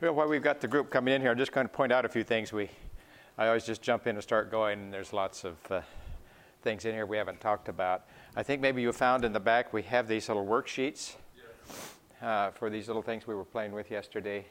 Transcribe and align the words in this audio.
Well, 0.00 0.14
while 0.14 0.28
we've 0.28 0.42
got 0.42 0.62
the 0.62 0.68
group 0.68 0.88
coming 0.88 1.12
in 1.12 1.20
here, 1.20 1.30
I'm 1.30 1.36
just 1.36 1.52
going 1.52 1.66
to 1.66 1.72
point 1.72 1.92
out 1.92 2.06
a 2.06 2.08
few 2.08 2.24
things. 2.24 2.54
We, 2.54 2.70
I 3.36 3.48
always 3.48 3.66
just 3.66 3.82
jump 3.82 4.06
in 4.06 4.16
and 4.16 4.22
start 4.22 4.50
going, 4.50 4.80
and 4.80 4.90
there's 4.94 5.12
lots 5.12 5.44
of 5.44 5.56
uh, 5.70 5.82
things 6.62 6.86
in 6.86 6.94
here 6.94 7.04
we 7.04 7.18
haven't 7.18 7.38
talked 7.38 7.68
about. 7.68 8.06
I 8.34 8.42
think 8.42 8.62
maybe 8.62 8.80
you 8.80 8.90
found 8.92 9.26
in 9.26 9.34
the 9.34 9.40
back 9.40 9.74
we 9.74 9.82
have 9.82 10.08
these 10.08 10.26
little 10.28 10.46
worksheets 10.46 11.16
uh, 12.22 12.50
for 12.52 12.70
these 12.70 12.86
little 12.86 13.02
things 13.02 13.26
we 13.26 13.34
were 13.34 13.44
playing 13.44 13.72
with 13.72 13.90
yesterday, 13.90 14.46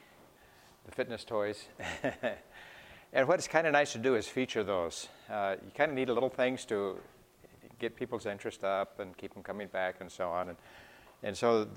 the 0.86 0.92
fitness 0.92 1.24
toys. 1.24 1.66
and 3.14 3.28
what's 3.28 3.48
kind 3.48 3.66
of 3.66 3.74
nice 3.74 3.92
to 3.94 3.98
do 3.98 4.14
is 4.14 4.28
feature 4.28 4.64
those. 4.64 5.08
Uh, 5.32 5.56
you 5.66 5.72
kind 5.74 5.90
of 5.90 5.98
need 5.98 6.10
little 6.10 6.30
things 6.30 6.64
to 6.66 6.96
get 7.80 7.96
people's 7.96 8.28
interest 8.28 8.64
up 8.64 9.00
and 9.00 9.18
keep 9.18 9.34
them 9.34 9.42
coming 9.42 9.68
back 9.68 9.96
and 10.00 10.12
so 10.12 10.30
on. 10.30 10.50
And, 10.50 10.58
and 11.24 11.36
so 11.36 11.68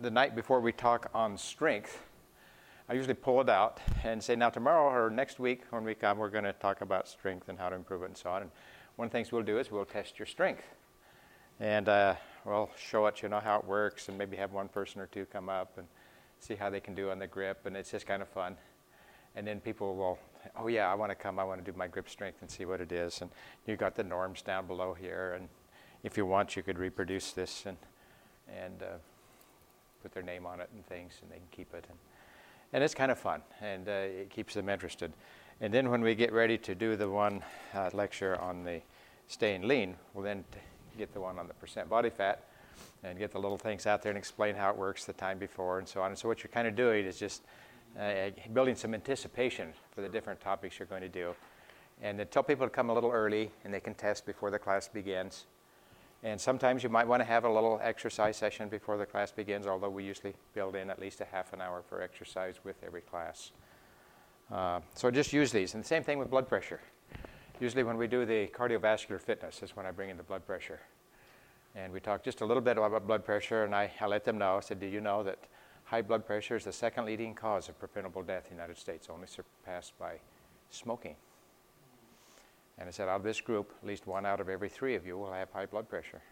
the 0.00 0.10
night 0.10 0.34
before 0.34 0.58
we 0.58 0.72
talk 0.72 1.08
on 1.14 1.38
strength, 1.38 2.07
I 2.90 2.94
usually 2.94 3.14
pull 3.14 3.42
it 3.42 3.50
out 3.50 3.80
and 4.02 4.22
say, 4.22 4.34
now 4.34 4.48
tomorrow 4.48 4.90
or 4.90 5.10
next 5.10 5.38
week 5.38 5.60
when 5.68 5.84
we 5.84 5.94
come, 5.94 6.16
we're 6.16 6.30
going 6.30 6.44
to 6.44 6.54
talk 6.54 6.80
about 6.80 7.06
strength 7.06 7.50
and 7.50 7.58
how 7.58 7.68
to 7.68 7.76
improve 7.76 8.02
it 8.02 8.06
and 8.06 8.16
so 8.16 8.30
on. 8.30 8.40
And 8.40 8.50
one 8.96 9.04
of 9.04 9.12
the 9.12 9.18
things 9.18 9.30
we'll 9.30 9.42
do 9.42 9.58
is 9.58 9.70
we'll 9.70 9.84
test 9.84 10.18
your 10.18 10.24
strength. 10.24 10.64
And 11.60 11.86
uh, 11.86 12.14
we'll 12.46 12.70
show 12.78 13.04
it, 13.04 13.22
you 13.22 13.28
know, 13.28 13.40
how 13.40 13.58
it 13.58 13.66
works 13.66 14.08
and 14.08 14.16
maybe 14.16 14.38
have 14.38 14.52
one 14.52 14.68
person 14.68 15.02
or 15.02 15.06
two 15.06 15.26
come 15.26 15.50
up 15.50 15.76
and 15.76 15.86
see 16.40 16.54
how 16.54 16.70
they 16.70 16.80
can 16.80 16.94
do 16.94 17.10
on 17.10 17.18
the 17.18 17.26
grip. 17.26 17.66
And 17.66 17.76
it's 17.76 17.90
just 17.90 18.06
kind 18.06 18.22
of 18.22 18.28
fun. 18.28 18.56
And 19.36 19.46
then 19.46 19.60
people 19.60 19.94
will, 19.94 20.18
oh 20.56 20.68
yeah, 20.68 20.90
I 20.90 20.94
want 20.94 21.10
to 21.10 21.14
come, 21.14 21.38
I 21.38 21.44
want 21.44 21.62
to 21.62 21.70
do 21.70 21.76
my 21.76 21.88
grip 21.88 22.08
strength 22.08 22.38
and 22.40 22.50
see 22.50 22.64
what 22.64 22.80
it 22.80 22.90
is. 22.90 23.20
And 23.20 23.30
you've 23.66 23.78
got 23.78 23.96
the 23.96 24.04
norms 24.04 24.40
down 24.40 24.66
below 24.66 24.94
here. 24.94 25.34
And 25.38 25.50
if 26.04 26.16
you 26.16 26.24
want, 26.24 26.56
you 26.56 26.62
could 26.62 26.78
reproduce 26.78 27.32
this 27.32 27.66
and, 27.66 27.76
and 28.48 28.82
uh, 28.82 28.96
put 30.02 30.12
their 30.12 30.22
name 30.22 30.46
on 30.46 30.62
it 30.62 30.70
and 30.74 30.86
things, 30.86 31.18
and 31.20 31.30
they 31.30 31.36
can 31.36 31.48
keep 31.50 31.74
it. 31.74 31.84
And, 31.90 31.98
and 32.72 32.84
it's 32.84 32.94
kind 32.94 33.10
of 33.10 33.18
fun, 33.18 33.42
and 33.60 33.88
uh, 33.88 33.92
it 33.92 34.30
keeps 34.30 34.54
them 34.54 34.68
interested. 34.68 35.12
And 35.60 35.72
then 35.72 35.90
when 35.90 36.02
we 36.02 36.14
get 36.14 36.32
ready 36.32 36.56
to 36.58 36.74
do 36.74 36.96
the 36.96 37.08
one 37.08 37.42
uh, 37.74 37.90
lecture 37.92 38.40
on 38.40 38.62
the 38.62 38.80
staying 39.26 39.66
lean, 39.66 39.96
we'll 40.14 40.24
then 40.24 40.44
t- 40.52 40.58
get 40.96 41.12
the 41.12 41.20
one 41.20 41.38
on 41.38 41.48
the 41.48 41.54
percent 41.54 41.88
body 41.88 42.10
fat 42.10 42.44
and 43.02 43.18
get 43.18 43.32
the 43.32 43.38
little 43.38 43.58
things 43.58 43.86
out 43.86 44.02
there 44.02 44.10
and 44.10 44.18
explain 44.18 44.54
how 44.54 44.70
it 44.70 44.76
works 44.76 45.04
the 45.04 45.12
time 45.12 45.38
before 45.38 45.78
and 45.78 45.88
so 45.88 46.00
on. 46.00 46.10
And 46.10 46.18
so 46.18 46.28
what 46.28 46.42
you're 46.42 46.50
kind 46.50 46.68
of 46.68 46.76
doing 46.76 47.04
is 47.04 47.18
just 47.18 47.42
uh, 47.98 48.30
building 48.52 48.74
some 48.74 48.94
anticipation 48.94 49.72
for 49.94 50.00
the 50.00 50.08
different 50.08 50.40
topics 50.40 50.78
you're 50.78 50.86
going 50.86 51.02
to 51.02 51.08
do. 51.08 51.34
And 52.02 52.18
then 52.18 52.28
tell 52.28 52.42
people 52.42 52.66
to 52.66 52.70
come 52.70 52.90
a 52.90 52.94
little 52.94 53.10
early 53.10 53.50
and 53.64 53.74
they 53.74 53.80
can 53.80 53.94
test 53.94 54.26
before 54.26 54.50
the 54.50 54.58
class 54.58 54.88
begins. 54.88 55.46
And 56.24 56.40
sometimes 56.40 56.82
you 56.82 56.88
might 56.88 57.06
want 57.06 57.20
to 57.20 57.24
have 57.24 57.44
a 57.44 57.48
little 57.48 57.78
exercise 57.82 58.36
session 58.36 58.68
before 58.68 58.96
the 58.96 59.06
class 59.06 59.30
begins, 59.30 59.66
although 59.66 59.88
we 59.88 60.02
usually 60.02 60.34
build 60.52 60.74
in 60.74 60.90
at 60.90 60.98
least 60.98 61.20
a 61.20 61.24
half 61.24 61.52
an 61.52 61.60
hour 61.60 61.82
for 61.88 62.02
exercise 62.02 62.56
with 62.64 62.76
every 62.84 63.02
class. 63.02 63.52
Uh, 64.50 64.80
so 64.94 65.10
just 65.10 65.32
use 65.32 65.52
these. 65.52 65.74
And 65.74 65.84
the 65.84 65.88
same 65.88 66.02
thing 66.02 66.18
with 66.18 66.28
blood 66.28 66.48
pressure. 66.48 66.80
Usually 67.60 67.84
when 67.84 67.96
we 67.96 68.08
do 68.08 68.24
the 68.24 68.48
cardiovascular 68.48 69.20
fitness 69.20 69.62
is 69.62 69.76
when 69.76 69.86
I 69.86 69.92
bring 69.92 70.10
in 70.10 70.16
the 70.16 70.22
blood 70.22 70.44
pressure. 70.44 70.80
And 71.76 71.92
we 71.92 72.00
talk 72.00 72.24
just 72.24 72.40
a 72.40 72.44
little 72.44 72.62
bit 72.62 72.78
about 72.78 73.06
blood 73.06 73.24
pressure, 73.24 73.64
and 73.64 73.74
I, 73.74 73.92
I 74.00 74.06
let 74.06 74.24
them 74.24 74.38
know. 74.38 74.56
I 74.56 74.60
said, 74.60 74.80
do 74.80 74.86
you 74.86 75.00
know 75.00 75.22
that 75.22 75.38
high 75.84 76.02
blood 76.02 76.26
pressure 76.26 76.56
is 76.56 76.64
the 76.64 76.72
second 76.72 77.04
leading 77.04 77.34
cause 77.34 77.68
of 77.68 77.78
preventable 77.78 78.22
death 78.22 78.44
in 78.50 78.56
the 78.56 78.62
United 78.62 78.78
States, 78.78 79.08
only 79.10 79.26
surpassed 79.26 79.96
by 79.98 80.14
smoking? 80.70 81.14
And 82.78 82.88
I 82.88 82.92
said, 82.92 83.08
out 83.08 83.16
of 83.16 83.22
this 83.24 83.40
group, 83.40 83.72
at 83.82 83.86
least 83.86 84.06
one 84.06 84.24
out 84.24 84.40
of 84.40 84.48
every 84.48 84.68
three 84.68 84.94
of 84.94 85.06
you 85.06 85.18
will 85.18 85.32
have 85.32 85.50
high 85.50 85.66
blood 85.66 85.88
pressure. 85.88 86.22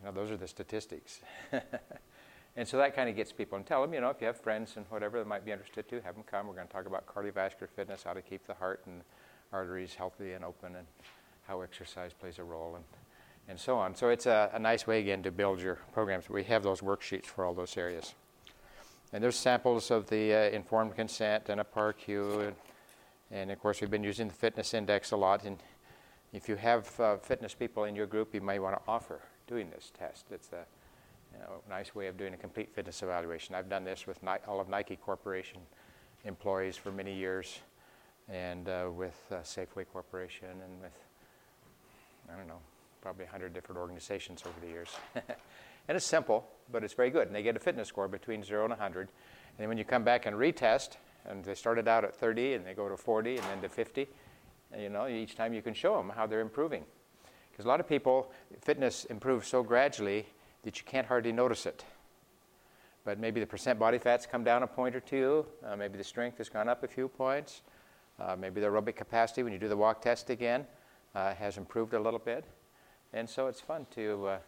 You 0.00 0.06
know, 0.06 0.12
those 0.12 0.30
are 0.30 0.36
the 0.36 0.48
statistics. 0.48 1.20
and 2.56 2.66
so 2.66 2.78
that 2.78 2.96
kind 2.96 3.08
of 3.08 3.16
gets 3.16 3.30
people. 3.30 3.56
And 3.56 3.66
tell 3.66 3.82
them, 3.82 3.92
you 3.92 4.00
know, 4.00 4.08
if 4.08 4.20
you 4.20 4.26
have 4.26 4.40
friends 4.40 4.72
and 4.76 4.86
whatever 4.88 5.18
that 5.18 5.28
might 5.28 5.44
be 5.44 5.52
interested 5.52 5.88
to, 5.90 6.00
have 6.00 6.14
them 6.14 6.24
come. 6.24 6.46
We're 6.46 6.54
going 6.54 6.66
to 6.66 6.72
talk 6.72 6.86
about 6.86 7.06
cardiovascular 7.06 7.68
fitness, 7.68 8.02
how 8.02 8.14
to 8.14 8.22
keep 8.22 8.46
the 8.46 8.54
heart 8.54 8.82
and 8.86 9.02
arteries 9.52 9.94
healthy 9.94 10.32
and 10.32 10.44
open, 10.44 10.76
and 10.76 10.86
how 11.46 11.60
exercise 11.60 12.12
plays 12.14 12.38
a 12.38 12.44
role, 12.44 12.76
and, 12.76 12.84
and 13.48 13.60
so 13.60 13.76
on. 13.76 13.94
So 13.94 14.08
it's 14.08 14.26
a, 14.26 14.50
a 14.54 14.58
nice 14.58 14.86
way, 14.86 15.00
again, 15.00 15.22
to 15.24 15.30
build 15.30 15.60
your 15.60 15.76
programs. 15.92 16.30
We 16.30 16.44
have 16.44 16.62
those 16.62 16.80
worksheets 16.80 17.26
for 17.26 17.44
all 17.44 17.52
those 17.52 17.76
areas. 17.76 18.14
And 19.12 19.22
there's 19.22 19.36
samples 19.36 19.90
of 19.90 20.08
the 20.08 20.32
uh, 20.32 20.38
informed 20.50 20.96
consent 20.96 21.50
and 21.50 21.60
a 21.60 21.64
PAR-Q 21.64 22.40
and 22.40 22.56
and 23.32 23.50
of 23.50 23.58
course, 23.58 23.80
we've 23.80 23.90
been 23.90 24.04
using 24.04 24.28
the 24.28 24.34
fitness 24.34 24.74
index 24.74 25.10
a 25.10 25.16
lot. 25.16 25.44
And 25.44 25.58
if 26.34 26.48
you 26.48 26.56
have 26.56 27.00
uh, 27.00 27.16
fitness 27.16 27.54
people 27.54 27.84
in 27.84 27.96
your 27.96 28.06
group, 28.06 28.34
you 28.34 28.42
may 28.42 28.58
want 28.58 28.76
to 28.76 28.82
offer 28.86 29.20
doing 29.46 29.70
this 29.70 29.90
test. 29.98 30.26
It's 30.30 30.50
a 30.52 30.64
you 31.32 31.38
know, 31.40 31.62
nice 31.68 31.94
way 31.94 32.08
of 32.08 32.18
doing 32.18 32.34
a 32.34 32.36
complete 32.36 32.74
fitness 32.74 33.02
evaluation. 33.02 33.54
I've 33.54 33.70
done 33.70 33.84
this 33.84 34.06
with 34.06 34.22
Ni- 34.22 34.44
all 34.46 34.60
of 34.60 34.68
Nike 34.68 34.96
Corporation 34.96 35.60
employees 36.24 36.76
for 36.76 36.92
many 36.92 37.14
years, 37.14 37.60
and 38.28 38.68
uh, 38.68 38.88
with 38.94 39.18
uh, 39.30 39.36
Safeway 39.36 39.86
Corporation, 39.90 40.48
and 40.50 40.80
with, 40.82 40.92
I 42.32 42.36
don't 42.36 42.46
know, 42.46 42.60
probably 43.00 43.24
100 43.24 43.54
different 43.54 43.80
organizations 43.80 44.42
over 44.46 44.54
the 44.60 44.70
years. 44.70 44.90
and 45.14 45.96
it's 45.96 46.04
simple, 46.04 46.46
but 46.70 46.84
it's 46.84 46.94
very 46.94 47.10
good. 47.10 47.26
And 47.26 47.34
they 47.34 47.42
get 47.42 47.56
a 47.56 47.60
fitness 47.60 47.88
score 47.88 48.08
between 48.08 48.44
0 48.44 48.64
and 48.64 48.70
100. 48.70 49.00
And 49.00 49.08
then 49.58 49.68
when 49.68 49.78
you 49.78 49.84
come 49.84 50.04
back 50.04 50.26
and 50.26 50.36
retest, 50.36 50.96
and 51.28 51.44
they 51.44 51.54
started 51.54 51.88
out 51.88 52.04
at 52.04 52.14
30 52.14 52.54
and 52.54 52.66
they 52.66 52.74
go 52.74 52.88
to 52.88 52.96
40 52.96 53.36
and 53.36 53.46
then 53.46 53.60
to 53.62 53.68
50. 53.68 54.08
And, 54.72 54.82
you 54.82 54.88
know, 54.88 55.06
each 55.06 55.36
time 55.36 55.52
you 55.54 55.62
can 55.62 55.74
show 55.74 55.96
them 55.96 56.10
how 56.14 56.26
they're 56.26 56.40
improving. 56.40 56.84
Because 57.50 57.64
a 57.64 57.68
lot 57.68 57.80
of 57.80 57.88
people, 57.88 58.32
fitness 58.60 59.04
improves 59.04 59.46
so 59.46 59.62
gradually 59.62 60.26
that 60.62 60.78
you 60.78 60.84
can't 60.86 61.06
hardly 61.06 61.32
notice 61.32 61.66
it. 61.66 61.84
But 63.04 63.18
maybe 63.18 63.40
the 63.40 63.46
percent 63.46 63.78
body 63.78 63.98
fat's 63.98 64.26
come 64.26 64.44
down 64.44 64.62
a 64.62 64.66
point 64.66 64.94
or 64.94 65.00
two. 65.00 65.44
Uh, 65.64 65.76
maybe 65.76 65.98
the 65.98 66.04
strength 66.04 66.38
has 66.38 66.48
gone 66.48 66.68
up 66.68 66.82
a 66.82 66.88
few 66.88 67.08
points. 67.08 67.62
Uh, 68.20 68.36
maybe 68.38 68.60
the 68.60 68.66
aerobic 68.68 68.96
capacity, 68.96 69.42
when 69.42 69.52
you 69.52 69.58
do 69.58 69.68
the 69.68 69.76
walk 69.76 70.00
test 70.00 70.30
again, 70.30 70.64
uh, 71.14 71.34
has 71.34 71.58
improved 71.58 71.94
a 71.94 71.98
little 71.98 72.20
bit. 72.20 72.44
And 73.12 73.28
so 73.28 73.48
it's 73.48 73.60
fun 73.60 73.86
to, 73.94 74.26
uh, 74.26 74.38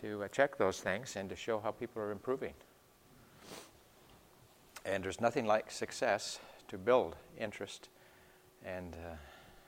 to 0.00 0.22
uh, 0.22 0.28
check 0.28 0.56
those 0.56 0.80
things 0.80 1.16
and 1.16 1.28
to 1.28 1.36
show 1.36 1.58
how 1.58 1.72
people 1.72 2.00
are 2.00 2.12
improving. 2.12 2.54
And 4.84 5.04
there's 5.04 5.20
nothing 5.20 5.46
like 5.46 5.70
success 5.70 6.40
to 6.68 6.78
build 6.78 7.16
interest 7.38 7.88
and 8.64 8.94
uh, 8.94 9.14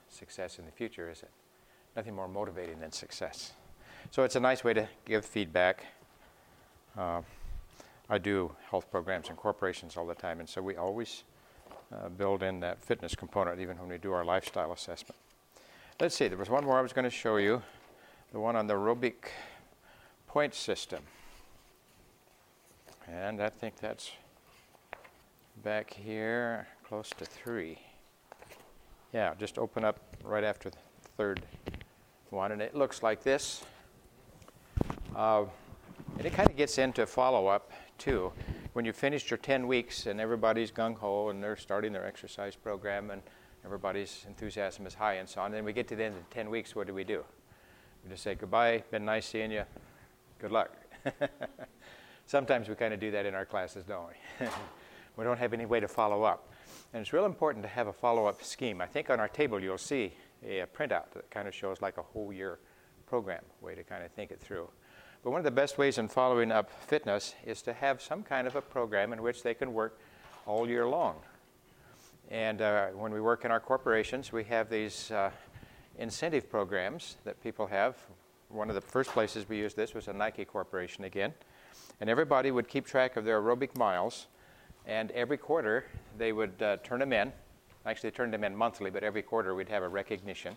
success 0.08 0.58
in 0.58 0.66
the 0.66 0.72
future, 0.72 1.10
is 1.10 1.22
it? 1.22 1.30
Nothing 1.96 2.14
more 2.14 2.28
motivating 2.28 2.80
than 2.80 2.92
success. 2.92 3.52
So 4.10 4.22
it's 4.22 4.36
a 4.36 4.40
nice 4.40 4.64
way 4.64 4.74
to 4.74 4.88
give 5.04 5.24
feedback. 5.24 5.86
Uh, 6.96 7.22
I 8.08 8.18
do 8.18 8.54
health 8.70 8.90
programs 8.90 9.28
and 9.28 9.36
corporations 9.36 9.96
all 9.96 10.06
the 10.06 10.14
time, 10.14 10.40
and 10.40 10.48
so 10.48 10.60
we 10.60 10.76
always 10.76 11.24
uh, 11.92 12.08
build 12.08 12.42
in 12.42 12.60
that 12.60 12.82
fitness 12.82 13.14
component 13.14 13.60
even 13.60 13.78
when 13.78 13.88
we 13.88 13.98
do 13.98 14.12
our 14.12 14.24
lifestyle 14.24 14.72
assessment. 14.72 15.16
Let's 16.00 16.14
see, 16.14 16.28
there 16.28 16.38
was 16.38 16.50
one 16.50 16.64
more 16.64 16.78
I 16.78 16.82
was 16.82 16.92
going 16.92 17.04
to 17.04 17.10
show 17.10 17.36
you 17.36 17.62
the 18.32 18.40
one 18.40 18.56
on 18.56 18.66
the 18.66 18.74
aerobic 18.74 19.30
point 20.26 20.54
system. 20.54 21.02
And 23.06 23.40
I 23.40 23.48
think 23.48 23.76
that's 23.78 24.10
back 25.62 25.92
here, 25.92 26.66
close 26.86 27.10
to 27.10 27.24
three. 27.24 27.78
Yeah, 29.12 29.34
just 29.38 29.58
open 29.58 29.84
up 29.84 30.00
right 30.24 30.44
after 30.44 30.70
the 30.70 30.78
third 31.16 31.42
one, 32.30 32.52
and 32.52 32.60
it 32.60 32.74
looks 32.74 33.02
like 33.02 33.22
this. 33.22 33.64
Uh, 35.14 35.44
and 36.18 36.26
it 36.26 36.32
kind 36.32 36.48
of 36.48 36.56
gets 36.56 36.78
into 36.78 37.06
follow 37.06 37.46
up 37.46 37.70
too. 37.98 38.32
When 38.72 38.84
you 38.84 38.92
finished 38.92 39.30
your 39.30 39.38
10 39.38 39.66
weeks 39.66 40.06
and 40.06 40.20
everybody's 40.20 40.72
gung 40.72 40.96
ho 40.96 41.28
and 41.28 41.42
they're 41.42 41.56
starting 41.56 41.92
their 41.92 42.06
exercise 42.06 42.56
program 42.56 43.10
and 43.10 43.22
everybody's 43.64 44.24
enthusiasm 44.26 44.86
is 44.86 44.94
high 44.94 45.14
and 45.14 45.28
so 45.28 45.40
on, 45.40 45.52
then 45.52 45.64
we 45.64 45.72
get 45.72 45.86
to 45.88 45.96
the 45.96 46.04
end 46.04 46.16
of 46.16 46.28
the 46.28 46.34
10 46.34 46.50
weeks, 46.50 46.74
what 46.74 46.86
do 46.86 46.94
we 46.94 47.04
do? 47.04 47.24
We 48.02 48.10
just 48.10 48.24
say 48.24 48.34
goodbye, 48.34 48.82
been 48.90 49.04
nice 49.04 49.26
seeing 49.26 49.52
you, 49.52 49.62
good 50.40 50.50
luck. 50.50 50.72
Sometimes 52.26 52.68
we 52.68 52.74
kind 52.74 52.92
of 52.92 52.98
do 53.00 53.10
that 53.12 53.26
in 53.26 53.34
our 53.34 53.44
classes, 53.44 53.84
don't 53.84 54.08
we? 54.40 54.46
We 55.16 55.24
don't 55.24 55.38
have 55.38 55.52
any 55.52 55.66
way 55.66 55.80
to 55.80 55.88
follow 55.88 56.22
up. 56.24 56.52
And 56.92 57.00
it's 57.00 57.12
real 57.12 57.24
important 57.24 57.62
to 57.64 57.68
have 57.68 57.86
a 57.86 57.92
follow 57.92 58.26
up 58.26 58.42
scheme. 58.42 58.80
I 58.80 58.86
think 58.86 59.10
on 59.10 59.20
our 59.20 59.28
table 59.28 59.60
you'll 59.60 59.78
see 59.78 60.12
a, 60.44 60.60
a 60.60 60.66
printout 60.66 61.10
that 61.14 61.30
kind 61.30 61.48
of 61.48 61.54
shows 61.54 61.80
like 61.80 61.98
a 61.98 62.02
whole 62.02 62.32
year 62.32 62.58
program, 63.06 63.42
way 63.60 63.74
to 63.74 63.82
kind 63.84 64.04
of 64.04 64.10
think 64.12 64.30
it 64.30 64.40
through. 64.40 64.68
But 65.22 65.30
one 65.30 65.40
of 65.40 65.44
the 65.44 65.50
best 65.50 65.78
ways 65.78 65.98
in 65.98 66.08
following 66.08 66.52
up 66.52 66.70
fitness 66.70 67.34
is 67.46 67.62
to 67.62 67.72
have 67.72 68.02
some 68.02 68.22
kind 68.22 68.46
of 68.46 68.56
a 68.56 68.60
program 68.60 69.12
in 69.12 69.22
which 69.22 69.42
they 69.42 69.54
can 69.54 69.72
work 69.72 69.98
all 70.46 70.68
year 70.68 70.86
long. 70.86 71.16
And 72.30 72.60
uh, 72.60 72.88
when 72.88 73.12
we 73.12 73.20
work 73.20 73.44
in 73.44 73.50
our 73.50 73.60
corporations, 73.60 74.32
we 74.32 74.44
have 74.44 74.68
these 74.68 75.10
uh, 75.10 75.30
incentive 75.98 76.50
programs 76.50 77.16
that 77.24 77.42
people 77.42 77.66
have. 77.66 77.96
One 78.48 78.68
of 78.68 78.74
the 78.74 78.80
first 78.80 79.10
places 79.10 79.48
we 79.48 79.58
used 79.58 79.76
this 79.76 79.94
was 79.94 80.08
a 80.08 80.12
Nike 80.12 80.44
Corporation 80.44 81.04
again. 81.04 81.32
And 82.00 82.10
everybody 82.10 82.50
would 82.50 82.68
keep 82.68 82.86
track 82.86 83.16
of 83.16 83.24
their 83.24 83.40
aerobic 83.40 83.76
miles 83.76 84.26
and 84.86 85.10
every 85.12 85.38
quarter, 85.38 85.84
they 86.18 86.32
would 86.32 86.60
uh, 86.62 86.76
turn 86.78 87.00
them 87.00 87.12
in. 87.12 87.32
Actually, 87.86 88.10
they 88.10 88.16
turned 88.16 88.32
them 88.32 88.44
in 88.44 88.54
monthly, 88.54 88.90
but 88.90 89.02
every 89.02 89.22
quarter 89.22 89.54
we'd 89.54 89.68
have 89.68 89.82
a 89.82 89.88
recognition. 89.88 90.56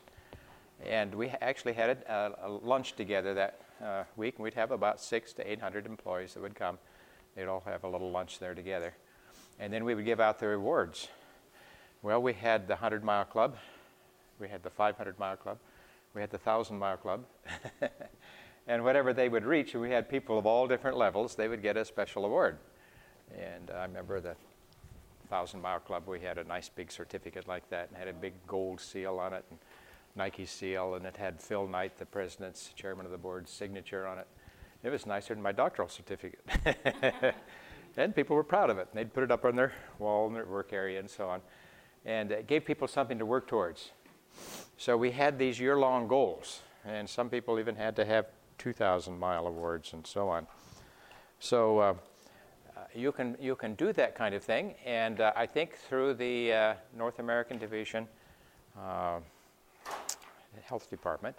And 0.86 1.14
we 1.16 1.30
actually 1.42 1.74
had 1.74 1.90
a, 1.90 2.34
a 2.44 2.50
lunch 2.50 2.94
together 2.96 3.34
that 3.34 3.62
uh, 3.84 4.04
week, 4.16 4.36
and 4.36 4.44
we'd 4.44 4.54
have 4.54 4.72
about 4.72 5.00
six 5.02 5.34
to 5.34 5.52
800 5.52 5.86
employees 5.86 6.34
that 6.34 6.42
would 6.42 6.56
come. 6.56 6.78
They'd 7.36 7.48
all 7.48 7.64
have 7.66 7.84
a 7.84 7.88
little 7.88 8.12
lunch 8.12 8.40
there 8.40 8.54
together. 8.54 8.94
And 9.60 9.72
then 9.72 9.86
we 9.86 9.96
would 9.96 10.06
give 10.06 10.20
out 10.20 10.40
the 10.40 10.48
rewards. 10.48 11.08
Well, 12.02 12.22
we 12.22 12.34
had 12.34 12.68
the 12.68 12.76
100 12.76 13.04
mile 13.04 13.26
club, 13.26 13.58
we 14.40 14.48
had 14.48 14.62
the 14.62 14.70
500 14.70 15.18
mile 15.18 15.36
club, 15.36 15.58
we 16.14 16.22
had 16.22 16.30
the 16.30 16.38
1,000 16.38 16.78
mile 16.78 16.98
club. 16.98 17.26
and 18.68 18.84
whatever 18.84 19.14
they 19.14 19.30
would 19.30 19.46
reach, 19.46 19.74
we 19.74 19.90
had 19.90 20.10
people 20.10 20.38
of 20.38 20.46
all 20.46 20.68
different 20.68 20.96
levels, 20.96 21.36
they 21.36 21.48
would 21.48 21.62
get 21.62 21.76
a 21.76 21.84
special 21.84 22.26
award. 22.26 22.58
And 23.36 23.72
I 23.72 23.84
remember 23.84 24.20
the 24.20 24.36
1,000 25.30 25.62
mile 25.62 25.80
club, 25.80 26.08
we 26.08 26.20
had 26.20 26.38
a 26.38 26.44
nice 26.44 26.70
big 26.70 26.92
certificate 26.92 27.48
like 27.48 27.70
that 27.70 27.90
and 27.90 27.98
had 27.98 28.08
a 28.08 28.14
big 28.14 28.34
gold 28.48 28.80
seal 28.80 29.20
on 29.20 29.34
it. 29.34 29.44
And 29.50 29.60
Nike 30.16 30.46
seal, 30.46 30.96
and 30.96 31.06
it 31.06 31.18
had 31.18 31.42
Phil 31.42 31.68
Knight, 31.68 31.98
the 31.98 32.06
president's 32.06 32.72
chairman 32.76 33.06
of 33.06 33.12
the 33.12 33.18
board, 33.18 33.48
signature 33.48 34.08
on 34.08 34.18
it. 34.18 34.28
It 34.84 34.90
was 34.90 35.06
nicer 35.06 35.34
than 35.34 35.44
my 35.44 35.52
doctoral 35.52 35.90
certificate. 35.90 36.40
and 37.98 38.16
people 38.16 38.36
were 38.36 38.44
proud 38.44 38.70
of 38.70 38.78
it. 38.78 38.88
They'd 38.94 39.14
put 39.14 39.24
it 39.24 39.32
up 39.32 39.44
on 39.44 39.56
their 39.56 39.74
wall 40.00 40.28
in 40.28 40.34
their 40.34 40.46
work 40.46 40.72
area 40.72 41.00
and 41.00 41.10
so 41.10 41.28
on. 41.30 41.42
And 42.06 42.32
it 42.32 42.48
gave 42.48 42.64
people 42.64 42.88
something 42.88 43.20
to 43.20 43.26
work 43.26 43.48
towards. 43.48 43.92
So 44.78 44.96
we 44.96 45.12
had 45.12 45.38
these 45.38 45.60
year 45.60 45.78
long 45.78 46.08
goals, 46.08 46.62
and 46.86 47.10
some 47.10 47.30
people 47.30 47.60
even 47.60 47.76
had 47.76 47.96
to 47.98 48.06
have 48.06 48.28
2,000 48.60 49.18
mile 49.18 49.48
awards 49.48 49.94
and 49.94 50.06
so 50.06 50.30
on. 50.30 50.48
So 51.40 51.80
uh, 51.80 51.94
you, 52.98 53.12
can, 53.12 53.38
you 53.40 53.56
can 53.56 53.76
do 53.76 53.94
that 53.94 54.16
kind 54.16 54.34
of 54.34 54.44
thing, 54.44 54.74
and 54.84 55.22
uh, 55.22 55.32
I 55.36 55.46
think 55.46 55.76
through 55.76 56.16
the 56.16 56.52
uh, 56.52 56.74
North 56.98 57.20
American 57.20 57.60
Division 57.60 58.08
uh, 58.76 59.20
Health 60.64 60.90
Department, 60.90 61.36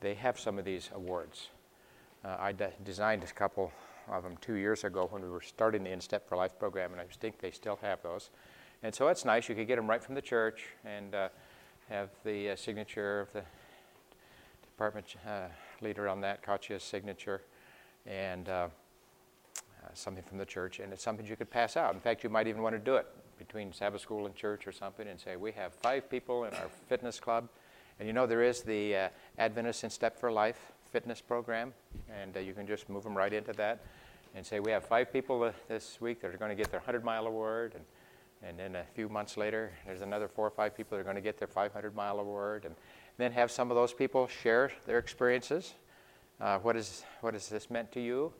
they 0.00 0.12
have 0.14 0.38
some 0.38 0.58
of 0.58 0.66
these 0.66 0.90
awards. 0.94 1.48
Uh, 2.22 2.36
I 2.38 2.52
de- 2.52 2.72
designed 2.84 3.24
a 3.24 3.26
couple 3.26 3.72
of 4.10 4.22
them 4.22 4.36
two 4.42 4.54
years 4.54 4.84
ago 4.84 5.08
when 5.10 5.22
we 5.22 5.30
were 5.30 5.40
starting 5.40 5.82
the 5.82 5.90
In 5.90 6.00
Step 6.02 6.28
for 6.28 6.36
Life 6.36 6.58
program, 6.58 6.92
and 6.92 7.00
I 7.00 7.06
think 7.20 7.38
they 7.40 7.52
still 7.52 7.78
have 7.80 8.02
those. 8.02 8.28
And 8.82 8.94
so 8.94 9.08
it's 9.08 9.24
nice. 9.24 9.48
You 9.48 9.54
could 9.54 9.66
get 9.66 9.76
them 9.76 9.88
right 9.88 10.04
from 10.04 10.14
the 10.14 10.22
church 10.22 10.66
and 10.84 11.14
uh, 11.14 11.28
have 11.88 12.10
the 12.22 12.50
uh, 12.50 12.56
signature 12.56 13.20
of 13.20 13.32
the 13.32 13.42
department 14.62 15.16
leader 15.80 16.06
on 16.06 16.20
that, 16.20 16.42
Katia's 16.44 16.82
signature, 16.82 17.40
and 18.06 18.50
something 20.00 20.24
from 20.24 20.38
the 20.38 20.46
church. 20.46 20.80
And 20.80 20.92
it's 20.92 21.02
something 21.02 21.26
you 21.26 21.36
could 21.36 21.50
pass 21.50 21.76
out. 21.76 21.94
In 21.94 22.00
fact, 22.00 22.24
you 22.24 22.30
might 22.30 22.46
even 22.46 22.62
want 22.62 22.74
to 22.74 22.78
do 22.80 22.96
it 22.96 23.06
between 23.38 23.72
Sabbath 23.72 24.00
school 24.00 24.26
and 24.26 24.34
church 24.34 24.66
or 24.66 24.72
something 24.72 25.06
and 25.06 25.18
say, 25.18 25.36
We 25.36 25.52
have 25.52 25.72
five 25.74 26.08
people 26.10 26.44
in 26.44 26.54
our 26.54 26.68
fitness 26.88 27.20
club 27.20 27.48
and 27.98 28.06
you 28.06 28.12
know, 28.12 28.26
there 28.26 28.42
is 28.42 28.62
the 28.62 28.94
uh, 28.94 29.08
Adventist 29.38 29.82
in 29.82 29.90
Step 29.90 30.18
for 30.18 30.30
Life 30.30 30.72
fitness 30.92 31.20
program, 31.20 31.74
and 32.22 32.36
uh, 32.36 32.40
you 32.40 32.54
can 32.54 32.66
just 32.66 32.88
move 32.88 33.02
them 33.02 33.16
right 33.16 33.32
into 33.32 33.52
that 33.54 33.80
and 34.36 34.46
say, 34.46 34.60
We 34.60 34.70
have 34.70 34.84
five 34.84 35.12
people 35.12 35.42
uh, 35.42 35.52
this 35.66 36.00
week 36.00 36.20
that 36.20 36.32
are 36.32 36.38
going 36.38 36.50
to 36.50 36.54
get 36.54 36.70
their 36.70 36.80
100 36.80 37.04
mile 37.04 37.26
award. 37.26 37.74
And, 37.74 37.84
and 38.48 38.56
then 38.56 38.76
a 38.80 38.84
few 38.94 39.08
months 39.08 39.36
later, 39.36 39.72
there's 39.84 40.02
another 40.02 40.28
four 40.28 40.46
or 40.46 40.50
five 40.50 40.76
people 40.76 40.96
that 40.96 41.00
are 41.00 41.04
going 41.04 41.16
to 41.16 41.22
get 41.22 41.38
their 41.38 41.48
500 41.48 41.96
mile 41.96 42.20
award. 42.20 42.64
And 42.64 42.76
then 43.16 43.32
have 43.32 43.50
some 43.50 43.68
of 43.68 43.74
those 43.74 43.92
people 43.92 44.28
share 44.28 44.70
their 44.86 44.98
experiences. 44.98 45.74
Uh, 46.40 46.58
what, 46.58 46.76
is, 46.76 47.02
what 47.20 47.34
has 47.34 47.48
this 47.48 47.68
meant 47.68 47.90
to 47.92 48.00
you? 48.00 48.32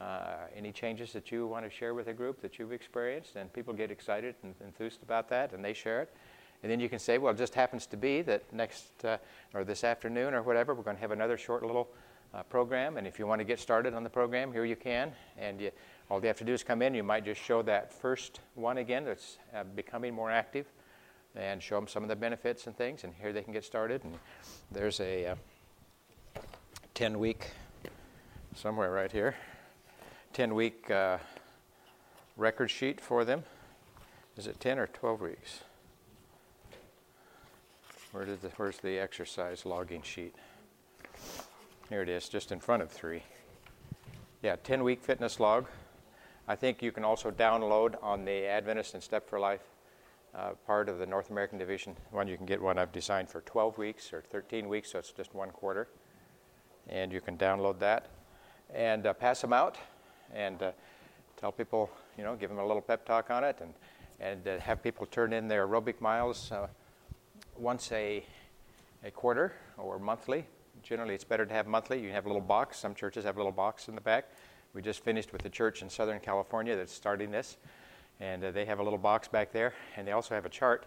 Uh, 0.00 0.46
any 0.56 0.72
changes 0.72 1.12
that 1.12 1.30
you 1.30 1.46
want 1.46 1.64
to 1.64 1.70
share 1.70 1.92
with 1.92 2.08
a 2.08 2.12
group 2.12 2.40
that 2.40 2.58
you've 2.58 2.72
experienced? 2.72 3.36
And 3.36 3.52
people 3.52 3.74
get 3.74 3.90
excited 3.90 4.34
and 4.42 4.54
enthused 4.64 5.02
about 5.02 5.28
that, 5.28 5.52
and 5.52 5.62
they 5.62 5.74
share 5.74 6.00
it. 6.00 6.14
And 6.62 6.72
then 6.72 6.80
you 6.80 6.88
can 6.88 6.98
say, 6.98 7.18
well, 7.18 7.32
it 7.32 7.38
just 7.38 7.54
happens 7.54 7.86
to 7.86 7.96
be 7.96 8.22
that 8.22 8.50
next 8.52 9.04
uh, 9.04 9.18
or 9.54 9.64
this 9.64 9.84
afternoon 9.84 10.34
or 10.34 10.42
whatever, 10.42 10.74
we're 10.74 10.82
going 10.82 10.96
to 10.96 11.00
have 11.00 11.10
another 11.10 11.38
short 11.38 11.64
little 11.64 11.88
uh, 12.34 12.42
program. 12.44 12.96
And 12.96 13.06
if 13.06 13.18
you 13.18 13.26
want 13.26 13.40
to 13.40 13.44
get 13.44 13.58
started 13.58 13.94
on 13.94 14.04
the 14.04 14.10
program, 14.10 14.52
here 14.52 14.64
you 14.64 14.76
can. 14.76 15.12
And 15.38 15.60
you, 15.60 15.70
all 16.10 16.20
you 16.20 16.26
have 16.26 16.38
to 16.38 16.44
do 16.44 16.52
is 16.52 16.62
come 16.62 16.82
in. 16.82 16.94
You 16.94 17.02
might 17.02 17.24
just 17.24 17.40
show 17.40 17.62
that 17.62 17.92
first 17.92 18.40
one 18.54 18.78
again 18.78 19.04
that's 19.04 19.38
uh, 19.54 19.64
becoming 19.74 20.14
more 20.14 20.30
active 20.30 20.66
and 21.34 21.62
show 21.62 21.76
them 21.76 21.88
some 21.88 22.02
of 22.02 22.08
the 22.08 22.16
benefits 22.16 22.66
and 22.66 22.76
things. 22.76 23.04
And 23.04 23.12
here 23.20 23.32
they 23.32 23.42
can 23.42 23.52
get 23.52 23.64
started. 23.64 24.04
And 24.04 24.18
there's 24.70 25.00
a 25.00 25.34
10 26.94 27.14
uh, 27.14 27.18
week, 27.18 27.50
somewhere 28.54 28.90
right 28.90 29.10
here, 29.10 29.34
10 30.32 30.54
week 30.54 30.88
uh, 30.92 31.18
record 32.36 32.70
sheet 32.70 33.00
for 33.00 33.24
them. 33.24 33.42
Is 34.36 34.46
it 34.46 34.60
10 34.60 34.78
or 34.78 34.86
12 34.86 35.20
weeks? 35.20 35.60
Where 38.12 38.24
did 38.24 38.40
the, 38.40 38.48
where's 38.50 38.78
the 38.78 38.96
exercise 38.98 39.66
logging 39.66 40.02
sheet? 40.02 40.34
Here 41.88 42.02
it 42.02 42.08
is, 42.08 42.28
just 42.28 42.52
in 42.52 42.60
front 42.60 42.80
of 42.80 42.90
three. 42.90 43.24
Yeah, 44.40 44.54
10 44.62 44.84
week 44.84 45.02
fitness 45.02 45.40
log. 45.40 45.66
I 46.46 46.54
think 46.54 46.80
you 46.80 46.92
can 46.92 47.04
also 47.04 47.32
download 47.32 47.96
on 48.00 48.24
the 48.24 48.46
Adventist 48.46 48.94
and 48.94 49.02
Step 49.02 49.28
for 49.28 49.40
Life 49.40 49.62
uh, 50.32 50.50
part 50.64 50.88
of 50.88 50.98
the 50.98 51.06
North 51.06 51.30
American 51.30 51.58
Division. 51.58 51.96
One 52.12 52.28
you 52.28 52.36
can 52.36 52.46
get 52.46 52.62
one 52.62 52.78
I've 52.78 52.92
designed 52.92 53.28
for 53.28 53.40
12 53.40 53.78
weeks 53.78 54.12
or 54.12 54.22
13 54.22 54.68
weeks, 54.68 54.92
so 54.92 55.00
it's 55.00 55.10
just 55.10 55.34
one 55.34 55.50
quarter. 55.50 55.88
And 56.88 57.12
you 57.12 57.20
can 57.20 57.36
download 57.36 57.80
that 57.80 58.06
and 58.72 59.06
uh, 59.06 59.12
pass 59.12 59.40
them 59.40 59.52
out 59.52 59.76
and 60.34 60.62
uh, 60.62 60.72
tell 61.36 61.52
people, 61.52 61.90
you 62.18 62.24
know, 62.24 62.36
give 62.36 62.50
them 62.50 62.58
a 62.58 62.66
little 62.66 62.82
pep 62.82 63.04
talk 63.04 63.30
on 63.30 63.44
it 63.44 63.58
and, 63.60 63.74
and 64.20 64.46
uh, 64.46 64.60
have 64.60 64.82
people 64.82 65.06
turn 65.06 65.32
in 65.32 65.48
their 65.48 65.66
aerobic 65.66 66.00
miles 66.00 66.52
uh, 66.52 66.66
once 67.56 67.90
a, 67.92 68.24
a 69.04 69.10
quarter 69.10 69.54
or 69.78 69.98
monthly. 69.98 70.44
Generally, 70.82 71.14
it's 71.14 71.24
better 71.24 71.46
to 71.46 71.52
have 71.52 71.66
monthly. 71.66 72.00
You 72.00 72.10
have 72.10 72.26
a 72.26 72.28
little 72.28 72.42
box. 72.42 72.78
Some 72.78 72.94
churches 72.94 73.24
have 73.24 73.36
a 73.36 73.38
little 73.38 73.52
box 73.52 73.88
in 73.88 73.94
the 73.94 74.00
back. 74.00 74.26
We 74.72 74.82
just 74.82 75.02
finished 75.02 75.32
with 75.32 75.44
a 75.44 75.48
church 75.48 75.82
in 75.82 75.90
Southern 75.90 76.20
California 76.20 76.76
that's 76.76 76.92
starting 76.92 77.30
this, 77.30 77.56
and 78.20 78.44
uh, 78.44 78.50
they 78.52 78.64
have 78.66 78.78
a 78.78 78.82
little 78.82 78.98
box 78.98 79.26
back 79.26 79.52
there, 79.52 79.74
and 79.96 80.06
they 80.06 80.12
also 80.12 80.34
have 80.34 80.46
a 80.46 80.50
chart. 80.50 80.86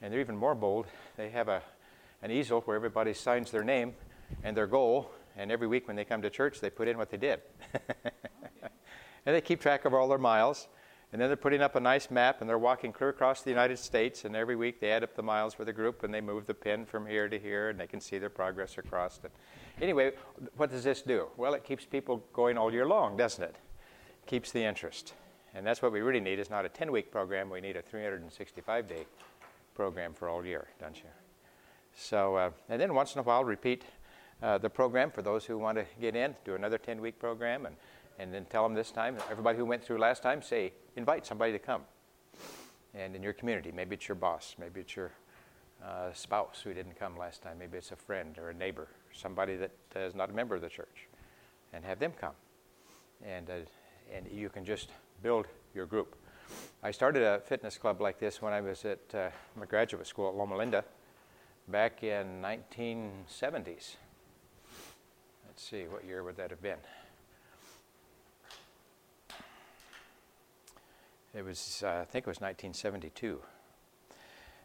And 0.00 0.12
they're 0.12 0.20
even 0.20 0.36
more 0.36 0.54
bold. 0.54 0.86
They 1.16 1.28
have 1.30 1.48
a, 1.48 1.60
an 2.22 2.30
easel 2.30 2.62
where 2.62 2.76
everybody 2.76 3.12
signs 3.12 3.50
their 3.50 3.64
name 3.64 3.94
and 4.42 4.56
their 4.56 4.66
goal, 4.66 5.10
and 5.36 5.52
every 5.52 5.66
week 5.66 5.86
when 5.86 5.96
they 5.96 6.04
come 6.04 6.22
to 6.22 6.30
church, 6.30 6.60
they 6.60 6.70
put 6.70 6.88
in 6.88 6.96
what 6.96 7.10
they 7.10 7.16
did. 7.16 7.40
and 9.28 9.36
they 9.36 9.42
keep 9.42 9.60
track 9.60 9.84
of 9.84 9.92
all 9.92 10.08
their 10.08 10.16
miles. 10.16 10.68
And 11.12 11.20
then 11.20 11.28
they're 11.28 11.36
putting 11.36 11.60
up 11.60 11.76
a 11.76 11.80
nice 11.80 12.10
map 12.10 12.40
and 12.40 12.48
they're 12.48 12.58
walking 12.58 12.94
clear 12.94 13.10
across 13.10 13.42
the 13.42 13.50
United 13.50 13.78
States. 13.78 14.24
And 14.24 14.34
every 14.34 14.56
week 14.56 14.80
they 14.80 14.90
add 14.90 15.04
up 15.04 15.14
the 15.14 15.22
miles 15.22 15.52
for 15.52 15.66
the 15.66 15.72
group 15.72 16.02
and 16.02 16.14
they 16.14 16.22
move 16.22 16.46
the 16.46 16.54
pin 16.54 16.86
from 16.86 17.06
here 17.06 17.28
to 17.28 17.38
here 17.38 17.68
and 17.68 17.78
they 17.78 17.86
can 17.86 18.00
see 18.00 18.16
their 18.16 18.30
progress 18.30 18.78
across 18.78 19.20
it. 19.22 19.30
Anyway, 19.82 20.12
what 20.56 20.70
does 20.70 20.82
this 20.82 21.02
do? 21.02 21.26
Well, 21.36 21.52
it 21.52 21.62
keeps 21.62 21.84
people 21.84 22.24
going 22.32 22.56
all 22.56 22.72
year 22.72 22.86
long, 22.86 23.18
doesn't 23.18 23.44
it? 23.44 23.56
Keeps 24.24 24.50
the 24.50 24.64
interest. 24.64 25.12
And 25.54 25.66
that's 25.66 25.82
what 25.82 25.92
we 25.92 26.00
really 26.00 26.20
need 26.20 26.38
is 26.38 26.48
not 26.48 26.64
a 26.64 26.70
10 26.70 26.90
week 26.90 27.10
program, 27.12 27.50
we 27.50 27.60
need 27.60 27.76
a 27.76 27.82
365 27.82 28.88
day 28.88 29.04
program 29.74 30.14
for 30.14 30.30
all 30.30 30.42
year, 30.42 30.68
don't 30.80 30.96
you? 30.96 31.10
So, 31.94 32.36
uh, 32.36 32.50
and 32.70 32.80
then 32.80 32.94
once 32.94 33.14
in 33.14 33.18
a 33.18 33.22
while, 33.22 33.44
repeat 33.44 33.84
uh, 34.42 34.56
the 34.56 34.70
program 34.70 35.10
for 35.10 35.20
those 35.20 35.44
who 35.44 35.58
want 35.58 35.76
to 35.76 35.84
get 36.00 36.16
in, 36.16 36.34
do 36.46 36.54
another 36.54 36.78
10 36.78 37.02
week 37.02 37.18
program, 37.18 37.66
and, 37.66 37.76
and 38.18 38.34
then 38.34 38.44
tell 38.46 38.64
them 38.64 38.74
this 38.74 38.90
time, 38.90 39.16
everybody 39.30 39.58
who 39.58 39.64
went 39.64 39.82
through 39.84 39.98
last 39.98 40.22
time, 40.22 40.42
say, 40.42 40.72
invite 40.96 41.24
somebody 41.24 41.52
to 41.52 41.58
come. 41.58 41.82
And 42.94 43.14
in 43.14 43.22
your 43.22 43.32
community, 43.32 43.72
maybe 43.72 43.94
it's 43.94 44.08
your 44.08 44.16
boss, 44.16 44.56
maybe 44.58 44.80
it's 44.80 44.96
your 44.96 45.12
uh, 45.84 46.12
spouse 46.12 46.60
who 46.62 46.74
didn't 46.74 46.98
come 46.98 47.16
last 47.16 47.42
time, 47.42 47.58
maybe 47.58 47.78
it's 47.78 47.92
a 47.92 47.96
friend 47.96 48.36
or 48.38 48.50
a 48.50 48.54
neighbor, 48.54 48.88
somebody 49.12 49.56
that 49.56 49.70
is 49.94 50.14
not 50.14 50.30
a 50.30 50.32
member 50.32 50.56
of 50.56 50.62
the 50.62 50.68
church, 50.68 51.06
and 51.72 51.84
have 51.84 52.00
them 52.00 52.12
come. 52.20 52.34
And, 53.24 53.48
uh, 53.48 53.54
and 54.12 54.26
you 54.32 54.48
can 54.48 54.64
just 54.64 54.90
build 55.22 55.46
your 55.74 55.86
group. 55.86 56.16
I 56.82 56.90
started 56.90 57.22
a 57.22 57.40
fitness 57.40 57.76
club 57.76 58.00
like 58.00 58.18
this 58.18 58.40
when 58.42 58.52
I 58.52 58.60
was 58.60 58.84
at 58.84 59.14
uh, 59.14 59.28
my 59.56 59.66
graduate 59.66 60.06
school 60.06 60.28
at 60.28 60.34
Loma 60.34 60.56
Linda 60.56 60.84
back 61.68 62.02
in 62.02 62.42
1970s. 62.42 63.96
Let's 65.46 65.68
see, 65.68 65.84
what 65.84 66.04
year 66.04 66.22
would 66.24 66.36
that 66.36 66.50
have 66.50 66.62
been? 66.62 66.78
It 71.38 71.44
was, 71.44 71.84
uh, 71.86 72.00
I 72.02 72.04
think 72.04 72.26
it 72.26 72.30
was 72.30 72.40
1972. 72.40 73.40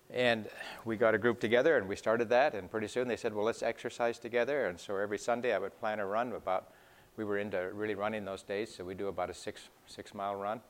And 0.10 0.48
we 0.86 0.98
got 0.98 1.14
a 1.14 1.20
group 1.20 1.40
together 1.40 1.78
and 1.78 1.88
we 1.88 1.96
started 1.96 2.30
that. 2.30 2.56
And 2.56 2.72
pretty 2.72 2.88
soon 2.88 3.08
they 3.08 3.16
said, 3.16 3.32
well, 3.32 3.46
let's 3.46 3.62
exercise 3.62 4.18
together. 4.18 4.66
And 4.66 4.80
so 4.80 4.98
every 4.98 5.20
Sunday 5.20 5.54
I 5.54 5.60
would 5.60 5.80
plan 5.80 6.00
a 6.00 6.06
run 6.08 6.32
about, 6.32 6.74
we 7.16 7.26
were 7.26 7.38
into 7.38 7.70
really 7.74 7.94
running 7.94 8.26
those 8.26 8.42
days. 8.42 8.74
So 8.74 8.84
we 8.84 8.96
do 8.96 9.08
about 9.08 9.30
a 9.30 9.36
six, 9.36 9.70
six 9.86 10.16
mile 10.16 10.36
run. 10.36 10.62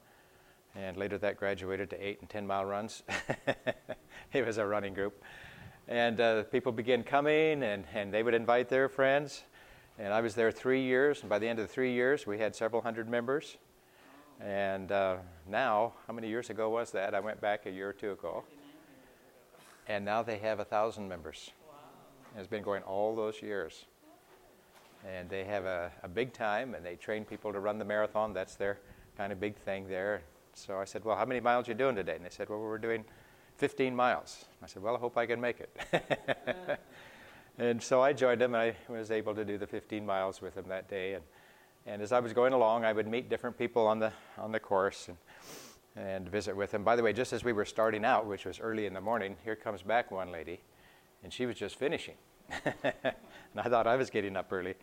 And 0.75 0.97
later 0.97 1.17
that 1.19 1.37
graduated 1.37 1.89
to 1.91 2.05
eight 2.05 2.19
and 2.19 2.29
10 2.29 2.45
mile 2.45 2.65
runs. 2.65 3.03
it 4.33 4.45
was 4.45 4.57
a 4.57 4.65
running 4.65 4.93
group. 4.93 5.23
And 5.87 6.19
uh, 6.19 6.43
people 6.43 6.73
began 6.73 7.03
coming 7.03 7.63
and, 7.63 7.85
and 7.93 8.13
they 8.13 8.23
would 8.23 8.33
invite 8.33 8.67
their 8.67 8.89
friends. 8.89 9.43
And 9.97 10.13
I 10.13 10.19
was 10.19 10.35
there 10.35 10.51
three 10.51 10.81
years. 10.81 11.21
And 11.21 11.29
by 11.29 11.39
the 11.39 11.47
end 11.47 11.59
of 11.59 11.67
the 11.67 11.73
three 11.73 11.93
years, 11.93 12.27
we 12.27 12.39
had 12.39 12.57
several 12.57 12.81
hundred 12.81 13.07
members. 13.07 13.55
And 14.41 14.91
uh, 14.91 15.17
now, 15.47 15.93
how 16.07 16.13
many 16.13 16.27
years 16.27 16.49
ago 16.49 16.69
was 16.69 16.91
that? 16.91 17.13
I 17.13 17.19
went 17.19 17.39
back 17.39 17.65
a 17.65 17.71
year 17.71 17.89
or 17.89 17.93
two 17.93 18.11
ago. 18.11 18.43
And 19.87 20.05
now 20.05 20.23
they 20.23 20.37
have 20.37 20.59
a 20.59 20.65
thousand 20.65 21.07
members. 21.07 21.51
It's 22.37 22.47
been 22.47 22.63
going 22.63 22.83
all 22.83 23.15
those 23.15 23.41
years. 23.41 23.85
And 25.07 25.29
they 25.29 25.43
have 25.43 25.65
a, 25.65 25.91
a 26.01 26.07
big 26.07 26.33
time, 26.33 26.73
and 26.75 26.85
they 26.85 26.95
train 26.95 27.25
people 27.25 27.51
to 27.51 27.59
run 27.59 27.77
the 27.77 27.85
marathon. 27.85 28.33
That's 28.33 28.55
their 28.55 28.79
kind 29.17 29.33
of 29.33 29.39
big 29.39 29.55
thing 29.55 29.87
there. 29.87 30.21
So 30.53 30.79
I 30.79 30.85
said, 30.85 31.03
Well, 31.03 31.17
how 31.17 31.25
many 31.25 31.39
miles 31.39 31.67
are 31.67 31.71
you 31.71 31.77
doing 31.77 31.95
today? 31.95 32.15
And 32.15 32.25
they 32.25 32.29
said, 32.29 32.49
Well, 32.49 32.59
we're 32.59 32.77
doing 32.77 33.03
15 33.57 33.95
miles. 33.95 34.45
I 34.61 34.67
said, 34.67 34.81
Well, 34.81 34.95
I 34.95 34.99
hope 34.99 35.17
I 35.17 35.25
can 35.25 35.41
make 35.41 35.59
it. 35.59 36.79
and 37.57 37.81
so 37.81 38.01
I 38.01 38.13
joined 38.13 38.39
them, 38.39 38.55
and 38.55 38.73
I 38.89 38.91
was 38.91 39.11
able 39.11 39.35
to 39.35 39.43
do 39.43 39.57
the 39.57 39.67
15 39.67 40.05
miles 40.05 40.41
with 40.41 40.55
them 40.55 40.65
that 40.69 40.89
day. 40.89 41.15
And, 41.15 41.23
and 41.85 42.01
as 42.01 42.11
I 42.11 42.19
was 42.19 42.33
going 42.33 42.53
along, 42.53 42.85
I 42.85 42.93
would 42.93 43.07
meet 43.07 43.29
different 43.29 43.57
people 43.57 43.87
on 43.87 43.99
the, 43.99 44.11
on 44.37 44.51
the 44.51 44.59
course 44.59 45.09
and, 45.09 45.17
and 45.95 46.29
visit 46.29 46.55
with 46.55 46.71
them. 46.71 46.83
By 46.83 46.95
the 46.95 47.03
way, 47.03 47.13
just 47.13 47.33
as 47.33 47.43
we 47.43 47.53
were 47.53 47.65
starting 47.65 48.05
out, 48.05 48.25
which 48.25 48.45
was 48.45 48.59
early 48.59 48.85
in 48.85 48.93
the 48.93 49.01
morning, 49.01 49.35
here 49.43 49.55
comes 49.55 49.81
back 49.81 50.11
one 50.11 50.31
lady, 50.31 50.61
and 51.23 51.31
she 51.31 51.45
was 51.45 51.55
just 51.55 51.77
finishing. 51.77 52.15
and 52.73 53.13
I 53.57 53.69
thought 53.69 53.87
I 53.87 53.95
was 53.95 54.09
getting 54.09 54.37
up 54.37 54.51
early. 54.51 54.75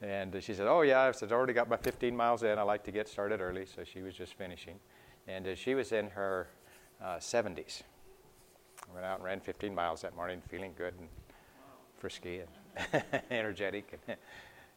And 0.00 0.42
she 0.42 0.54
said, 0.54 0.66
Oh, 0.68 0.82
yeah, 0.82 1.00
I 1.00 1.12
said, 1.12 1.32
I 1.32 1.34
already 1.34 1.52
got 1.52 1.68
my 1.68 1.76
15 1.76 2.16
miles 2.16 2.42
in. 2.42 2.58
I 2.58 2.62
like 2.62 2.84
to 2.84 2.92
get 2.92 3.08
started 3.08 3.40
early. 3.40 3.66
So 3.66 3.82
she 3.84 4.02
was 4.02 4.14
just 4.14 4.34
finishing. 4.34 4.78
And 5.26 5.46
uh, 5.46 5.54
she 5.54 5.74
was 5.74 5.92
in 5.92 6.08
her 6.10 6.48
uh, 7.02 7.16
70s. 7.16 7.82
Went 8.94 9.04
out 9.04 9.16
and 9.16 9.24
ran 9.24 9.40
15 9.40 9.74
miles 9.74 10.02
that 10.02 10.14
morning, 10.14 10.40
feeling 10.48 10.72
good 10.76 10.94
and 10.98 11.08
frisky 11.98 12.40
and 12.40 13.02
energetic. 13.30 13.98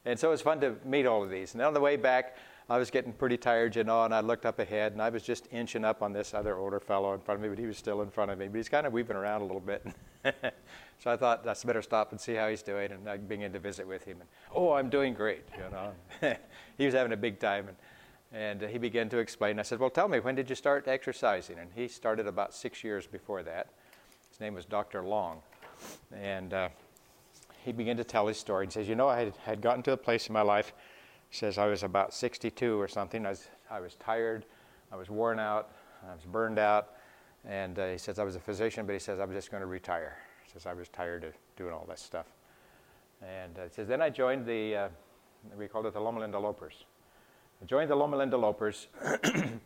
And 0.05 0.20
so 0.20 0.29
it 0.29 0.31
was 0.31 0.41
fun 0.41 0.60
to 0.62 0.75
meet 0.86 1.05
all 1.05 1.24
of 1.24 1.29
these. 1.29 1.53
And 1.53 1.62
on 1.62 1.74
the 1.74 1.79
way 1.79 1.96
back, 1.96 2.38
I 2.70 2.77
was 2.77 2.89
getting 2.89 3.12
pretty 3.12 3.38
tired, 3.38 3.75
you 3.75 3.84
know, 3.84 4.03
and 4.03 4.13
I 4.13 4.22
looked 4.22 4.46
up 4.46 4.60
ahead 4.60 4.93
and 4.93 5.01
I 5.01 5.10
was 5.10 5.24
just 5.24 5.48
inching 5.51 5.84
up 5.84 6.01
on 6.01 6.13
this 6.13 6.34
other 6.34 6.58
older 6.58 6.79
fellow 6.79 7.13
in 7.13 7.20
front 7.20 7.39
of 7.39 7.43
me, 7.43 7.50
but 7.50 7.60
he 7.60 7.65
was 7.65 7.77
still 7.77 8.01
in 8.01 8.10
front 8.10 8.31
of 8.31 8.39
me. 8.39 8.48
But 8.48 8.58
he's 8.58 8.70
kind 8.70 8.88
of 8.88 8.93
weaving 8.93 9.17
around 9.17 9.41
a 9.41 9.46
little 9.46 9.62
bit. 9.62 9.86
So 11.03 11.10
I 11.10 11.17
thought 11.17 11.48
I 11.48 11.55
better 11.65 11.81
stop 11.81 12.12
and 12.12 12.22
see 12.22 12.36
how 12.36 12.48
he's 12.48 12.62
doing, 12.62 12.91
and 12.91 13.10
I 13.10 13.17
began 13.17 13.51
to 13.53 13.60
visit 13.60 13.88
with 13.88 14.05
him. 14.05 14.22
And 14.22 14.29
oh, 14.53 14.74
I'm 14.74 14.88
doing 14.88 15.15
great, 15.15 15.46
you 15.58 15.63
know. 15.72 16.36
he 16.77 16.86
was 16.86 16.93
having 16.93 17.12
a 17.12 17.17
big 17.17 17.39
time, 17.39 17.70
and 17.70 17.77
and 18.34 18.70
he 18.70 18.77
began 18.77 19.10
to 19.10 19.17
explain. 19.17 19.58
I 19.58 19.63
said, 19.63 19.79
"Well, 19.79 19.89
tell 19.89 20.08
me, 20.08 20.20
when 20.20 20.36
did 20.36 20.48
you 20.48 20.55
start 20.55 20.88
exercising?" 20.88 21.58
And 21.58 21.72
he 21.74 21.88
started 21.88 22.27
about 22.27 22.53
six 22.53 22.84
years 22.84 23.08
before 23.08 23.41
that. 23.43 23.70
His 24.29 24.39
name 24.39 24.53
was 24.53 24.63
Dr. 24.65 25.01
Long, 25.01 25.41
and 26.15 26.53
uh, 26.53 26.70
he 27.63 27.72
began 27.72 27.98
to 27.98 28.03
tell 28.03 28.27
his 28.27 28.38
story. 28.38 28.65
He 28.65 28.72
says, 28.72 28.88
"You 28.88 28.96
know, 28.96 29.08
I 29.08 29.20
had, 29.20 29.34
had 29.44 29.62
gotten 29.62 29.84
to 29.84 29.91
a 29.94 29.98
place 29.98 30.27
in 30.27 30.34
my 30.34 30.41
life." 30.41 30.74
He 31.30 31.38
says, 31.38 31.58
"I 31.58 31.68
was 31.68 31.84
about 31.84 32.13
62 32.13 32.80
or 32.80 32.88
something. 32.88 33.25
I 33.25 33.30
was 33.30 33.48
I 33.70 33.80
was 33.80 33.96
tired, 33.96 34.46
I 34.91 34.96
was 34.96 35.10
worn 35.10 35.39
out, 35.39 35.72
I 36.10 36.13
was 36.13 36.25
burned 36.25 36.60
out." 36.60 36.94
And 37.46 37.80
uh, 37.80 37.88
he 37.88 37.98
says, 37.98 38.20
I 38.20 38.24
was 38.24 38.36
a 38.36 38.39
physician, 38.39 38.86
but 38.86 38.94
he 38.94 39.00
says, 39.00 39.20
I'm 39.20 39.32
just 39.32 39.50
going 39.51 39.62
to 39.62 39.68
retire 39.68 40.18
He 40.46 40.51
says 40.51 40.65
I 40.65 40.74
was 40.74 40.89
tired 40.89 41.24
of 41.24 41.34
doing 41.56 41.74
all 41.74 41.86
this 41.89 42.01
stuff. 42.01 42.27
And 43.22 43.58
uh, 43.58 43.70
says, 43.70 43.88
then 43.88 44.01
I 44.01 44.10
joined 44.10 44.46
the, 44.46 44.75
uh, 44.75 44.89
we 45.58 45.68
called 45.68 45.86
it 45.86 45.94
the 45.94 46.00
Loma 46.00 46.20
Linda 46.20 46.38
Lopers. 46.38 46.86
I 47.62 47.65
joined 47.65 47.89
the 47.89 47.96
Loma 47.96 48.18
Linda 48.18 48.38
Lopers. 48.38 48.88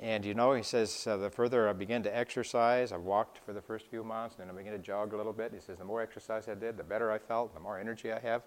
and 0.00 0.24
you 0.24 0.34
know, 0.34 0.52
he 0.52 0.62
says, 0.62 1.06
uh, 1.06 1.16
the 1.16 1.30
further 1.30 1.68
I 1.68 1.72
began 1.72 2.02
to 2.04 2.16
exercise, 2.16 2.92
I 2.92 2.96
walked 2.96 3.38
for 3.44 3.52
the 3.52 3.60
first 3.60 3.86
few 3.86 4.02
months, 4.02 4.36
and 4.38 4.48
then 4.48 4.54
I 4.54 4.58
began 4.58 4.72
to 4.72 4.78
jog 4.78 5.12
a 5.12 5.16
little 5.16 5.32
bit. 5.32 5.52
He 5.54 5.60
says, 5.60 5.78
the 5.78 5.84
more 5.84 6.00
exercise 6.00 6.48
I 6.48 6.54
did, 6.54 6.76
the 6.76 6.84
better 6.84 7.12
I 7.12 7.18
felt, 7.18 7.54
the 7.54 7.60
more 7.60 7.78
energy 7.78 8.12
I 8.12 8.18
have. 8.18 8.42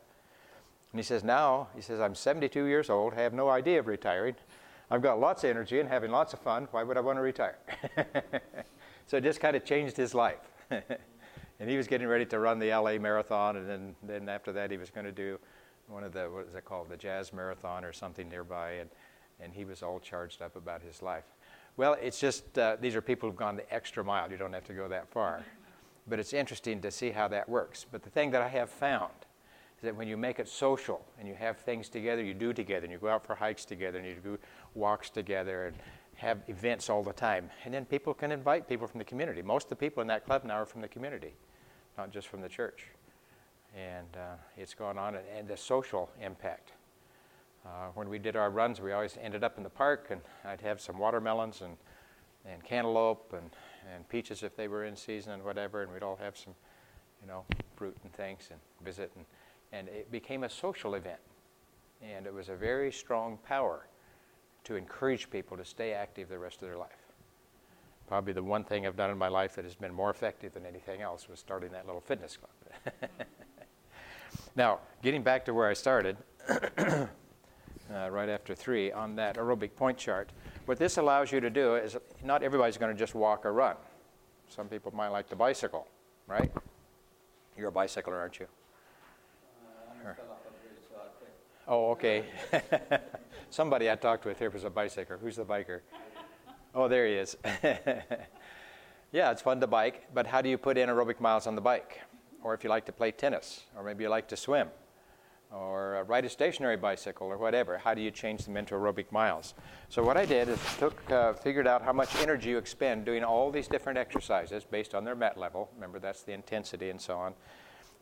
And 0.91 0.99
he 0.99 1.03
says, 1.03 1.23
now, 1.23 1.67
he 1.75 1.81
says, 1.81 1.99
I'm 1.99 2.15
72 2.15 2.65
years 2.65 2.89
old, 2.89 3.13
I 3.13 3.21
have 3.21 3.33
no 3.33 3.49
idea 3.49 3.79
of 3.79 3.87
retiring. 3.87 4.35
I've 4.89 5.01
got 5.01 5.19
lots 5.19 5.43
of 5.43 5.49
energy 5.49 5.79
and 5.79 5.89
having 5.89 6.11
lots 6.11 6.33
of 6.33 6.39
fun. 6.39 6.67
Why 6.71 6.83
would 6.83 6.97
I 6.97 7.01
want 7.01 7.17
to 7.17 7.21
retire? 7.21 7.57
so 9.07 9.17
it 9.17 9.23
just 9.23 9.39
kind 9.39 9.55
of 9.55 9.65
changed 9.65 9.97
his 9.97 10.13
life. 10.13 10.39
and 10.69 11.69
he 11.69 11.77
was 11.77 11.87
getting 11.87 12.07
ready 12.07 12.25
to 12.27 12.39
run 12.39 12.59
the 12.59 12.69
LA 12.69 12.97
Marathon, 12.97 13.57
and 13.57 13.67
then, 13.67 13.95
then 14.03 14.29
after 14.29 14.51
that 14.51 14.71
he 14.71 14.77
was 14.77 14.89
going 14.89 15.05
to 15.05 15.11
do 15.11 15.39
one 15.87 16.03
of 16.03 16.13
the 16.13 16.29
what 16.29 16.47
is 16.47 16.55
it 16.55 16.65
called, 16.65 16.89
the 16.89 16.97
Jazz 16.97 17.31
Marathon 17.33 17.85
or 17.85 17.93
something 17.93 18.27
nearby, 18.29 18.71
and 18.73 18.89
and 19.39 19.53
he 19.53 19.65
was 19.65 19.83
all 19.83 19.99
charged 19.99 20.41
up 20.41 20.55
about 20.55 20.81
his 20.81 21.01
life. 21.01 21.25
Well, 21.77 21.97
it's 22.01 22.19
just 22.19 22.57
uh, 22.57 22.77
these 22.79 22.95
are 22.95 23.01
people 23.01 23.27
who've 23.27 23.37
gone 23.37 23.57
the 23.57 23.73
extra 23.73 24.03
mile. 24.03 24.31
You 24.31 24.37
don't 24.37 24.53
have 24.53 24.65
to 24.65 24.73
go 24.73 24.87
that 24.87 25.09
far, 25.09 25.43
but 26.07 26.19
it's 26.19 26.31
interesting 26.31 26.81
to 26.81 26.91
see 26.91 27.11
how 27.11 27.27
that 27.27 27.49
works. 27.49 27.85
But 27.91 28.01
the 28.01 28.09
thing 28.09 28.31
that 28.31 28.41
I 28.41 28.47
have 28.47 28.69
found 28.69 29.11
is 29.77 29.83
that 29.83 29.95
when 29.95 30.07
you 30.07 30.15
make 30.15 30.39
it 30.39 30.47
social 30.47 31.05
and 31.19 31.27
you 31.27 31.35
have 31.35 31.57
things 31.57 31.89
together, 31.89 32.23
you 32.23 32.33
do 32.33 32.53
together, 32.53 32.85
and 32.85 32.93
you 32.93 32.97
go 32.97 33.09
out 33.09 33.25
for 33.25 33.35
hikes 33.35 33.65
together, 33.65 33.97
and 33.99 34.07
you 34.07 34.15
do 34.15 34.39
walks 34.73 35.09
together, 35.09 35.67
and 35.67 35.75
have 36.15 36.39
events 36.47 36.89
all 36.89 37.03
the 37.03 37.11
time. 37.11 37.49
And 37.65 37.73
then 37.73 37.83
people 37.83 38.13
can 38.13 38.31
invite 38.31 38.69
people 38.69 38.87
from 38.87 38.99
the 38.99 39.05
community. 39.05 39.41
Most 39.41 39.65
of 39.65 39.69
the 39.71 39.75
people 39.75 39.99
in 39.99 40.07
that 40.07 40.25
club 40.25 40.45
now 40.45 40.53
are 40.53 40.65
from 40.65 40.79
the 40.79 40.87
community, 40.87 41.33
not 41.97 42.09
just 42.09 42.29
from 42.29 42.39
the 42.39 42.47
church. 42.47 42.85
And 43.75 44.07
uh, 44.15 44.35
it's 44.55 44.73
gone 44.73 44.97
on, 44.97 45.15
and, 45.15 45.25
and 45.37 45.45
the 45.45 45.57
social 45.57 46.09
impact. 46.21 46.71
Uh, 47.65 47.87
when 47.95 48.09
we 48.09 48.19
did 48.19 48.35
our 48.35 48.51
runs, 48.51 48.79
we 48.79 48.91
always 48.91 49.17
ended 49.21 49.43
up 49.43 49.57
in 49.57 49.63
the 49.63 49.69
park, 49.69 50.07
and 50.11 50.21
I'd 50.43 50.61
have 50.61 50.79
some 50.79 50.99
watermelons 50.99 51.61
and, 51.61 51.75
and 52.45 52.63
cantaloupe 52.63 53.33
and, 53.33 53.49
and 53.93 54.07
peaches 54.07 54.43
if 54.43 54.55
they 54.55 54.67
were 54.67 54.85
in 54.85 54.95
season 54.95 55.33
and 55.33 55.43
whatever, 55.43 55.81
and 55.81 55.91
we'd 55.91 56.03
all 56.03 56.17
have 56.17 56.37
some, 56.37 56.53
you 57.21 57.27
know, 57.27 57.43
fruit 57.75 57.97
and 58.03 58.13
things 58.13 58.49
and 58.51 58.59
visit. 58.83 59.11
And, 59.15 59.25
and 59.71 59.87
it 59.87 60.11
became 60.11 60.43
a 60.43 60.49
social 60.49 60.93
event. 60.93 61.19
And 62.03 62.27
it 62.27 62.33
was 62.33 62.49
a 62.49 62.55
very 62.55 62.91
strong 62.91 63.39
power 63.47 63.87
to 64.65 64.75
encourage 64.75 65.29
people 65.31 65.57
to 65.57 65.65
stay 65.65 65.93
active 65.93 66.29
the 66.29 66.37
rest 66.37 66.61
of 66.61 66.67
their 66.67 66.77
life. 66.77 66.91
Probably 68.07 68.33
the 68.33 68.43
one 68.43 68.63
thing 68.63 68.85
I've 68.85 68.95
done 68.95 69.09
in 69.09 69.17
my 69.17 69.27
life 69.27 69.55
that 69.55 69.65
has 69.65 69.73
been 69.73 69.93
more 69.93 70.11
effective 70.11 70.53
than 70.53 70.65
anything 70.65 71.01
else 71.01 71.27
was 71.27 71.39
starting 71.39 71.71
that 71.71 71.87
little 71.87 72.01
fitness 72.01 72.37
club. 72.37 73.09
now, 74.55 74.79
getting 75.01 75.23
back 75.23 75.45
to 75.45 75.53
where 75.55 75.67
I 75.67 75.73
started, 75.73 76.17
uh, 77.95 78.09
right 78.09 78.29
after 78.29 78.53
three, 78.53 78.91
on 78.91 79.15
that 79.15 79.37
aerobic 79.37 79.75
point 79.75 79.97
chart, 79.97 80.31
what 80.65 80.77
this 80.77 80.97
allows 80.97 81.31
you 81.31 81.39
to 81.39 81.49
do 81.49 81.75
is 81.75 81.97
not 82.23 82.43
everybody's 82.43 82.77
going 82.77 82.93
to 82.93 82.99
just 82.99 83.15
walk 83.15 83.45
or 83.45 83.53
run. 83.53 83.75
Some 84.49 84.67
people 84.67 84.93
might 84.93 85.09
like 85.09 85.29
to 85.29 85.35
bicycle, 85.35 85.87
right? 86.27 86.51
You're 87.57 87.69
a 87.69 87.71
bicycler, 87.71 88.17
aren't 88.17 88.39
you? 88.39 88.47
Uh, 90.05 90.11
oh, 91.67 91.91
okay. 91.91 92.25
Somebody 93.49 93.89
I 93.89 93.95
talked 93.95 94.25
with 94.25 94.37
here 94.39 94.49
was 94.49 94.65
a 94.65 94.69
bicycer. 94.69 95.19
Who's 95.19 95.37
the 95.37 95.45
biker? 95.45 95.81
Oh, 96.77 96.89
there 96.89 97.07
he 97.07 97.13
is. 97.13 97.37
yeah, 99.13 99.31
it's 99.31 99.41
fun 99.41 99.61
to 99.61 99.67
bike, 99.67 100.13
but 100.13 100.27
how 100.27 100.41
do 100.41 100.49
you 100.49 100.57
put 100.57 100.77
in 100.77 100.89
aerobic 100.89 101.21
miles 101.21 101.47
on 101.47 101.55
the 101.55 101.61
bike? 101.61 102.01
Or 102.43 102.53
if 102.53 102.65
you 102.65 102.69
like 102.69 102.85
to 102.87 102.91
play 102.91 103.11
tennis, 103.11 103.63
or 103.77 103.83
maybe 103.83 104.03
you 104.03 104.09
like 104.09 104.27
to 104.27 104.35
swim, 104.35 104.67
or 105.51 105.97
uh, 105.97 106.03
ride 106.03 106.25
a 106.25 106.29
stationary 106.29 106.77
bicycle, 106.77 107.27
or 107.27 107.37
whatever, 107.37 107.77
how 107.77 107.93
do 107.93 108.01
you 108.01 108.11
change 108.11 108.43
them 108.45 108.57
into 108.57 108.75
aerobic 108.75 109.11
miles? 109.11 109.53
So 109.89 110.03
what 110.03 110.17
I 110.17 110.25
did 110.25 110.49
is 110.49 110.59
took, 110.77 111.09
uh, 111.11 111.33
figured 111.33 111.67
out 111.67 111.81
how 111.81 111.93
much 111.93 112.15
energy 112.17 112.49
you 112.49 112.57
expend 112.57 113.05
doing 113.05 113.23
all 113.23 113.51
these 113.51 113.67
different 113.67 113.97
exercises 113.97 114.63
based 114.63 114.93
on 114.93 115.05
their 115.05 115.15
MET 115.15 115.37
level. 115.37 115.69
Remember, 115.75 115.99
that's 115.99 116.23
the 116.23 116.33
intensity 116.33 116.89
and 116.89 116.99
so 116.99 117.17
on, 117.17 117.33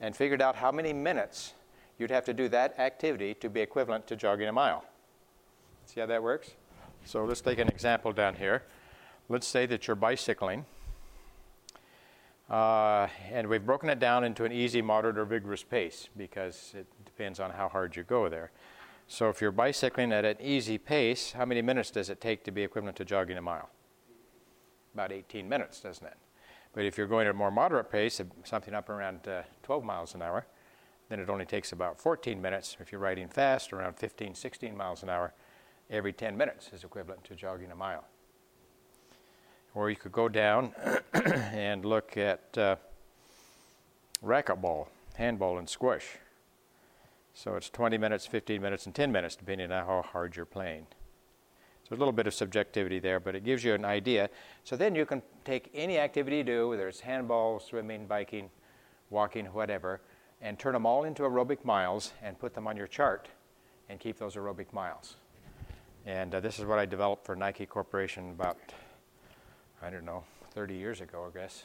and 0.01 0.15
figured 0.15 0.41
out 0.41 0.55
how 0.55 0.71
many 0.71 0.93
minutes 0.93 1.53
you'd 1.99 2.11
have 2.11 2.25
to 2.25 2.33
do 2.33 2.49
that 2.49 2.79
activity 2.79 3.33
to 3.35 3.49
be 3.49 3.61
equivalent 3.61 4.07
to 4.07 4.15
jogging 4.15 4.47
a 4.47 4.53
mile. 4.53 4.83
See 5.85 5.99
how 5.99 6.07
that 6.07 6.23
works? 6.23 6.51
So 7.05 7.25
let's 7.25 7.41
take 7.41 7.59
an 7.59 7.67
example 7.67 8.13
down 8.13 8.35
here. 8.35 8.63
Let's 9.29 9.47
say 9.47 9.65
that 9.67 9.87
you're 9.87 9.95
bicycling, 9.95 10.65
uh, 12.49 13.07
and 13.31 13.47
we've 13.47 13.65
broken 13.65 13.89
it 13.89 13.99
down 13.99 14.23
into 14.23 14.43
an 14.43 14.51
easy, 14.51 14.81
moderate, 14.81 15.17
or 15.17 15.25
vigorous 15.25 15.63
pace 15.63 16.09
because 16.17 16.73
it 16.77 16.87
depends 17.15 17.39
on 17.39 17.51
how 17.51 17.69
hard 17.69 17.95
you 17.95 18.03
go 18.03 18.29
there. 18.29 18.51
So 19.07 19.29
if 19.29 19.41
you're 19.41 19.51
bicycling 19.51 20.11
at 20.11 20.25
an 20.25 20.37
easy 20.41 20.77
pace, 20.77 21.33
how 21.33 21.45
many 21.45 21.61
minutes 21.61 21.91
does 21.91 22.09
it 22.09 22.19
take 22.19 22.43
to 22.45 22.51
be 22.51 22.63
equivalent 22.63 22.97
to 22.97 23.05
jogging 23.05 23.37
a 23.37 23.41
mile? 23.41 23.69
About 24.93 25.11
18 25.11 25.47
minutes, 25.47 25.81
doesn't 25.81 26.05
it? 26.05 26.17
But 26.73 26.85
if 26.85 26.97
you're 26.97 27.07
going 27.07 27.27
at 27.27 27.31
a 27.31 27.37
more 27.37 27.51
moderate 27.51 27.91
pace, 27.91 28.19
something 28.43 28.73
up 28.73 28.89
around 28.89 29.27
uh, 29.27 29.43
12 29.61 29.83
miles 29.83 30.15
an 30.15 30.21
hour, 30.21 30.47
then 31.09 31.19
it 31.19 31.29
only 31.29 31.45
takes 31.45 31.71
about 31.71 31.99
14 31.99 32.41
minutes. 32.41 32.77
If 32.79 32.91
you're 32.91 33.01
riding 33.01 33.27
fast, 33.27 33.73
around 33.73 33.97
15, 33.97 34.33
16 34.33 34.75
miles 34.75 35.03
an 35.03 35.09
hour, 35.09 35.33
every 35.89 36.13
10 36.13 36.35
minutes 36.35 36.71
is 36.73 36.83
equivalent 36.83 37.23
to 37.25 37.35
jogging 37.35 37.71
a 37.71 37.75
mile. 37.75 38.05
Or 39.75 39.89
you 39.89 39.95
could 39.95 40.11
go 40.11 40.29
down 40.29 40.73
and 41.13 41.85
look 41.85 42.17
at 42.17 42.57
uh, 42.57 42.77
racquetball, 44.23 44.87
handball, 45.15 45.59
and 45.59 45.69
squash. 45.69 46.17
So 47.33 47.55
it's 47.55 47.69
20 47.69 47.97
minutes, 47.97 48.25
15 48.27 48.61
minutes, 48.61 48.85
and 48.85 48.93
10 48.93 49.11
minutes, 49.11 49.35
depending 49.35 49.71
on 49.71 49.85
how 49.85 50.01
hard 50.03 50.35
you're 50.35 50.45
playing. 50.45 50.85
So 51.87 51.95
a 51.95 51.97
little 51.97 52.13
bit 52.13 52.27
of 52.27 52.33
subjectivity 52.33 52.99
there, 52.99 53.19
but 53.19 53.35
it 53.35 53.43
gives 53.43 53.63
you 53.63 53.73
an 53.73 53.83
idea. 53.83 54.29
So 54.63 54.77
then 54.77 54.95
you 54.95 55.05
can 55.05 55.21
take 55.43 55.69
any 55.73 55.97
activity 55.97 56.37
you 56.37 56.43
do, 56.43 56.69
whether 56.69 56.87
it's 56.87 57.01
handball, 57.01 57.59
swimming, 57.59 58.05
biking, 58.05 58.49
walking, 59.09 59.47
whatever, 59.47 59.99
and 60.41 60.57
turn 60.57 60.73
them 60.73 60.85
all 60.85 61.03
into 61.03 61.23
aerobic 61.23 61.65
miles 61.65 62.13
and 62.21 62.39
put 62.39 62.53
them 62.53 62.67
on 62.67 62.77
your 62.77 62.87
chart 62.87 63.27
and 63.89 63.99
keep 63.99 64.17
those 64.17 64.35
aerobic 64.35 64.71
miles. 64.71 65.17
And 66.05 66.35
uh, 66.35 66.39
this 66.39 66.59
is 66.59 66.65
what 66.65 66.79
I 66.79 66.85
developed 66.85 67.25
for 67.25 67.35
Nike 67.35 67.65
Corporation 67.65 68.31
about, 68.31 68.57
I 69.81 69.89
don't 69.89 70.05
know, 70.05 70.23
30 70.51 70.75
years 70.75 71.01
ago, 71.01 71.29
I 71.29 71.37
guess, 71.37 71.63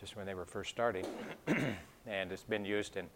just 0.00 0.16
when 0.16 0.26
they 0.26 0.34
were 0.34 0.46
first 0.46 0.70
starting. 0.70 1.04
and 2.06 2.32
it's 2.32 2.44
been 2.44 2.64
used 2.64 2.96
in, 2.96 3.06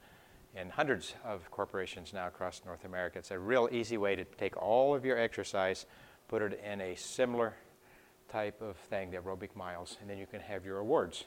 in 0.55 0.71
hundreds 0.71 1.15
of 1.25 1.51
corporations 1.51 2.13
now 2.13 2.27
across 2.27 2.63
North 2.65 2.85
America. 2.85 3.19
It's 3.19 3.31
a 3.31 3.39
real 3.39 3.69
easy 3.73 3.97
way 3.97 4.17
to 4.17 4.25
take 4.25 4.57
all 4.57 4.95
of 4.95 5.05
your 5.05 5.19
exercise, 5.19 5.87
put 6.29 6.43
it 6.43 6.61
in 6.65 6.81
a 6.81 6.95
similar 6.95 7.55
type 8.31 8.61
of 8.61 8.77
thing, 8.77 9.11
the 9.11 9.19
aerobic 9.19 9.55
miles, 9.57 9.97
and 10.01 10.09
then 10.09 10.19
you 10.19 10.27
can 10.27 10.41
have 10.41 10.65
your 10.65 10.79
awards. 10.79 11.25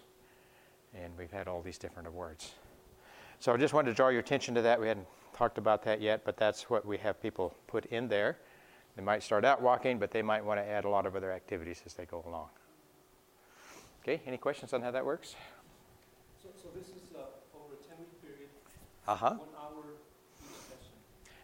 And 0.94 1.12
we've 1.18 1.32
had 1.32 1.48
all 1.48 1.62
these 1.62 1.78
different 1.78 2.08
awards. 2.08 2.52
So 3.40 3.54
I 3.54 3.58
just 3.58 3.74
wanted 3.74 3.90
to 3.90 3.96
draw 3.96 4.10
your 4.10 4.22
attention 4.22 4.56
to 4.56 4.62
that. 4.62 4.80
We 4.80 4.88
hadn't 4.88 5.08
talked 5.36 5.58
about 5.58 5.84
that 5.84 6.02
yet, 6.02 6.24
but 6.24 6.38
that's 6.38 6.70
what 6.70 6.86
we 6.86 6.98
have 7.00 7.22
people 7.22 7.54
put 7.68 7.86
in 7.86 8.08
there. 8.08 8.38
They 8.96 9.04
might 9.04 9.24
start 9.24 9.44
out 9.44 9.62
walking, 9.62 10.00
but 10.00 10.12
they 10.12 10.22
might 10.22 10.44
want 10.44 10.60
to 10.60 10.66
add 10.66 10.86
a 10.86 10.90
lot 10.90 11.06
of 11.06 11.16
other 11.16 11.32
activities 11.32 11.84
as 11.86 11.94
they 11.94 12.06
go 12.06 12.24
along. 12.26 12.48
Okay, 14.02 14.22
any 14.26 14.38
questions 14.38 14.72
on 14.72 14.82
how 14.82 14.92
that 14.92 15.06
works? 15.06 15.36
So, 16.42 16.50
so 16.56 16.70
this 16.74 16.88
is 16.88 17.12
uh, 17.14 17.26
over 17.58 17.74
a 17.74 17.84
10 17.84 17.98
week 18.00 18.22
period, 18.22 18.50
Uh 19.08 19.16
huh. 19.16 19.30
one 19.30 19.40
hour 19.58 19.84
each 20.42 20.48
session. 20.62 20.94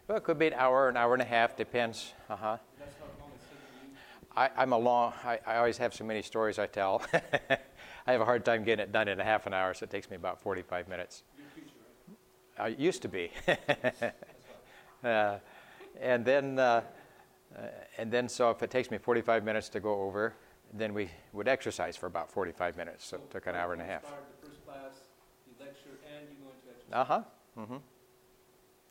Well, 0.08 0.18
it 0.18 0.24
could 0.24 0.38
be 0.38 0.48
an 0.48 0.54
hour, 0.54 0.88
an 0.88 0.96
hour 0.96 1.12
and 1.12 1.22
a 1.22 1.26
half, 1.26 1.56
depends. 1.56 2.12
Uh 2.28 2.36
huh. 2.36 2.56
That's 2.78 2.94
how 2.98 3.04
long 3.20 3.30
it's 3.34 3.44
taking 3.48 3.92
you. 3.92 3.96
I, 4.36 4.50
I'm 4.56 4.72
a 4.72 4.78
long, 4.78 5.12
I, 5.24 5.38
I 5.46 5.56
always 5.58 5.78
have 5.78 5.94
so 5.94 6.04
many 6.04 6.22
stories 6.22 6.58
I 6.58 6.66
tell. 6.66 7.02
I 8.06 8.12
have 8.12 8.20
a 8.20 8.24
hard 8.24 8.44
time 8.44 8.64
getting 8.64 8.82
it 8.82 8.92
done 8.92 9.06
in 9.08 9.20
a 9.20 9.24
half 9.24 9.46
an 9.46 9.54
hour, 9.54 9.74
so 9.74 9.84
it 9.84 9.90
takes 9.90 10.10
me 10.10 10.16
about 10.16 10.40
45 10.42 10.88
minutes. 10.88 11.22
I 12.58 12.68
used 12.68 13.02
to 13.02 13.08
be. 13.08 13.30
uh, 15.04 15.38
and 16.00 16.24
then, 16.24 16.58
uh, 16.58 16.82
uh, 17.56 17.60
and 17.98 18.10
then, 18.10 18.28
so 18.28 18.50
if 18.50 18.62
it 18.62 18.70
takes 18.70 18.90
me 18.90 18.98
45 18.98 19.44
minutes 19.44 19.68
to 19.70 19.80
go 19.80 20.02
over, 20.02 20.34
then 20.72 20.94
we 20.94 21.10
would 21.32 21.48
exercise 21.48 21.96
for 21.96 22.06
about 22.06 22.30
45 22.30 22.76
minutes. 22.76 23.06
So 23.06 23.16
it 23.16 23.30
took 23.30 23.46
an 23.46 23.54
hour 23.54 23.72
and 23.72 23.82
a 23.82 23.84
half. 23.84 24.04
Start 24.06 24.24
the 24.40 24.46
first 24.48 24.64
class, 24.66 24.92
you 25.46 25.54
lecture, 25.64 25.98
and 26.16 26.26
you 26.28 26.36
go 26.44 26.50
into 26.50 26.68
exercise. 26.70 26.92
Uh 26.92 27.04
huh. 27.04 27.22
Mm-hmm. 27.58 27.76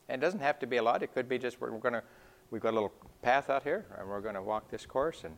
And 0.10 0.22
it 0.22 0.26
doesn't 0.26 0.42
have 0.42 0.60
to 0.60 0.68
be 0.68 0.78
a 0.78 0.84
lot. 0.84 1.04
It 1.04 1.14
could 1.14 1.30
be 1.30 1.38
just 1.38 1.62
we're, 1.62 1.70
going 1.72 1.94
to, 1.94 2.04
we've 2.50 2.62
got 2.62 2.72
a 2.72 2.76
little 2.76 2.94
path 3.22 3.50
out 3.50 3.64
here, 3.64 3.86
and 3.98 4.08
we're 4.08 4.22
going 4.22 4.36
to 4.36 4.42
walk 4.42 4.70
this 4.70 4.86
course, 4.86 5.24
and 5.24 5.36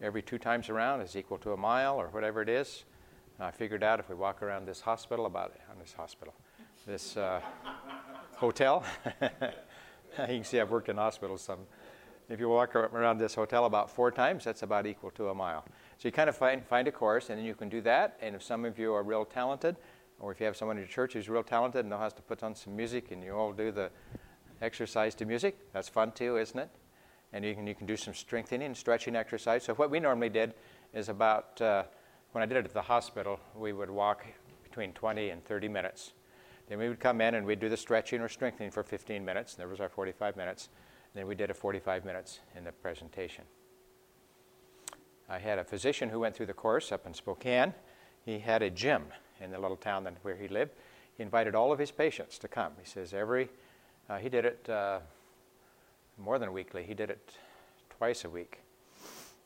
every 0.00 0.22
two 0.22 0.38
times 0.38 0.68
around 0.68 1.00
is 1.00 1.16
equal 1.16 1.38
to 1.38 1.52
a 1.52 1.56
mile 1.56 1.96
or 1.96 2.08
whatever 2.08 2.42
it 2.42 2.48
is. 2.48 2.84
I 3.40 3.50
figured 3.50 3.82
out 3.82 3.98
if 3.98 4.08
we 4.08 4.14
walk 4.14 4.42
around 4.42 4.66
this 4.66 4.80
hospital, 4.80 5.26
about 5.26 5.54
on 5.70 5.78
this 5.80 5.92
hospital, 5.92 6.34
this 6.86 7.16
uh, 7.16 7.40
hotel. 8.36 8.84
you 9.22 9.30
can 10.16 10.44
see 10.44 10.60
I've 10.60 10.70
worked 10.70 10.88
in 10.88 10.96
hospitals 10.96 11.42
some. 11.42 11.60
If 12.28 12.38
you 12.38 12.48
walk 12.48 12.76
around 12.76 13.18
this 13.18 13.34
hotel 13.34 13.64
about 13.64 13.90
four 13.90 14.10
times, 14.10 14.44
that's 14.44 14.62
about 14.62 14.86
equal 14.86 15.10
to 15.12 15.30
a 15.30 15.34
mile. 15.34 15.64
So 15.98 16.08
you 16.08 16.12
kind 16.12 16.28
of 16.28 16.36
find, 16.36 16.64
find 16.64 16.86
a 16.86 16.92
course, 16.92 17.30
and 17.30 17.38
then 17.38 17.44
you 17.44 17.54
can 17.54 17.68
do 17.68 17.80
that. 17.82 18.16
And 18.22 18.36
if 18.36 18.42
some 18.42 18.64
of 18.64 18.78
you 18.78 18.94
are 18.94 19.02
real 19.02 19.24
talented, 19.24 19.76
or 20.20 20.32
if 20.32 20.40
you 20.40 20.46
have 20.46 20.56
someone 20.56 20.76
in 20.76 20.82
your 20.82 20.88
church 20.88 21.14
who's 21.14 21.28
real 21.28 21.42
talented 21.42 21.80
and 21.80 21.90
knows 21.90 22.00
how 22.00 22.08
to 22.08 22.22
put 22.22 22.42
on 22.42 22.54
some 22.54 22.76
music, 22.76 23.10
and 23.10 23.22
you 23.22 23.32
all 23.32 23.52
do 23.52 23.70
the 23.70 23.90
exercise 24.60 25.14
to 25.16 25.24
music, 25.24 25.58
that's 25.72 25.88
fun 25.88 26.12
too, 26.12 26.36
isn't 26.38 26.58
it? 26.58 26.70
And 27.32 27.44
you 27.44 27.54
can, 27.54 27.66
you 27.66 27.74
can 27.74 27.86
do 27.86 27.96
some 27.96 28.14
strengthening 28.14 28.66
and 28.66 28.76
stretching 28.76 29.16
exercise. 29.16 29.64
So 29.64 29.74
what 29.74 29.90
we 29.90 30.00
normally 30.00 30.28
did 30.28 30.54
is 30.92 31.08
about, 31.08 31.60
uh, 31.60 31.84
when 32.32 32.42
I 32.42 32.46
did 32.46 32.58
it 32.58 32.64
at 32.66 32.74
the 32.74 32.82
hospital, 32.82 33.40
we 33.56 33.72
would 33.72 33.90
walk 33.90 34.24
between 34.62 34.92
20 34.92 35.30
and 35.30 35.44
30 35.44 35.68
minutes. 35.68 36.12
Then 36.68 36.78
we 36.78 36.88
would 36.88 37.00
come 37.00 37.20
in 37.20 37.34
and 37.34 37.46
we'd 37.46 37.60
do 37.60 37.68
the 37.68 37.76
stretching 37.76 38.20
or 38.20 38.28
strengthening 38.28 38.70
for 38.70 38.82
15 38.82 39.24
minutes. 39.24 39.54
There 39.54 39.68
was 39.68 39.80
our 39.80 39.88
45 39.88 40.36
minutes. 40.36 40.68
Then 41.14 41.26
we 41.26 41.34
did 41.34 41.50
a 41.50 41.54
45 41.54 42.04
minutes 42.04 42.40
in 42.56 42.64
the 42.64 42.72
presentation. 42.72 43.44
I 45.28 45.38
had 45.38 45.58
a 45.58 45.64
physician 45.64 46.08
who 46.08 46.20
went 46.20 46.34
through 46.34 46.46
the 46.46 46.54
course 46.54 46.92
up 46.92 47.06
in 47.06 47.14
Spokane. 47.14 47.74
He 48.24 48.38
had 48.38 48.62
a 48.62 48.70
gym 48.70 49.04
in 49.42 49.50
the 49.50 49.58
little 49.58 49.76
town 49.76 50.04
that, 50.04 50.14
where 50.22 50.36
he 50.36 50.48
lived. 50.48 50.72
He 51.16 51.22
invited 51.22 51.54
all 51.54 51.72
of 51.72 51.78
his 51.78 51.90
patients 51.90 52.38
to 52.38 52.48
come. 52.48 52.72
He 52.80 52.88
says 52.88 53.12
every, 53.12 53.48
uh, 54.08 54.18
he 54.18 54.28
did 54.28 54.44
it 54.44 54.68
uh, 54.68 55.00
more 56.18 56.38
than 56.38 56.52
weekly. 56.52 56.84
He 56.84 56.94
did 56.94 57.10
it 57.10 57.32
twice 57.98 58.24
a 58.24 58.30
week. 58.30 58.60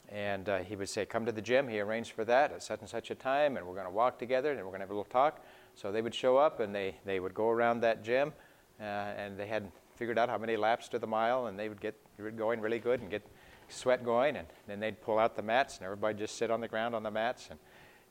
And 0.08 0.48
uh, 0.48 0.58
he 0.58 0.76
would 0.76 0.88
say, 0.88 1.04
Come 1.04 1.26
to 1.26 1.32
the 1.32 1.42
gym. 1.42 1.66
He 1.68 1.80
arranged 1.80 2.12
for 2.12 2.24
that 2.24 2.52
at 2.52 2.62
such 2.62 2.80
and 2.80 2.88
such 2.88 3.10
a 3.10 3.14
time, 3.14 3.56
and 3.56 3.66
we're 3.66 3.74
going 3.74 3.86
to 3.86 3.92
walk 3.92 4.18
together, 4.18 4.52
and 4.52 4.58
we're 4.60 4.66
going 4.66 4.78
to 4.78 4.84
have 4.84 4.90
a 4.90 4.94
little 4.94 5.04
talk. 5.04 5.44
So 5.74 5.90
they 5.90 6.00
would 6.00 6.14
show 6.14 6.36
up, 6.36 6.60
and 6.60 6.72
they, 6.72 6.96
they 7.04 7.18
would 7.18 7.34
go 7.34 7.48
around 7.48 7.80
that 7.80 8.04
gym, 8.04 8.32
uh, 8.80 8.84
and 8.84 9.36
they 9.36 9.48
had 9.48 9.70
figured 9.96 10.18
out 10.18 10.28
how 10.28 10.38
many 10.38 10.56
laps 10.56 10.88
to 10.88 10.98
the 11.00 11.06
mile, 11.06 11.46
and 11.46 11.58
they 11.58 11.68
would 11.68 11.80
get 11.80 11.96
going 12.36 12.60
really 12.60 12.78
good 12.78 13.00
and 13.00 13.10
get 13.10 13.26
sweat 13.68 14.04
going, 14.04 14.36
and 14.36 14.46
then 14.68 14.78
they'd 14.78 15.00
pull 15.02 15.18
out 15.18 15.34
the 15.34 15.42
mats, 15.42 15.78
and 15.78 15.84
everybody 15.84 16.16
just 16.16 16.36
sit 16.36 16.50
on 16.50 16.60
the 16.60 16.68
ground 16.68 16.94
on 16.94 17.02
the 17.02 17.10
mats, 17.10 17.48
and 17.50 17.58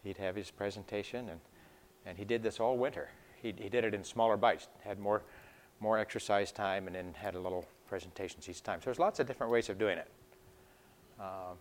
he'd 0.04 0.18
have 0.18 0.36
his 0.36 0.52
presentation, 0.52 1.30
and, 1.30 1.40
and 2.06 2.18
he 2.18 2.26
did 2.26 2.44
this 2.44 2.60
all 2.60 2.78
winter. 2.78 3.10
He, 3.42 3.54
he 3.58 3.70
did 3.70 3.84
it 3.84 3.94
in 3.94 4.04
smaller 4.04 4.38
bites, 4.38 4.68
had 4.84 5.00
more, 5.00 5.24
more 5.80 5.98
exercise 5.98 6.52
time, 6.52 6.88
and 6.88 6.96
then 6.96 7.14
had 7.14 7.36
a 7.36 7.40
little 7.40 7.66
presentations 7.88 8.50
each 8.50 8.64
time. 8.64 8.80
So 8.82 8.86
there's 8.86 9.00
lots 9.00 9.20
of 9.20 9.28
different 9.28 9.52
ways 9.52 9.70
of 9.70 9.78
doing 9.78 9.98
it. 9.98 10.08
Um, 11.20 11.58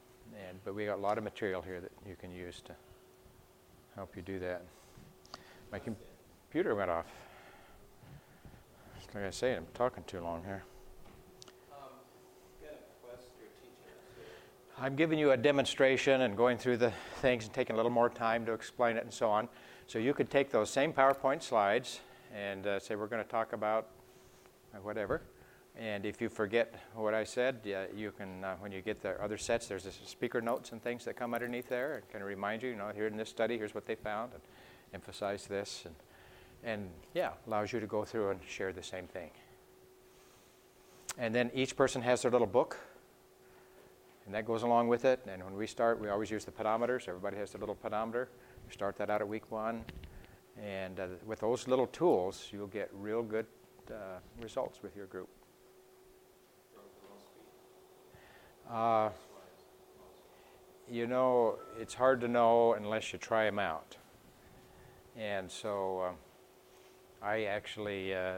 and, 0.48 0.58
but 0.64 0.74
we 0.74 0.86
got 0.86 0.96
a 0.96 1.00
lot 1.00 1.18
of 1.18 1.24
material 1.24 1.62
here 1.62 1.80
that 1.80 1.92
you 2.06 2.16
can 2.16 2.32
use 2.32 2.60
to 2.62 2.74
help 3.94 4.16
you 4.16 4.22
do 4.22 4.38
that. 4.40 4.62
My 5.70 5.78
computer 5.78 6.74
went 6.74 6.90
off. 6.90 7.06
Like 9.14 9.26
I 9.26 9.30
say, 9.30 9.54
I'm 9.54 9.66
talking 9.74 10.02
too 10.08 10.20
long 10.20 10.42
here. 10.44 10.64
I'm 14.76 14.96
giving 14.96 15.20
you 15.20 15.30
a 15.30 15.36
demonstration 15.36 16.22
and 16.22 16.36
going 16.36 16.58
through 16.58 16.78
the 16.78 16.92
things 17.20 17.44
and 17.44 17.54
taking 17.54 17.74
a 17.74 17.76
little 17.76 17.92
more 17.92 18.10
time 18.10 18.44
to 18.46 18.52
explain 18.52 18.96
it 18.96 19.04
and 19.04 19.12
so 19.12 19.30
on. 19.30 19.48
So 19.86 19.98
you 19.98 20.14
could 20.14 20.30
take 20.30 20.50
those 20.50 20.70
same 20.70 20.92
PowerPoint 20.92 21.42
slides 21.42 22.00
and 22.34 22.66
uh, 22.66 22.80
say, 22.80 22.96
we're 22.96 23.06
going 23.06 23.22
to 23.22 23.28
talk 23.28 23.52
about 23.52 23.88
uh, 24.74 24.78
whatever. 24.78 25.20
And 25.76 26.06
if 26.06 26.20
you 26.20 26.28
forget 26.28 26.74
what 26.94 27.14
I 27.14 27.24
said, 27.24 27.60
yeah, 27.64 27.84
you 27.94 28.12
can, 28.12 28.44
uh, 28.44 28.56
when 28.60 28.72
you 28.72 28.80
get 28.80 29.02
the 29.02 29.22
other 29.22 29.36
sets, 29.36 29.66
there's 29.66 29.86
speaker 30.06 30.40
notes 30.40 30.72
and 30.72 30.82
things 30.82 31.04
that 31.04 31.16
come 31.16 31.34
underneath 31.34 31.68
there 31.68 31.96
and 31.96 32.08
can 32.08 32.22
remind 32.22 32.62
you, 32.62 32.70
you 32.70 32.76
know, 32.76 32.92
here 32.94 33.06
in 33.06 33.16
this 33.16 33.28
study, 33.28 33.58
here's 33.58 33.74
what 33.74 33.84
they 33.84 33.94
found, 33.94 34.32
and 34.32 34.42
emphasize 34.94 35.46
this. 35.46 35.82
And, 35.84 35.94
and 36.64 36.90
yeah, 37.12 37.30
allows 37.46 37.72
you 37.72 37.80
to 37.80 37.86
go 37.86 38.04
through 38.04 38.30
and 38.30 38.40
share 38.48 38.72
the 38.72 38.82
same 38.82 39.06
thing. 39.06 39.30
And 41.18 41.34
then 41.34 41.50
each 41.54 41.76
person 41.76 42.02
has 42.02 42.22
their 42.22 42.30
little 42.30 42.46
book, 42.46 42.78
and 44.24 44.34
that 44.34 44.46
goes 44.46 44.62
along 44.62 44.88
with 44.88 45.04
it. 45.04 45.20
And 45.28 45.44
when 45.44 45.56
we 45.56 45.66
start, 45.66 46.00
we 46.00 46.08
always 46.08 46.30
use 46.30 46.44
the 46.44 46.52
pedometers. 46.52 47.06
everybody 47.08 47.36
has 47.36 47.52
their 47.52 47.60
little 47.60 47.74
pedometer. 47.74 48.28
Start 48.70 48.96
that 48.96 49.10
out 49.10 49.20
at 49.20 49.28
week 49.28 49.50
one. 49.50 49.84
And 50.62 51.00
uh, 51.00 51.06
with 51.26 51.40
those 51.40 51.66
little 51.68 51.86
tools, 51.88 52.48
you'll 52.52 52.66
get 52.66 52.90
real 52.92 53.22
good 53.22 53.46
uh, 53.90 54.18
results 54.40 54.82
with 54.82 54.96
your 54.96 55.06
group. 55.06 55.28
Uh, 58.70 59.10
you 60.90 61.06
know, 61.06 61.56
it's 61.78 61.94
hard 61.94 62.20
to 62.20 62.28
know 62.28 62.74
unless 62.74 63.12
you 63.12 63.18
try 63.18 63.44
them 63.44 63.58
out. 63.58 63.96
And 65.16 65.50
so 65.50 66.00
uh, 67.22 67.24
I 67.24 67.44
actually 67.44 68.14
uh, 68.14 68.36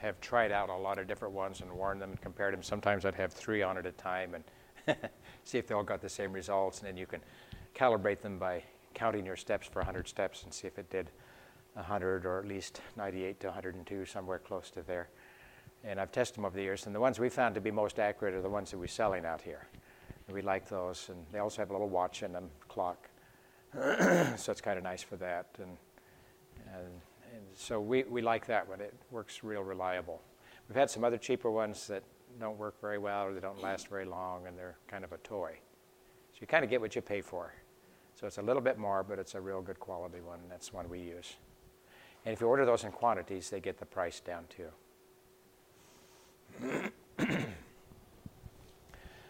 have 0.00 0.20
tried 0.20 0.52
out 0.52 0.68
a 0.68 0.76
lot 0.76 0.98
of 0.98 1.06
different 1.06 1.34
ones 1.34 1.60
and 1.60 1.70
worn 1.70 1.98
them 1.98 2.10
and 2.10 2.20
compared 2.20 2.54
them. 2.54 2.62
Sometimes 2.62 3.04
I'd 3.04 3.14
have 3.14 3.32
three 3.32 3.62
on 3.62 3.78
at 3.78 3.86
a 3.86 3.92
time 3.92 4.34
and 4.34 4.96
see 5.44 5.58
if 5.58 5.66
they 5.66 5.74
all 5.74 5.82
got 5.82 6.00
the 6.00 6.08
same 6.08 6.32
results. 6.32 6.80
And 6.80 6.88
then 6.88 6.96
you 6.96 7.06
can 7.06 7.20
calibrate 7.74 8.20
them 8.20 8.38
by 8.38 8.62
counting 8.96 9.26
your 9.26 9.36
steps 9.36 9.68
for 9.68 9.80
100 9.80 10.08
steps 10.08 10.42
and 10.42 10.52
see 10.52 10.66
if 10.66 10.78
it 10.78 10.88
did 10.90 11.10
100 11.74 12.24
or 12.24 12.38
at 12.40 12.46
least 12.46 12.80
98 12.96 13.38
to 13.40 13.48
102, 13.48 14.06
somewhere 14.06 14.38
close 14.38 14.70
to 14.70 14.82
there. 14.82 15.10
And 15.84 16.00
I've 16.00 16.10
tested 16.10 16.38
them 16.38 16.46
over 16.46 16.56
the 16.56 16.62
years, 16.62 16.86
and 16.86 16.94
the 16.94 17.00
ones 17.00 17.20
we 17.20 17.28
found 17.28 17.54
to 17.54 17.60
be 17.60 17.70
most 17.70 17.98
accurate 17.98 18.34
are 18.34 18.40
the 18.40 18.48
ones 18.48 18.70
that 18.70 18.78
we're 18.78 18.86
selling 18.86 19.26
out 19.26 19.42
here. 19.42 19.68
We 20.32 20.40
like 20.40 20.68
those, 20.68 21.10
and 21.10 21.24
they 21.30 21.38
also 21.38 21.60
have 21.60 21.70
a 21.70 21.72
little 21.72 21.90
watch 21.90 22.22
in 22.22 22.32
them, 22.32 22.48
clock. 22.68 23.08
so 23.74 24.50
it's 24.50 24.62
kind 24.62 24.78
of 24.78 24.82
nice 24.82 25.02
for 25.02 25.16
that. 25.16 25.46
And, 25.58 25.76
and, 26.74 26.86
and 27.32 27.42
so 27.54 27.78
we, 27.78 28.02
we 28.04 28.22
like 28.22 28.46
that 28.46 28.66
one. 28.66 28.80
It 28.80 28.94
works 29.10 29.44
real 29.44 29.62
reliable. 29.62 30.22
We've 30.68 30.76
had 30.76 30.90
some 30.90 31.04
other 31.04 31.18
cheaper 31.18 31.50
ones 31.50 31.86
that 31.86 32.02
don't 32.40 32.58
work 32.58 32.80
very 32.80 32.98
well 32.98 33.26
or 33.26 33.34
they 33.34 33.40
don't 33.40 33.62
last 33.62 33.88
very 33.88 34.06
long, 34.06 34.46
and 34.46 34.58
they're 34.58 34.78
kind 34.88 35.04
of 35.04 35.12
a 35.12 35.18
toy. 35.18 35.58
So 36.32 36.38
you 36.40 36.46
kind 36.46 36.64
of 36.64 36.70
get 36.70 36.80
what 36.80 36.96
you 36.96 37.02
pay 37.02 37.20
for. 37.20 37.52
So 38.18 38.26
it's 38.26 38.38
a 38.38 38.42
little 38.42 38.62
bit 38.62 38.78
more, 38.78 39.04
but 39.04 39.18
it's 39.18 39.34
a 39.34 39.40
real 39.40 39.60
good 39.60 39.78
quality 39.78 40.20
one, 40.22 40.40
and 40.40 40.50
that's 40.50 40.72
one 40.72 40.88
we 40.88 41.00
use. 41.00 41.34
And 42.24 42.32
if 42.32 42.40
you 42.40 42.48
order 42.48 42.64
those 42.64 42.82
in 42.82 42.90
quantities, 42.90 43.50
they 43.50 43.60
get 43.60 43.78
the 43.78 43.84
price 43.84 44.20
down 44.20 44.44
too. 44.48 44.68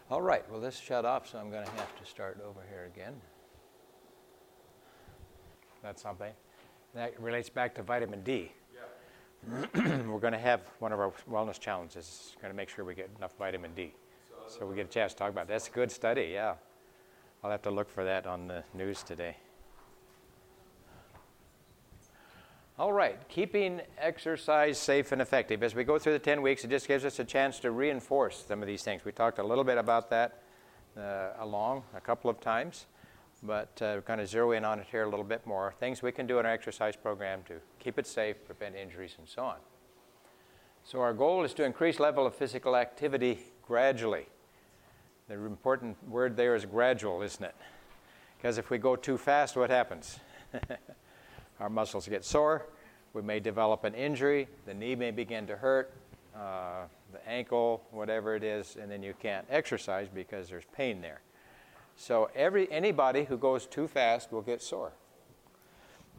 All 0.09 0.23
right, 0.23 0.49
well, 0.49 0.61
this 0.61 0.79
shut 0.79 1.05
off, 1.05 1.29
so 1.29 1.39
I'm 1.39 1.51
going 1.51 1.65
to 1.65 1.71
have 1.73 1.99
to 1.99 2.07
start 2.09 2.41
over 2.47 2.61
here 2.71 2.89
again. 2.95 3.15
That's 5.83 6.01
something. 6.01 6.33
That 6.95 7.21
relates 7.21 7.49
back 7.49 7.75
to 7.75 7.83
vitamin 7.83 8.23
D. 8.23 8.53
Yeah. 8.73 9.97
We're 10.07 10.21
going 10.21 10.33
to 10.33 10.39
have 10.39 10.61
one 10.79 10.93
of 10.93 11.01
our 11.01 11.13
wellness 11.29 11.59
challenges, 11.59 12.37
going 12.41 12.53
to 12.53 12.57
make 12.57 12.69
sure 12.69 12.85
we 12.85 12.95
get 12.95 13.11
enough 13.19 13.37
vitamin 13.37 13.73
D. 13.75 13.93
So, 14.47 14.61
so 14.61 14.67
we 14.67 14.77
get 14.77 14.87
a 14.87 14.91
chance 14.91 15.13
to 15.13 15.19
talk 15.19 15.31
about 15.31 15.47
it. 15.47 15.49
That's 15.49 15.67
a 15.67 15.73
good 15.73 15.91
study, 15.91 16.31
yeah. 16.33 16.55
I'll 17.47 17.53
have 17.53 17.63
to 17.63 17.71
look 17.71 17.89
for 17.89 18.03
that 18.03 18.27
on 18.27 18.49
the 18.49 18.65
news 18.75 19.05
today. 19.05 19.37
All 22.77 22.93
right, 22.93 23.21
keeping 23.29 23.83
exercise 24.01 24.79
safe 24.79 25.13
and 25.13 25.23
effective. 25.23 25.63
As 25.63 25.73
we 25.73 25.85
go 25.85 25.97
through 25.97 26.15
the 26.15 26.19
10 26.19 26.43
weeks, 26.43 26.65
it 26.65 26.71
just 26.71 26.89
gives 26.89 27.05
us 27.05 27.21
a 27.21 27.25
chance 27.25 27.61
to 27.61 27.71
reinforce 27.71 28.45
some 28.49 28.63
of 28.63 28.67
these 28.67 28.83
things. 28.83 29.05
We 29.05 29.13
talked 29.13 29.39
a 29.39 29.45
little 29.45 29.63
bit 29.63 29.79
about 29.79 30.11
that 30.11 30.43
uh, 30.99 31.35
along 31.39 31.85
a 31.95 32.01
couple 32.01 32.29
of 32.29 32.41
times, 32.41 32.87
but 33.45 33.81
uh, 33.81 34.01
to 34.01 34.27
zero 34.27 34.51
in 34.51 34.65
on 34.65 34.81
it 34.81 34.89
here 34.91 35.05
a 35.05 35.09
little 35.09 35.25
bit 35.25 35.47
more. 35.47 35.73
Things 35.79 36.03
we 36.03 36.11
can 36.11 36.27
do 36.27 36.41
in 36.41 36.47
our 36.47 36.53
exercise 36.53 36.97
program 36.97 37.45
to 37.47 37.61
keep 37.79 37.97
it 37.97 38.09
safe, 38.09 38.45
prevent 38.45 38.75
injuries, 38.75 39.15
and 39.19 39.29
so 39.29 39.45
on. 39.45 39.59
So 40.83 41.01
our 41.01 41.15
goal 41.15 41.45
is 41.45 41.55
to 41.55 41.63
increase 41.63 42.01
level 42.01 42.27
of 42.27 42.35
physical 42.35 42.75
activity 42.75 43.39
gradually. 43.65 44.27
The 45.29 45.35
important 45.35 45.97
word 46.09 46.37
there 46.37 46.55
is 46.55 46.65
gradual, 46.65 47.21
isn't 47.23 47.45
it? 47.45 47.55
Because 48.37 48.59
if 48.59 48.71
we 48.71 48.79
go 48.79 48.95
too 48.95 49.19
fast, 49.19 49.57
what 49.57 49.71
happens? 49.71 50.21
our 51.61 51.69
muscles 51.69 52.07
get 52.07 52.25
sore, 52.25 52.67
we 53.13 53.23
may 53.23 53.41
develop 53.41 53.83
an 53.83 53.95
injury, 53.95 54.47
the 54.67 54.75
knee 54.75 54.95
may 54.95 55.11
begin 55.11 55.45
to 55.49 55.57
hurt, 55.57 55.93
uh, 56.37 56.85
the 57.13 57.29
ankle, 57.29 57.83
whatever 57.91 58.37
it 58.37 58.45
is, 58.45 58.77
and 58.81 58.89
then 58.89 59.03
you 59.03 59.15
can't 59.21 59.45
exercise 59.51 60.07
because 60.15 60.49
there's 60.49 60.67
pain 60.73 61.01
there. 61.01 61.23
So 61.97 62.31
every 62.37 62.71
anybody 62.71 63.25
who 63.25 63.37
goes 63.37 63.67
too 63.67 63.89
fast 63.89 64.31
will 64.31 64.43
get 64.43 64.63
sore. 64.63 64.93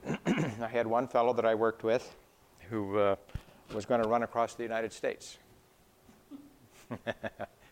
I 0.26 0.68
had 0.68 0.86
one 0.86 1.08
fellow 1.08 1.32
that 1.34 1.46
I 1.46 1.56
worked 1.56 1.84
with 1.84 2.14
who 2.70 2.98
uh, 2.98 3.16
was 3.74 3.86
going 3.86 4.02
to 4.04 4.10
run 4.10 4.24
across 4.24 4.56
the 4.56 4.64
United 4.64 4.92
States. 4.92 5.38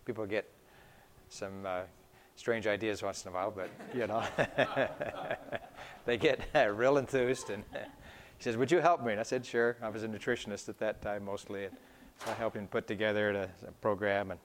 People 0.06 0.26
get 0.26 0.50
some 1.30 1.66
uh, 1.66 1.82
strange 2.36 2.68
ideas 2.68 3.02
once 3.02 3.26
in 3.26 3.32
a 3.32 3.34
while, 3.34 3.52
but 3.52 3.70
you 3.94 4.08
know, 4.08 4.24
they 6.06 6.18
get 6.18 6.42
uh, 6.54 6.68
real 6.70 6.98
enthused. 6.98 7.50
And 7.50 7.64
he 7.74 8.44
says, 8.44 8.58
"Would 8.58 8.72
you 8.72 8.80
help 8.80 9.04
me?" 9.04 9.12
And 9.12 9.20
I 9.20 9.24
said, 9.24 9.46
"Sure." 9.46 9.78
I 9.82 9.90
was 9.90 10.04
a 10.04 10.08
nutritionist 10.08 10.70
at 10.70 10.80
that 10.80 11.02
time 11.02 11.26
mostly, 11.26 11.66
and 11.66 11.76
so 12.24 12.32
I 12.32 12.34
helped 12.36 12.56
him 12.56 12.68
put 12.68 12.88
together 12.88 13.32
a, 13.32 13.68
a 13.68 13.72
program. 13.82 14.32
And 14.32 14.40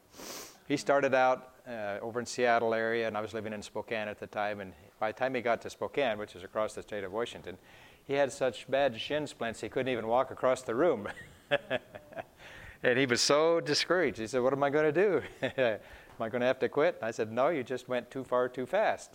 he 0.68 0.76
started 0.76 1.14
out 1.14 1.54
uh, 1.68 1.98
over 2.00 2.20
in 2.20 2.26
Seattle 2.26 2.74
area, 2.74 3.06
and 3.06 3.16
I 3.16 3.20
was 3.20 3.34
living 3.34 3.52
in 3.52 3.62
Spokane 3.62 4.08
at 4.08 4.18
the 4.18 4.26
time. 4.26 4.60
And 4.60 4.72
by 4.98 5.12
the 5.12 5.18
time 5.18 5.34
he 5.34 5.40
got 5.40 5.60
to 5.62 5.70
Spokane, 5.70 6.18
which 6.18 6.34
is 6.34 6.44
across 6.44 6.74
the 6.74 6.82
state 6.82 7.04
of 7.04 7.12
Washington, 7.12 7.58
he 8.06 8.14
had 8.14 8.32
such 8.32 8.68
bad 8.70 8.98
shin 9.00 9.26
splints 9.26 9.60
he 9.60 9.68
couldn't 9.68 9.92
even 9.92 10.06
walk 10.06 10.30
across 10.30 10.62
the 10.62 10.74
room. 10.74 11.08
and 12.82 12.98
he 12.98 13.06
was 13.06 13.20
so 13.20 13.60
discouraged. 13.60 14.18
He 14.18 14.26
said, 14.26 14.42
What 14.42 14.52
am 14.52 14.62
I 14.62 14.70
going 14.70 14.92
to 14.92 14.92
do? 14.92 15.22
am 16.20 16.26
I 16.26 16.28
going 16.28 16.40
to 16.40 16.46
have 16.46 16.58
to 16.58 16.68
quit? 16.68 16.98
I 17.00 17.10
said, 17.10 17.32
No, 17.32 17.48
you 17.48 17.62
just 17.62 17.88
went 17.88 18.10
too 18.10 18.24
far 18.24 18.48
too 18.48 18.66
fast. 18.66 19.12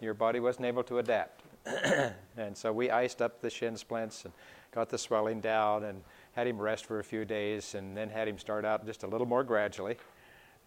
Your 0.00 0.14
body 0.14 0.38
wasn't 0.38 0.66
able 0.66 0.82
to 0.84 0.98
adapt. 0.98 1.42
and 2.36 2.56
so 2.56 2.72
we 2.72 2.90
iced 2.90 3.22
up 3.22 3.40
the 3.40 3.48
shin 3.48 3.76
splints 3.76 4.24
and 4.24 4.34
got 4.72 4.88
the 4.88 4.98
swelling 4.98 5.40
down 5.40 5.84
and 5.84 6.02
had 6.32 6.46
him 6.46 6.60
rest 6.60 6.86
for 6.86 6.98
a 6.98 7.04
few 7.04 7.24
days 7.24 7.74
and 7.74 7.96
then 7.96 8.10
had 8.10 8.26
him 8.26 8.38
start 8.38 8.64
out 8.64 8.84
just 8.84 9.02
a 9.02 9.06
little 9.06 9.26
more 9.26 9.44
gradually. 9.44 9.96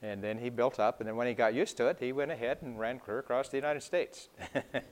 And 0.01 0.23
then 0.23 0.37
he 0.37 0.49
built 0.49 0.79
up, 0.79 0.99
and 0.99 1.07
then 1.07 1.15
when 1.15 1.25
he 1.25 1.33
got 1.33 1.53
used 1.53 1.77
to 1.77 1.87
it, 1.87 1.97
he 1.99 2.11
went 2.11 2.29
ahead 2.29 2.57
and 2.61 2.77
ran 2.79 2.99
clear 2.99 3.19
across 3.19 3.49
the 3.49 3.57
United 3.57 3.81
States. 3.81 4.29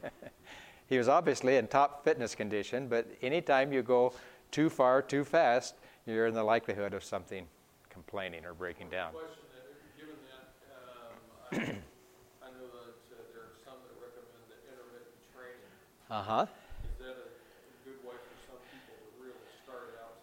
he 0.88 0.98
was 0.98 1.08
obviously 1.08 1.58
in 1.58 1.68
top 1.68 2.04
fitness 2.04 2.34
condition, 2.34 2.88
but 2.88 3.06
anytime 3.22 3.74
you 3.74 3.84
go 3.84 4.14
too 4.50 4.70
far 4.70 5.02
too 5.02 5.24
fast, 5.24 5.76
you're 6.06 6.28
in 6.28 6.34
the 6.34 6.44
likelihood 6.44 6.94
of 6.94 7.04
something 7.04 7.46
complaining 7.90 8.46
or 8.46 8.54
breaking 8.54 8.90
down. 8.90 9.12
Question 9.12 9.36
that, 9.54 10.00
given 10.00 10.16
that, 10.32 10.80
um, 10.82 11.16
I, 11.54 11.56
know 11.56 12.66
that 12.66 12.98
uh, 13.14 13.22
there 13.32 13.44
are 13.44 13.54
some 13.64 13.78
that 13.86 13.94
recommend 14.02 14.44
the 14.50 14.58
intermittent 14.66 15.22
training. 15.30 15.70
Uh 16.10 16.24
huh. 16.24 16.46
Is 16.84 16.98
that 17.00 17.14
a 17.14 17.86
good 17.86 18.02
way 18.04 18.16
for 18.16 18.36
some 18.48 18.58
people 18.74 18.96
to 18.98 19.24
really 19.24 19.46
start 19.64 19.94
out? 20.02 20.18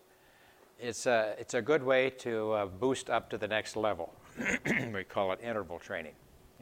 It's 0.81 1.07
a, 1.07 1.37
it's 1.39 1.55
a 1.55 1.63
good 1.63 1.85
way 1.85 2.11
to 2.11 2.53
uh, 2.53 2.67
boost 2.67 3.09
up 3.09 3.31
to 3.31 3.39
the 3.39 3.47
next 3.47 3.77
level. 3.77 4.13
we 4.93 5.05
call 5.05 5.31
it 5.33 5.41
interval 5.41 5.79
training. 5.79 6.15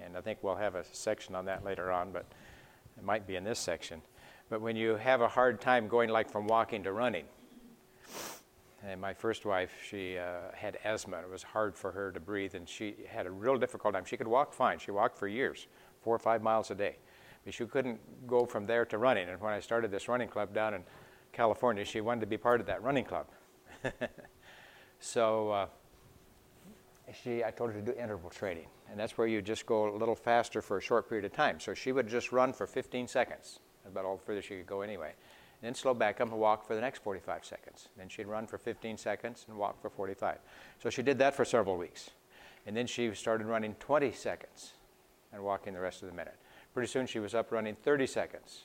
And 0.03 0.17
I 0.17 0.21
think 0.21 0.41
we'll 0.43 0.57
have 0.57 0.75
a 0.75 0.85
section 0.93 1.35
on 1.35 1.47
that 1.47 1.65
later 1.65 1.91
on, 1.91 2.13
but 2.13 2.27
it 2.99 3.05
might 3.05 3.27
be 3.27 3.37
in 3.37 3.45
this 3.45 3.59
section. 3.59 4.03
But 4.51 4.61
when 4.61 4.77
you 4.77 4.97
have 4.97 5.23
a 5.23 5.29
hard 5.29 5.63
time 5.63 5.89
going 5.89 6.11
like 6.11 6.31
from 6.31 6.47
walking 6.47 6.83
to 6.83 6.93
running, 6.93 7.25
and 8.85 9.01
my 9.01 9.13
first 9.13 9.45
wife, 9.45 9.73
she 9.89 10.19
uh, 10.19 10.53
had 10.55 10.79
asthma. 10.85 11.19
It 11.19 11.31
was 11.31 11.43
hard 11.43 11.77
for 11.77 11.91
her 11.91 12.13
to 12.13 12.21
breathe, 12.21 12.55
and 12.55 12.69
she 12.69 12.95
had 13.09 13.27
a 13.27 13.31
real 13.31 13.57
difficult 13.57 13.95
time. 13.95 14.05
She 14.05 14.17
could 14.17 14.29
walk 14.29 14.53
fine. 14.53 14.79
She 14.79 14.93
walked 14.93 15.19
for 15.19 15.27
years, 15.27 15.67
four 16.01 16.15
or 16.15 16.19
five 16.19 16.43
miles 16.43 16.71
a 16.71 16.77
day. 16.77 16.97
But 17.45 17.55
she 17.55 17.67
couldn't 17.67 17.99
go 18.29 18.47
from 18.47 18.67
there 18.67 18.85
to 18.87 18.99
running. 18.99 19.29
And 19.29 19.41
when 19.41 19.53
I 19.53 19.61
started 19.61 19.91
this 19.91 20.09
running 20.09 20.29
club 20.29 20.55
down 20.55 20.75
in 20.75 20.83
California, 21.33 21.85
she 21.85 22.01
wanted 22.01 22.21
to 22.21 22.27
be 22.27 22.37
part 22.37 22.61
of 22.61 22.67
that 22.67 22.83
running 22.83 23.05
club. 23.05 23.27
so 25.01 25.51
uh, 25.51 25.67
she, 27.25 27.43
I 27.43 27.51
told 27.51 27.73
her 27.73 27.81
to 27.81 27.85
do 27.85 27.99
interval 27.99 28.31
training. 28.31 28.67
And 28.91 28.99
that's 28.99 29.19
where 29.19 29.27
you 29.27 29.43
just 29.43 29.67
go 29.67 29.93
a 29.93 29.97
little 29.97 30.15
faster 30.15 30.63
for 30.63 30.79
a 30.79 30.81
short 30.81 31.09
period 31.09 31.25
of 31.25 31.33
time. 31.33 31.59
So 31.59 31.75
she 31.75 31.91
would 31.91 32.07
just 32.07 32.31
run 32.31 32.53
for 32.53 32.67
15 32.67 33.09
seconds, 33.09 33.59
about 33.87 34.05
all 34.05 34.19
further 34.19 34.41
she 34.41 34.57
could 34.57 34.67
go 34.67 34.83
anyway 34.83 35.15
then 35.63 35.75
slow 35.75 35.95
back 35.95 36.21
up 36.21 36.31
and 36.31 36.39
walk 36.39 36.67
for 36.67 36.75
the 36.75 36.81
next 36.81 37.03
45 37.03 37.45
seconds. 37.45 37.89
Then 37.97 38.09
she'd 38.09 38.27
run 38.27 38.47
for 38.47 38.59
15 38.59 38.97
seconds 38.97 39.45
and 39.49 39.59
walk 39.59 39.81
for 39.81 39.91
45. 39.91 40.39
So 40.81 40.91
she 40.91 41.03
did 41.03 41.19
that 41.19 41.35
for 41.35 41.45
several 41.45 41.77
weeks. 41.77 42.11
And 42.67 42.77
then 42.77 42.87
she 42.87 43.13
started 43.15 43.47
running 43.47 43.75
20 43.81 44.13
seconds 44.13 44.75
and 45.33 45.43
walking 45.43 45.75
the 45.75 45.81
rest 45.81 46.03
of 46.03 46.09
the 46.09 46.15
minute. 46.15 46.37
Pretty 46.75 46.89
soon 46.89 47.07
she 47.07 47.19
was 47.19 47.35
up 47.35 47.51
running 47.51 47.75
30 47.75 48.07
seconds 48.07 48.65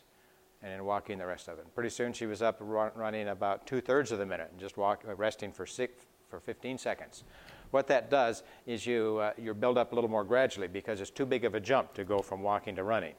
and 0.61 0.71
then 0.71 0.85
walking 0.85 1.17
the 1.17 1.25
rest 1.25 1.47
of 1.47 1.57
it. 1.57 1.65
Pretty 1.73 1.89
soon 1.89 2.13
she 2.13 2.25
was 2.25 2.41
up 2.41 2.57
run, 2.59 2.91
running 2.95 3.29
about 3.29 3.65
two 3.65 3.81
thirds 3.81 4.11
of 4.11 4.19
the 4.19 4.25
minute 4.25 4.49
and 4.51 4.59
just 4.59 4.77
walk, 4.77 5.03
uh, 5.07 5.15
resting 5.15 5.51
for, 5.51 5.65
six, 5.65 6.05
for 6.29 6.39
15 6.39 6.77
seconds. 6.77 7.23
What 7.71 7.87
that 7.87 8.11
does 8.11 8.43
is 8.67 8.85
you, 8.85 9.17
uh, 9.17 9.33
you 9.37 9.53
build 9.53 9.77
up 9.77 9.91
a 9.91 9.95
little 9.95 10.09
more 10.09 10.23
gradually 10.23 10.67
because 10.67 11.01
it's 11.01 11.09
too 11.09 11.25
big 11.25 11.43
of 11.43 11.55
a 11.55 11.59
jump 11.59 11.93
to 11.95 12.03
go 12.03 12.19
from 12.19 12.43
walking 12.43 12.75
to 12.75 12.83
running. 12.83 13.15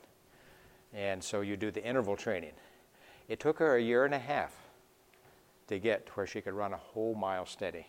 And 0.93 1.23
so 1.23 1.41
you 1.41 1.57
do 1.57 1.71
the 1.71 1.85
interval 1.85 2.17
training. 2.17 2.53
It 3.29 3.41
took 3.41 3.59
her 3.59 3.77
a 3.77 3.83
year 3.83 4.05
and 4.05 4.15
a 4.15 4.19
half 4.19 4.55
to 5.69 5.79
get 5.79 6.07
to 6.07 6.13
where 6.13 6.27
she 6.27 6.41
could 6.41 6.55
run 6.55 6.73
a 6.73 6.79
whole 6.79 7.15
mile 7.15 7.47
steady. 7.47 7.87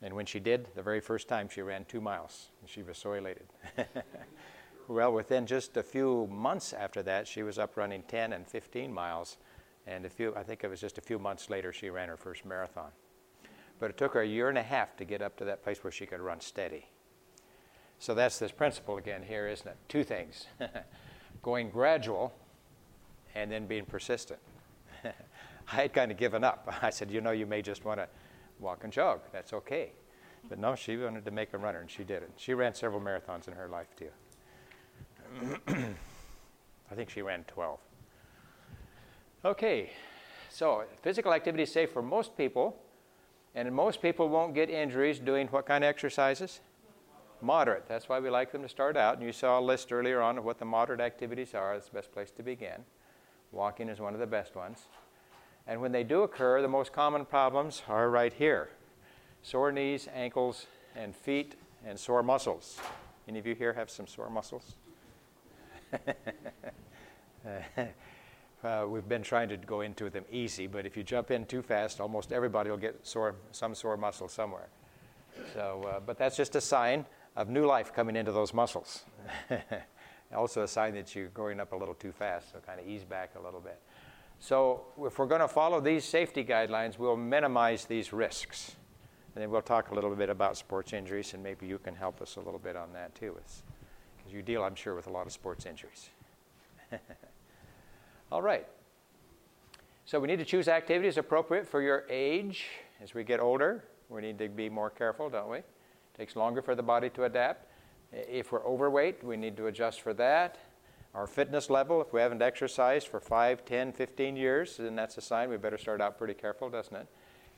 And 0.00 0.14
when 0.14 0.26
she 0.26 0.38
did, 0.38 0.68
the 0.76 0.82
very 0.82 1.00
first 1.00 1.26
time 1.26 1.48
she 1.48 1.60
ran 1.60 1.84
two 1.84 2.00
miles, 2.00 2.50
and 2.60 2.70
she 2.70 2.82
was 2.82 2.96
so 2.98 3.14
elated. 3.14 3.48
well, 4.88 5.12
within 5.12 5.44
just 5.44 5.76
a 5.76 5.82
few 5.82 6.28
months 6.28 6.72
after 6.72 7.02
that, 7.02 7.26
she 7.26 7.42
was 7.42 7.58
up 7.58 7.76
running 7.76 8.04
10 8.04 8.32
and 8.32 8.46
15 8.46 8.92
miles. 8.92 9.38
And 9.88 10.04
a 10.06 10.10
few, 10.10 10.34
I 10.36 10.44
think 10.44 10.62
it 10.62 10.70
was 10.70 10.80
just 10.80 10.98
a 10.98 11.00
few 11.00 11.18
months 11.18 11.50
later, 11.50 11.72
she 11.72 11.90
ran 11.90 12.08
her 12.08 12.16
first 12.16 12.44
marathon. 12.46 12.92
But 13.80 13.90
it 13.90 13.96
took 13.96 14.14
her 14.14 14.20
a 14.20 14.26
year 14.26 14.48
and 14.48 14.58
a 14.58 14.62
half 14.62 14.96
to 14.98 15.04
get 15.04 15.20
up 15.20 15.36
to 15.38 15.44
that 15.46 15.64
place 15.64 15.82
where 15.82 15.90
she 15.90 16.06
could 16.06 16.20
run 16.20 16.40
steady. 16.40 16.86
So 17.98 18.14
that's 18.14 18.38
this 18.38 18.52
principle 18.52 18.98
again 18.98 19.24
here, 19.24 19.48
isn't 19.48 19.66
it? 19.66 19.76
Two 19.88 20.04
things 20.04 20.46
going 21.42 21.70
gradual 21.70 22.32
and 23.42 23.50
then 23.50 23.66
being 23.66 23.84
persistent. 23.84 24.40
I 25.04 25.10
had 25.74 25.92
kind 25.92 26.10
of 26.10 26.16
given 26.16 26.44
up. 26.44 26.68
I 26.82 26.90
said, 26.90 27.10
you 27.10 27.20
know, 27.20 27.30
you 27.30 27.46
may 27.46 27.62
just 27.62 27.84
want 27.84 28.00
to 28.00 28.08
walk 28.58 28.84
and 28.84 28.92
jog. 28.92 29.20
That's 29.32 29.52
okay. 29.52 29.92
But 30.48 30.58
no, 30.58 30.74
she 30.74 30.96
wanted 30.96 31.24
to 31.24 31.30
make 31.30 31.52
a 31.52 31.58
runner, 31.58 31.80
and 31.80 31.90
she 31.90 32.04
did 32.04 32.22
it. 32.22 32.30
She 32.36 32.54
ran 32.54 32.74
several 32.74 33.00
marathons 33.00 33.48
in 33.48 33.54
her 33.54 33.68
life, 33.68 33.88
too. 33.96 34.10
I 36.90 36.94
think 36.94 37.10
she 37.10 37.22
ran 37.22 37.44
12. 37.44 37.78
Okay, 39.44 39.90
so 40.48 40.84
physical 41.02 41.32
activity 41.32 41.62
is 41.64 41.72
safe 41.72 41.92
for 41.92 42.02
most 42.02 42.36
people, 42.36 42.76
and 43.54 43.70
most 43.72 44.00
people 44.00 44.28
won't 44.28 44.54
get 44.54 44.70
injuries 44.70 45.18
doing 45.18 45.48
what 45.48 45.66
kind 45.66 45.84
of 45.84 45.88
exercises? 45.88 46.60
Moderate. 47.40 47.86
That's 47.86 48.08
why 48.08 48.18
we 48.18 48.30
like 48.30 48.50
them 48.50 48.62
to 48.62 48.68
start 48.68 48.96
out. 48.96 49.16
And 49.16 49.24
you 49.24 49.32
saw 49.32 49.60
a 49.60 49.62
list 49.62 49.92
earlier 49.92 50.20
on 50.20 50.38
of 50.38 50.44
what 50.44 50.58
the 50.58 50.64
moderate 50.64 51.00
activities 51.00 51.54
are. 51.54 51.74
That's 51.74 51.88
the 51.88 51.94
best 51.94 52.10
place 52.10 52.30
to 52.32 52.42
begin. 52.42 52.84
Walking 53.52 53.88
is 53.88 54.00
one 54.00 54.14
of 54.14 54.20
the 54.20 54.26
best 54.26 54.54
ones. 54.54 54.78
And 55.66 55.80
when 55.80 55.92
they 55.92 56.04
do 56.04 56.22
occur, 56.22 56.62
the 56.62 56.68
most 56.68 56.92
common 56.92 57.24
problems 57.24 57.82
are 57.88 58.10
right 58.10 58.32
here 58.32 58.70
sore 59.42 59.72
knees, 59.72 60.08
ankles, 60.14 60.66
and 60.96 61.14
feet, 61.14 61.54
and 61.86 61.98
sore 61.98 62.22
muscles. 62.22 62.78
Any 63.26 63.38
of 63.38 63.46
you 63.46 63.54
here 63.54 63.72
have 63.72 63.88
some 63.90 64.06
sore 64.06 64.30
muscles? 64.30 64.74
uh, 68.64 68.86
we've 68.88 69.08
been 69.08 69.22
trying 69.22 69.48
to 69.48 69.56
go 69.56 69.82
into 69.82 70.10
them 70.10 70.24
easy, 70.30 70.66
but 70.66 70.84
if 70.86 70.96
you 70.96 71.02
jump 71.02 71.30
in 71.30 71.44
too 71.46 71.62
fast, 71.62 72.00
almost 72.00 72.32
everybody 72.32 72.70
will 72.70 72.76
get 72.76 73.06
sore, 73.06 73.36
some 73.52 73.74
sore 73.74 73.96
muscle 73.96 74.28
somewhere. 74.28 74.68
So, 75.54 75.88
uh, 75.88 76.00
but 76.00 76.18
that's 76.18 76.36
just 76.36 76.56
a 76.56 76.60
sign 76.60 77.06
of 77.36 77.48
new 77.48 77.64
life 77.64 77.94
coming 77.94 78.16
into 78.16 78.32
those 78.32 78.52
muscles. 78.52 79.04
also 80.36 80.62
a 80.62 80.68
sign 80.68 80.94
that 80.94 81.14
you're 81.14 81.28
going 81.28 81.60
up 81.60 81.72
a 81.72 81.76
little 81.76 81.94
too 81.94 82.12
fast, 82.12 82.52
so 82.52 82.58
kind 82.58 82.78
of 82.78 82.86
ease 82.86 83.04
back 83.04 83.32
a 83.38 83.42
little 83.42 83.60
bit. 83.60 83.80
So 84.40 84.82
if 85.00 85.18
we're 85.18 85.26
going 85.26 85.40
to 85.40 85.48
follow 85.48 85.80
these 85.80 86.04
safety 86.04 86.44
guidelines, 86.44 86.98
we'll 86.98 87.16
minimize 87.16 87.86
these 87.86 88.12
risks. 88.12 88.76
And 89.34 89.42
then 89.42 89.50
we'll 89.50 89.62
talk 89.62 89.90
a 89.90 89.94
little 89.94 90.14
bit 90.14 90.30
about 90.30 90.56
sports 90.56 90.92
injuries, 90.92 91.34
and 91.34 91.42
maybe 91.42 91.66
you 91.66 91.78
can 91.78 91.94
help 91.94 92.20
us 92.20 92.36
a 92.36 92.40
little 92.40 92.58
bit 92.58 92.76
on 92.76 92.92
that 92.92 93.14
too, 93.14 93.36
because 94.16 94.32
you 94.32 94.42
deal, 94.42 94.62
I'm 94.62 94.74
sure, 94.74 94.94
with 94.94 95.06
a 95.06 95.10
lot 95.10 95.26
of 95.26 95.32
sports 95.32 95.66
injuries. 95.66 96.10
All 98.32 98.42
right. 98.42 98.66
So 100.04 100.18
we 100.18 100.26
need 100.26 100.38
to 100.38 100.44
choose 100.44 100.68
activities 100.68 101.18
appropriate 101.18 101.66
for 101.66 101.82
your 101.82 102.04
age. 102.08 102.66
As 103.02 103.14
we 103.14 103.24
get 103.24 103.40
older, 103.40 103.84
we 104.08 104.22
need 104.22 104.38
to 104.38 104.48
be 104.48 104.68
more 104.68 104.90
careful, 104.90 105.28
don't 105.28 105.50
we? 105.50 105.58
It 105.58 105.64
takes 106.16 106.34
longer 106.34 106.62
for 106.62 106.74
the 106.74 106.82
body 106.82 107.10
to 107.10 107.24
adapt. 107.24 107.67
If 108.12 108.52
we're 108.52 108.64
overweight, 108.64 109.22
we 109.22 109.36
need 109.36 109.56
to 109.58 109.66
adjust 109.66 110.00
for 110.00 110.14
that. 110.14 110.58
Our 111.14 111.26
fitness 111.26 111.70
level, 111.70 112.00
if 112.00 112.12
we 112.12 112.20
haven't 112.20 112.42
exercised 112.42 113.08
for 113.08 113.20
5, 113.20 113.64
10, 113.64 113.92
15 113.92 114.36
years, 114.36 114.76
then 114.76 114.94
that's 114.94 115.18
a 115.18 115.20
sign 115.20 115.50
we 115.50 115.56
better 115.56 115.78
start 115.78 116.00
out 116.00 116.18
pretty 116.18 116.34
careful, 116.34 116.70
doesn't 116.70 116.94
it? 116.94 117.06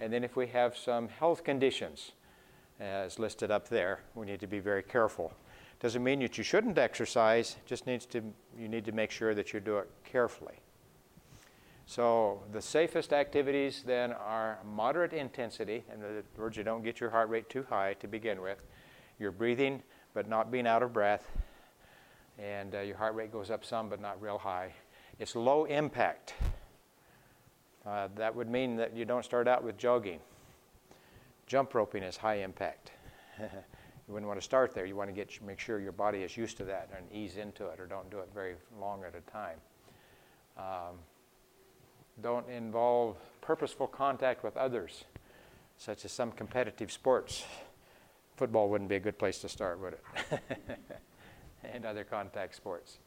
And 0.00 0.12
then 0.12 0.24
if 0.24 0.36
we 0.36 0.46
have 0.48 0.76
some 0.76 1.08
health 1.08 1.44
conditions, 1.44 2.12
as 2.80 3.18
listed 3.18 3.50
up 3.50 3.68
there, 3.68 4.00
we 4.14 4.26
need 4.26 4.40
to 4.40 4.46
be 4.46 4.60
very 4.60 4.82
careful. 4.82 5.32
Doesn't 5.80 6.02
mean 6.02 6.20
that 6.20 6.38
you 6.38 6.44
shouldn't 6.44 6.78
exercise, 6.78 7.56
just 7.66 7.86
needs 7.86 8.06
to 8.06 8.22
you 8.58 8.68
need 8.68 8.84
to 8.86 8.92
make 8.92 9.10
sure 9.10 9.34
that 9.34 9.52
you 9.52 9.60
do 9.60 9.78
it 9.78 9.90
carefully. 10.04 10.60
So 11.86 12.42
the 12.52 12.62
safest 12.62 13.12
activities 13.12 13.82
then 13.84 14.12
are 14.12 14.58
moderate 14.64 15.12
intensity, 15.12 15.84
in 15.92 16.02
other 16.02 16.22
words, 16.36 16.56
you 16.56 16.62
don't 16.62 16.82
get 16.82 17.00
your 17.00 17.10
heart 17.10 17.28
rate 17.28 17.48
too 17.50 17.66
high 17.68 17.94
to 17.94 18.06
begin 18.06 18.40
with. 18.40 18.62
You're 19.18 19.32
breathing 19.32 19.82
but 20.14 20.29
not 20.29 20.51
being 20.51 20.66
out 20.66 20.83
of 20.83 20.92
breath, 20.92 21.27
and 22.38 22.75
uh, 22.75 22.81
your 22.81 22.96
heart 22.96 23.14
rate 23.14 23.33
goes 23.33 23.51
up 23.51 23.64
some 23.64 23.88
but 23.88 24.01
not 24.01 24.20
real 24.20 24.38
high. 24.38 24.73
It's 25.18 25.37
low 25.37 25.64
impact. 25.64 26.35
Uh, 27.87 28.09
that 28.16 28.35
would 28.35 28.49
mean 28.49 28.77
that 28.77 28.94
you 28.94 29.05
don't 29.05 29.25
start 29.25 29.49
out 29.49 29.64
with 29.64 29.79
jogging. 29.79 30.20
Jump 31.46 31.75
roping 31.75 32.03
is 32.03 32.16
high 32.16 32.37
impact. 32.37 32.92
you 33.40 33.49
wouldn't 34.09 34.29
want 34.29 34.40
to 34.40 34.44
start 34.44 34.75
there. 34.75 34.87
You 34.87 34.96
want 34.96 35.09
to 35.09 35.14
get 35.14 35.42
make 35.42 35.59
sure 35.59 35.81
your 35.81 35.92
body 35.92 36.18
is 36.18 36.37
used 36.37 36.57
to 36.59 36.64
that 36.64 36.90
and 36.96 37.07
ease 37.12 37.37
into 37.37 37.66
it, 37.66 37.81
or 37.81 37.87
don't 37.87 38.11
do 38.11 38.18
it 38.18 38.29
very 38.35 38.55
long 38.81 39.03
at 39.05 39.14
a 39.14 39.31
time. 39.31 39.59
Um, 40.57 40.96
don't 42.23 42.49
involve 42.49 43.16
purposeful 43.40 43.87
contact 43.87 44.44
with 44.44 44.57
others, 44.57 45.05
such 45.79 46.05
as 46.05 46.12
some 46.12 46.33
competitive 46.33 46.92
sports. 46.92 47.44
Football 48.40 48.70
wouldn't 48.70 48.88
be 48.88 48.96
a 48.96 49.00
good 49.00 49.18
place 49.18 49.38
to 49.40 49.50
start, 49.50 49.79
would 49.81 49.92
it? 49.92 50.40
and 51.74 51.85
other 51.85 52.05
contact 52.05 52.55
sports. 52.55 52.98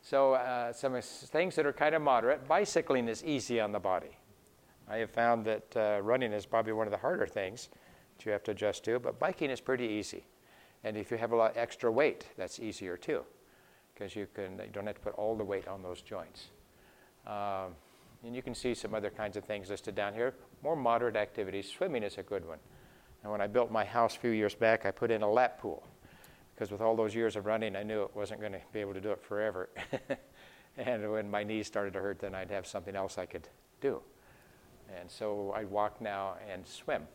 So, 0.00 0.32
uh, 0.32 0.72
some 0.72 0.98
things 1.02 1.54
that 1.56 1.66
are 1.66 1.72
kind 1.74 1.94
of 1.94 2.00
moderate. 2.00 2.48
Bicycling 2.48 3.06
is 3.06 3.22
easy 3.22 3.60
on 3.60 3.72
the 3.72 3.78
body. 3.78 4.16
I 4.88 4.96
have 4.96 5.10
found 5.10 5.44
that 5.44 5.76
uh, 5.76 6.00
running 6.00 6.32
is 6.32 6.46
probably 6.46 6.72
one 6.72 6.86
of 6.86 6.92
the 6.92 6.96
harder 6.96 7.26
things 7.26 7.68
that 8.16 8.24
you 8.24 8.32
have 8.32 8.42
to 8.44 8.52
adjust 8.52 8.82
to, 8.84 8.98
but 8.98 9.18
biking 9.18 9.50
is 9.50 9.60
pretty 9.60 9.84
easy. 9.84 10.24
And 10.82 10.96
if 10.96 11.10
you 11.10 11.18
have 11.18 11.32
a 11.32 11.36
lot 11.36 11.58
extra 11.58 11.92
weight, 11.92 12.24
that's 12.38 12.58
easier 12.58 12.96
too, 12.96 13.22
because 13.92 14.16
you 14.16 14.28
can 14.32 14.52
you 14.60 14.72
don't 14.72 14.86
have 14.86 14.96
to 14.96 15.02
put 15.02 15.14
all 15.16 15.36
the 15.36 15.44
weight 15.44 15.68
on 15.68 15.82
those 15.82 16.00
joints. 16.00 16.46
Um, 17.26 17.76
and 18.24 18.34
you 18.34 18.40
can 18.40 18.54
see 18.54 18.72
some 18.72 18.94
other 18.94 19.10
kinds 19.10 19.36
of 19.36 19.44
things 19.44 19.68
listed 19.68 19.94
down 19.94 20.14
here. 20.14 20.32
More 20.62 20.74
moderate 20.74 21.16
activities. 21.16 21.70
Swimming 21.70 22.02
is 22.02 22.16
a 22.16 22.22
good 22.22 22.48
one. 22.48 22.60
And 23.22 23.30
when 23.30 23.40
I 23.40 23.46
built 23.46 23.70
my 23.70 23.84
house 23.84 24.16
a 24.16 24.18
few 24.18 24.30
years 24.30 24.54
back, 24.54 24.86
I 24.86 24.90
put 24.90 25.10
in 25.10 25.22
a 25.22 25.30
lap 25.30 25.60
pool 25.60 25.82
because 26.54 26.70
with 26.70 26.80
all 26.80 26.96
those 26.96 27.14
years 27.14 27.36
of 27.36 27.46
running, 27.46 27.76
I 27.76 27.82
knew 27.82 28.02
it 28.02 28.14
wasn't 28.14 28.40
going 28.40 28.52
to 28.52 28.60
be 28.72 28.80
able 28.80 28.94
to 28.94 29.00
do 29.00 29.10
it 29.10 29.22
forever. 29.22 29.68
and 30.76 31.10
when 31.10 31.30
my 31.30 31.42
knees 31.42 31.66
started 31.66 31.92
to 31.94 32.00
hurt, 32.00 32.18
then 32.18 32.34
I'd 32.34 32.50
have 32.50 32.66
something 32.66 32.96
else 32.96 33.18
I 33.18 33.26
could 33.26 33.48
do. 33.80 34.00
And 34.98 35.10
so 35.10 35.52
I'd 35.56 35.70
walk 35.70 36.00
now 36.00 36.34
and 36.50 36.66
swim. 36.66 37.06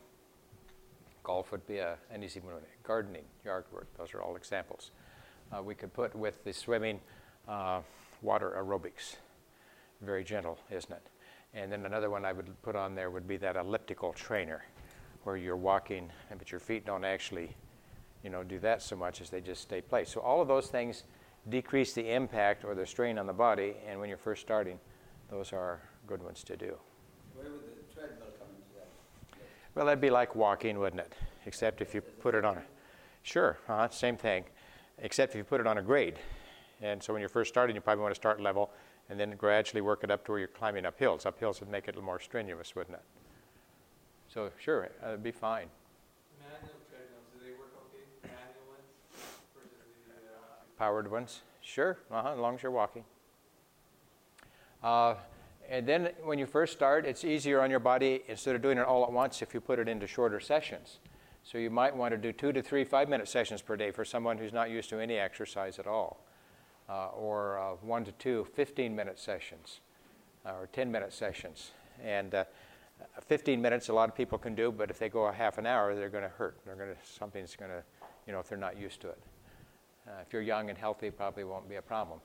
Golf 1.24 1.52
would 1.52 1.66
be 1.68 1.80
a, 1.80 1.98
an 2.12 2.24
easy 2.24 2.40
one. 2.40 2.56
Gardening, 2.84 3.26
yard 3.44 3.66
work, 3.72 3.88
those 3.98 4.14
are 4.14 4.22
all 4.22 4.36
examples. 4.36 4.92
Uh, 5.56 5.62
we 5.62 5.76
could 5.76 5.94
put 5.94 6.16
with 6.16 6.44
the 6.44 6.54
swimming 6.54 7.00
uh, 7.48 7.82
water 8.22 8.56
aerobics 8.58 9.16
very 10.02 10.24
gentle, 10.24 10.58
isn't 10.72 10.92
it? 10.92 11.08
And 11.54 11.72
then 11.72 11.86
another 11.86 12.10
one 12.10 12.26
I 12.26 12.34
would 12.34 12.62
put 12.62 12.76
on 12.76 12.96
there 12.96 13.10
would 13.10 13.28
be 13.28 13.38
that 13.38 13.56
elliptical 13.56 14.14
trainer, 14.14 14.64
where 15.26 15.36
you're 15.36 15.58
walking, 15.58 16.10
but 16.38 16.52
your 16.52 16.60
feet 16.60 16.86
don't 16.86 17.04
actually, 17.04 17.56
you 18.24 18.30
know, 18.30 18.44
do 18.44 18.60
that 18.60 18.82
so 18.82 18.96
much 18.96 19.22
as 19.22 19.30
they 19.30 19.42
just 19.42 19.62
stay 19.62 19.82
placed. 19.82 20.12
So 20.12 20.22
all 20.22 20.40
of 20.40 20.48
those 20.48 20.68
things 20.68 21.04
decrease 21.50 21.94
the 21.94 22.14
impact 22.14 22.64
or 22.64 22.76
the 22.76 22.86
strain 22.86 23.18
on 23.18 23.26
the 23.26 23.34
body, 23.34 23.76
and 23.88 24.00
when 24.00 24.08
you're 24.08 24.20
first 24.20 24.42
starting, 24.42 24.80
those 25.30 25.52
are 25.52 25.82
good 26.06 26.22
ones 26.22 26.44
to 26.44 26.56
do. 26.56 26.78
Where 27.34 27.50
would 27.52 27.62
the 27.62 27.94
treadmill 27.94 28.28
come 28.38 28.48
into 28.56 28.70
that? 28.76 29.40
Well, 29.74 29.86
that'd 29.88 30.00
be 30.00 30.12
like 30.12 30.36
walking, 30.36 30.78
wouldn't 30.78 31.02
it? 31.02 31.14
Except 31.48 31.82
if 31.82 31.96
you 31.96 32.02
put 32.02 32.36
it 32.36 32.46
on 32.46 32.58
a, 32.58 32.64
sure, 33.24 33.58
uh-huh, 33.68 33.90
same 33.90 34.18
thing, 34.18 34.46
except 35.00 35.34
if 35.34 35.38
you 35.38 35.44
put 35.44 35.60
it 35.60 35.66
on 35.66 35.80
a 35.80 35.82
grade. 35.82 36.20
And 36.82 37.02
so 37.02 37.14
when 37.14 37.20
you're 37.20 37.30
first 37.30 37.50
starting, 37.50 37.76
you 37.76 37.82
probably 37.82 38.04
want 38.04 38.14
to 38.14 38.20
start 38.20 38.40
level 38.40 38.72
and 39.10 39.20
then 39.20 39.36
gradually 39.38 39.82
work 39.82 40.04
it 40.04 40.12
up 40.12 40.24
to 40.26 40.32
where 40.32 40.40
you're 40.40 40.48
climbing 40.48 40.86
up 40.86 41.00
hills. 41.00 41.26
Up 41.26 41.40
hills 41.40 41.60
would 41.62 41.70
make 41.70 41.88
it 41.88 41.92
a 41.92 41.94
little 41.94 42.04
more 42.04 42.20
strenuous, 42.20 42.76
wouldn't 42.76 42.98
it? 42.98 43.04
So 44.36 44.52
sure, 44.60 44.90
it'd 45.02 45.24
be 45.24 45.32
fine. 45.32 45.68
Manual 46.42 46.76
treadmills, 46.90 47.24
do 47.34 47.40
they 47.40 47.58
work 47.58 47.72
okay? 47.88 48.04
Manual 48.22 48.68
ones 48.68 48.84
versus 49.56 49.72
the 50.10 50.28
uh, 50.28 50.56
Powered 50.78 51.10
ones, 51.10 51.40
sure, 51.62 52.00
uh-huh, 52.12 52.34
as 52.34 52.40
long 52.40 52.56
as 52.56 52.62
you're 52.62 52.74
walking. 52.74 53.06
Uh, 54.84 55.16
and 55.70 55.88
then 55.88 56.10
when 56.26 56.38
you 56.38 56.46
first 56.46 56.74
start, 56.74 57.06
it's 57.06 57.24
easier 57.24 57.62
on 57.62 57.72
your 57.72 57.80
body 57.80 58.24
instead 58.28 58.58
of 58.58 58.62
doing 58.62 58.78
it 58.78 58.86
all 58.86 59.06
at 59.06 59.12
once 59.14 59.42
if 59.42 59.54
you 59.54 59.62
put 59.62 59.80
it 59.80 59.88
into 59.88 60.06
shorter 60.06 60.42
sessions. 60.42 61.00
So 61.44 61.58
you 61.58 61.70
might 61.70 61.96
want 61.96 62.12
to 62.12 62.18
do 62.18 62.34
two 62.34 62.52
to 62.52 62.62
three 62.62 62.84
five 62.84 63.08
minute 63.08 63.30
sessions 63.30 63.62
per 63.62 63.78
day 63.78 63.92
for 63.92 64.04
someone 64.04 64.38
who's 64.38 64.52
not 64.52 64.70
used 64.70 64.90
to 64.90 65.00
any 65.00 65.16
exercise 65.16 65.80
at 65.80 65.88
all 65.88 66.26
uh, 66.90 67.08
or 67.12 67.58
uh, 67.58 67.76
one 67.76 68.04
to 68.04 68.12
two 68.12 68.46
15 68.54 68.94
minute 68.94 69.18
sessions 69.18 69.80
uh, 70.46 70.56
or 70.60 70.68
10 70.74 70.92
minute 70.92 71.14
sessions. 71.14 71.72
And 72.04 72.36
uh, 72.36 72.44
15 73.28 73.62
minutes, 73.62 73.90
a 73.90 73.94
lot 73.94 74.10
of 74.10 74.16
people 74.16 74.38
can 74.38 74.56
do, 74.56 74.72
but 74.72 74.90
if 74.90 75.00
they 75.00 75.10
go 75.10 75.26
a 75.26 75.34
half 75.34 75.58
an 75.58 75.66
hour, 75.66 75.96
they're 75.96 76.10
going 76.10 76.24
to 76.24 76.30
hurt. 76.30 76.60
They're 76.66 76.76
going 76.76 76.90
to, 76.90 76.98
something's 77.04 77.56
going 77.56 77.72
to, 77.72 77.84
you 78.28 78.34
know, 78.34 78.40
if 78.40 78.48
they're 78.48 78.58
not 78.58 78.78
used 78.78 79.02
to 79.02 79.10
it. 79.10 79.20
Uh, 80.08 80.12
if 80.26 80.32
you're 80.32 80.42
young 80.42 80.70
and 80.70 80.78
healthy, 80.78 81.10
probably 81.10 81.44
won't 81.44 81.68
be 81.68 81.76
a 81.76 81.82
problem. 81.82 82.20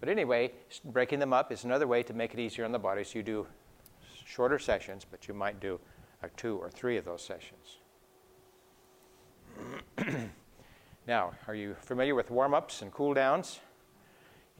But 0.00 0.08
anyway, 0.08 0.52
breaking 0.84 1.20
them 1.20 1.32
up 1.32 1.52
is 1.52 1.64
another 1.64 1.86
way 1.86 2.02
to 2.02 2.12
make 2.12 2.34
it 2.34 2.40
easier 2.40 2.64
on 2.64 2.72
the 2.72 2.78
body. 2.78 3.04
So 3.04 3.18
you 3.18 3.22
do 3.22 3.46
shorter 4.24 4.58
sessions, 4.58 5.06
but 5.08 5.28
you 5.28 5.34
might 5.34 5.60
do 5.60 5.78
two 6.36 6.56
or 6.56 6.70
three 6.70 6.96
of 6.96 7.04
those 7.04 7.22
sessions. 7.22 7.78
now, 11.06 11.32
are 11.46 11.54
you 11.54 11.76
familiar 11.80 12.14
with 12.14 12.30
warm 12.30 12.54
ups 12.54 12.82
and 12.82 12.90
cool 12.92 13.14
downs? 13.14 13.60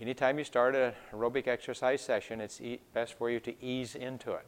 Anytime 0.00 0.38
you 0.38 0.44
start 0.44 0.74
an 0.74 0.92
aerobic 1.12 1.46
exercise 1.46 2.00
session, 2.00 2.40
it's 2.40 2.60
e- 2.60 2.80
best 2.92 3.14
for 3.14 3.30
you 3.30 3.40
to 3.40 3.64
ease 3.64 3.94
into 3.94 4.32
it. 4.32 4.46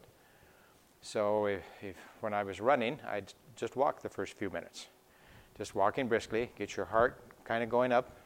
So, 1.01 1.45
if, 1.45 1.63
if, 1.81 1.95
when 2.21 2.33
I 2.33 2.43
was 2.43 2.59
running, 2.59 2.99
I'd 3.07 3.33
just 3.55 3.75
walk 3.75 4.01
the 4.01 4.09
first 4.09 4.33
few 4.33 4.49
minutes. 4.49 4.87
Just 5.57 5.73
walking 5.75 6.07
briskly, 6.07 6.51
get 6.57 6.75
your 6.75 6.85
heart 6.85 7.19
kind 7.43 7.63
of 7.63 7.69
going 7.69 7.91
up, 7.91 8.17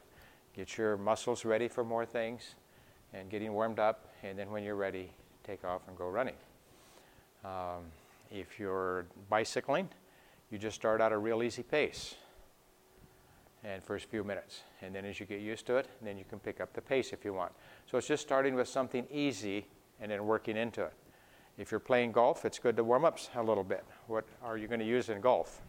get 0.55 0.77
your 0.77 0.97
muscles 0.97 1.45
ready 1.45 1.67
for 1.67 1.83
more 1.83 2.05
things, 2.05 2.55
and 3.13 3.29
getting 3.29 3.53
warmed 3.53 3.79
up. 3.79 4.09
And 4.23 4.37
then 4.37 4.49
when 4.51 4.63
you're 4.63 4.75
ready, 4.75 5.11
take 5.43 5.63
off 5.63 5.81
and 5.87 5.97
go 5.97 6.09
running. 6.09 6.35
Um, 7.45 7.83
if 8.31 8.59
you're 8.59 9.05
bicycling, 9.29 9.89
you 10.49 10.57
just 10.57 10.75
start 10.75 11.01
out 11.01 11.11
a 11.11 11.17
real 11.17 11.43
easy 11.43 11.63
pace 11.63 12.15
and 13.63 13.83
first 13.83 14.05
few 14.09 14.23
minutes. 14.23 14.61
And 14.81 14.93
then 14.93 15.05
as 15.05 15.19
you 15.19 15.25
get 15.25 15.41
used 15.41 15.65
to 15.67 15.75
it, 15.75 15.87
then 16.01 16.17
you 16.17 16.23
can 16.27 16.39
pick 16.39 16.59
up 16.59 16.73
the 16.73 16.81
pace 16.81 17.13
if 17.13 17.23
you 17.23 17.33
want. 17.33 17.51
So 17.89 17.97
it's 17.97 18.07
just 18.07 18.23
starting 18.23 18.55
with 18.55 18.67
something 18.67 19.05
easy 19.11 19.65
and 19.99 20.11
then 20.11 20.25
working 20.25 20.57
into 20.57 20.83
it. 20.83 20.93
If 21.61 21.69
you're 21.69 21.79
playing 21.79 22.11
golf, 22.11 22.43
it's 22.43 22.57
good 22.57 22.75
to 22.77 22.83
warm 22.83 23.05
up 23.05 23.19
a 23.35 23.43
little 23.43 23.63
bit. 23.63 23.85
What 24.07 24.25
are 24.43 24.57
you 24.57 24.67
going 24.67 24.79
to 24.79 24.85
use 24.85 25.09
in 25.09 25.21
golf? 25.21 25.61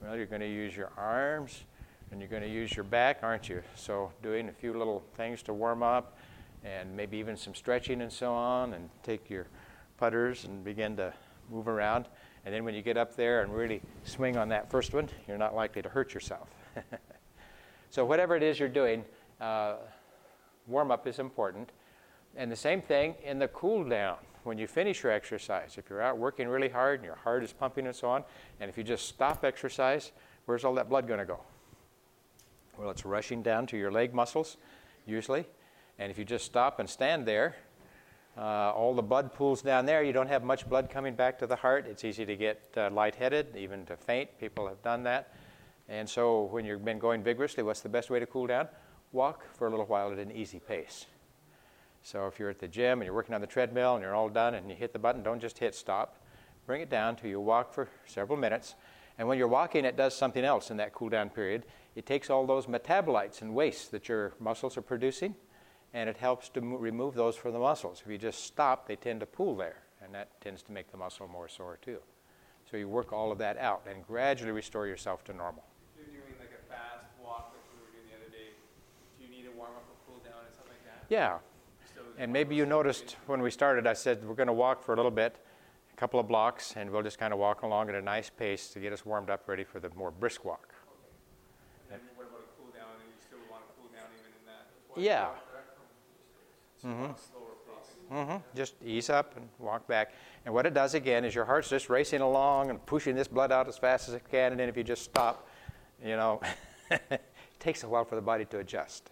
Well, 0.00 0.16
you're 0.16 0.26
going 0.26 0.42
to 0.42 0.48
use 0.48 0.76
your 0.76 0.92
arms 0.96 1.64
and 2.12 2.20
you're 2.20 2.28
going 2.28 2.44
to 2.44 2.48
use 2.48 2.76
your 2.76 2.84
back, 2.84 3.18
aren't 3.20 3.48
you? 3.48 3.60
So 3.74 4.12
doing 4.22 4.48
a 4.48 4.52
few 4.52 4.78
little 4.78 5.02
things 5.16 5.42
to 5.42 5.52
warm 5.52 5.82
up 5.82 6.16
and 6.62 6.96
maybe 6.96 7.16
even 7.16 7.36
some 7.36 7.52
stretching 7.52 8.02
and 8.02 8.12
so 8.12 8.32
on 8.32 8.74
and 8.74 8.88
take 9.02 9.28
your 9.28 9.48
putters 9.96 10.44
and 10.44 10.62
begin 10.62 10.94
to 10.98 11.12
move 11.50 11.66
around. 11.66 12.06
And 12.46 12.54
then 12.54 12.64
when 12.64 12.76
you 12.76 12.82
get 12.82 12.96
up 12.96 13.16
there 13.16 13.42
and 13.42 13.52
really 13.52 13.82
swing 14.04 14.36
on 14.36 14.48
that 14.50 14.70
first 14.70 14.94
one, 14.94 15.08
you're 15.26 15.36
not 15.36 15.52
likely 15.52 15.82
to 15.82 15.88
hurt 15.88 16.14
yourself. 16.14 16.48
So, 17.90 18.04
whatever 18.04 18.34
it 18.34 18.42
is 18.42 18.58
you're 18.58 18.68
doing, 18.68 19.04
uh, 19.40 19.74
warm 20.66 20.90
up 20.90 21.06
is 21.06 21.20
important. 21.20 21.70
And 22.34 22.50
the 22.50 22.56
same 22.56 22.82
thing 22.82 23.14
in 23.22 23.38
the 23.38 23.46
cool 23.46 23.84
down 23.84 24.16
when 24.44 24.58
you 24.58 24.66
finish 24.66 25.02
your 25.02 25.12
exercise. 25.12 25.76
If 25.76 25.90
you're 25.90 26.02
out 26.02 26.18
working 26.18 26.48
really 26.48 26.68
hard 26.68 27.00
and 27.00 27.04
your 27.04 27.16
heart 27.16 27.42
is 27.42 27.52
pumping 27.52 27.86
and 27.86 27.96
so 27.96 28.08
on, 28.08 28.24
and 28.60 28.70
if 28.70 28.78
you 28.78 28.84
just 28.84 29.08
stop 29.08 29.44
exercise, 29.44 30.12
where's 30.46 30.64
all 30.64 30.74
that 30.74 30.88
blood 30.88 31.08
going 31.08 31.20
to 31.20 31.26
go? 31.26 31.40
Well, 32.78 32.90
it's 32.90 33.04
rushing 33.04 33.42
down 33.42 33.66
to 33.68 33.76
your 33.76 33.90
leg 33.90 34.14
muscles, 34.14 34.56
usually. 35.06 35.46
And 35.98 36.10
if 36.10 36.18
you 36.18 36.24
just 36.24 36.44
stop 36.44 36.80
and 36.80 36.88
stand 36.88 37.26
there, 37.26 37.56
uh, 38.36 38.72
all 38.72 38.94
the 38.94 39.02
blood 39.02 39.32
pools 39.32 39.62
down 39.62 39.86
there. 39.86 40.02
You 40.02 40.12
don't 40.12 40.26
have 40.26 40.42
much 40.42 40.68
blood 40.68 40.90
coming 40.90 41.14
back 41.14 41.38
to 41.38 41.46
the 41.46 41.56
heart. 41.56 41.86
It's 41.88 42.04
easy 42.04 42.26
to 42.26 42.36
get 42.36 42.68
uh, 42.76 42.90
lightheaded, 42.90 43.56
even 43.56 43.86
to 43.86 43.96
faint. 43.96 44.28
People 44.40 44.66
have 44.66 44.82
done 44.82 45.04
that. 45.04 45.32
And 45.88 46.08
so 46.08 46.44
when 46.44 46.64
you've 46.64 46.84
been 46.84 46.98
going 46.98 47.22
vigorously, 47.22 47.62
what's 47.62 47.80
the 47.80 47.88
best 47.88 48.10
way 48.10 48.18
to 48.18 48.26
cool 48.26 48.46
down? 48.46 48.68
Walk 49.12 49.44
for 49.54 49.68
a 49.68 49.70
little 49.70 49.86
while 49.86 50.10
at 50.10 50.18
an 50.18 50.32
easy 50.32 50.58
pace. 50.58 51.06
So 52.04 52.26
if 52.26 52.38
you're 52.38 52.50
at 52.50 52.58
the 52.58 52.68
gym 52.68 53.00
and 53.00 53.06
you're 53.06 53.14
working 53.14 53.34
on 53.34 53.40
the 53.40 53.46
treadmill 53.46 53.94
and 53.94 54.02
you're 54.02 54.14
all 54.14 54.28
done 54.28 54.54
and 54.54 54.68
you 54.68 54.76
hit 54.76 54.92
the 54.92 54.98
button, 54.98 55.22
don't 55.22 55.40
just 55.40 55.58
hit 55.58 55.74
stop. 55.74 56.18
Bring 56.66 56.82
it 56.82 56.90
down 56.90 57.16
till 57.16 57.30
you 57.30 57.40
walk 57.40 57.72
for 57.72 57.88
several 58.04 58.38
minutes. 58.38 58.74
And 59.16 59.26
when 59.26 59.38
you're 59.38 59.48
walking, 59.48 59.86
it 59.86 59.96
does 59.96 60.14
something 60.14 60.44
else 60.44 60.70
in 60.70 60.76
that 60.76 60.92
cool 60.92 61.08
down 61.08 61.30
period. 61.30 61.64
It 61.96 62.04
takes 62.04 62.28
all 62.28 62.46
those 62.46 62.66
metabolites 62.66 63.40
and 63.40 63.54
wastes 63.54 63.88
that 63.88 64.06
your 64.08 64.34
muscles 64.38 64.76
are 64.76 64.82
producing, 64.82 65.34
and 65.94 66.10
it 66.10 66.18
helps 66.18 66.50
to 66.50 66.60
mo- 66.60 66.76
remove 66.76 67.14
those 67.14 67.36
from 67.36 67.54
the 67.54 67.58
muscles. 67.58 68.02
If 68.04 68.12
you 68.12 68.18
just 68.18 68.44
stop, 68.44 68.86
they 68.86 68.96
tend 68.96 69.20
to 69.20 69.26
pool 69.26 69.56
there, 69.56 69.82
and 70.02 70.12
that 70.14 70.38
tends 70.42 70.62
to 70.64 70.72
make 70.72 70.90
the 70.90 70.98
muscle 70.98 71.26
more 71.26 71.48
sore 71.48 71.78
too. 71.80 72.00
So 72.70 72.76
you 72.76 72.86
work 72.86 73.14
all 73.14 73.32
of 73.32 73.38
that 73.38 73.56
out 73.56 73.86
and 73.88 74.06
gradually 74.06 74.52
restore 74.52 74.86
yourself 74.86 75.24
to 75.24 75.32
normal. 75.32 75.64
If 75.96 76.06
you're 76.12 76.20
doing 76.20 76.34
like 76.38 76.52
a 76.52 76.68
fast 76.68 77.06
walk 77.22 77.54
like 77.54 77.64
we 77.72 77.80
were 77.80 77.92
doing 77.92 78.10
the 78.10 78.16
other 78.20 78.30
day, 78.30 78.52
do 79.18 79.24
you 79.24 79.30
need 79.30 79.48
to 79.48 79.56
warm 79.56 79.70
up 79.70 79.84
or 79.88 79.96
cool 80.06 80.20
down 80.22 80.44
and 80.44 80.52
stuff 80.52 80.66
like 80.68 80.84
that? 80.84 81.06
Yeah, 81.08 81.38
and 82.18 82.32
maybe 82.32 82.54
you 82.54 82.66
noticed 82.66 83.16
when 83.26 83.40
we 83.42 83.50
started, 83.50 83.86
I 83.86 83.92
said 83.92 84.24
we're 84.24 84.34
going 84.34 84.46
to 84.46 84.52
walk 84.52 84.82
for 84.82 84.92
a 84.92 84.96
little 84.96 85.10
bit, 85.10 85.36
a 85.92 85.96
couple 85.96 86.20
of 86.20 86.28
blocks, 86.28 86.74
and 86.76 86.90
we'll 86.90 87.02
just 87.02 87.18
kind 87.18 87.32
of 87.32 87.38
walk 87.38 87.62
along 87.62 87.88
at 87.88 87.94
a 87.94 88.02
nice 88.02 88.30
pace 88.30 88.68
to 88.68 88.80
get 88.80 88.92
us 88.92 89.04
warmed 89.04 89.30
up, 89.30 89.48
ready 89.48 89.64
for 89.64 89.80
the 89.80 89.90
more 89.96 90.10
brisk 90.10 90.44
walk. 90.44 90.74
And 91.90 92.00
then 92.00 92.08
what 92.16 92.28
about 92.28 92.40
a 92.40 92.60
cool 92.60 92.70
down? 92.72 92.88
And 93.00 93.08
you 93.08 93.20
still 93.20 93.38
want 93.50 93.62
to 93.66 93.72
cool 93.80 93.90
down 93.92 94.08
even 94.18 94.32
in 94.38 94.46
that? 94.46 95.00
Yeah. 95.00 95.28
So 96.80 96.88
you 96.88 96.94
want 96.94 97.16
a 97.16 97.20
slower 97.20 97.54
pace. 97.66 98.30
hmm 98.30 98.56
Just 98.56 98.74
ease 98.84 99.10
up 99.10 99.36
and 99.36 99.48
walk 99.58 99.86
back. 99.88 100.12
And 100.44 100.54
what 100.54 100.66
it 100.66 100.74
does 100.74 100.94
again 100.94 101.24
is 101.24 101.34
your 101.34 101.44
heart's 101.44 101.70
just 101.70 101.88
racing 101.88 102.20
along 102.20 102.70
and 102.70 102.84
pushing 102.86 103.14
this 103.14 103.28
blood 103.28 103.50
out 103.50 103.68
as 103.68 103.78
fast 103.78 104.08
as 104.08 104.14
it 104.14 104.22
can. 104.30 104.52
And 104.52 104.60
then 104.60 104.68
if 104.68 104.76
you 104.76 104.84
just 104.84 105.02
stop, 105.02 105.48
you 106.02 106.16
know, 106.16 106.40
it 106.90 107.22
takes 107.58 107.82
a 107.82 107.88
while 107.88 108.04
for 108.04 108.14
the 108.14 108.22
body 108.22 108.44
to 108.46 108.58
adjust. 108.58 109.10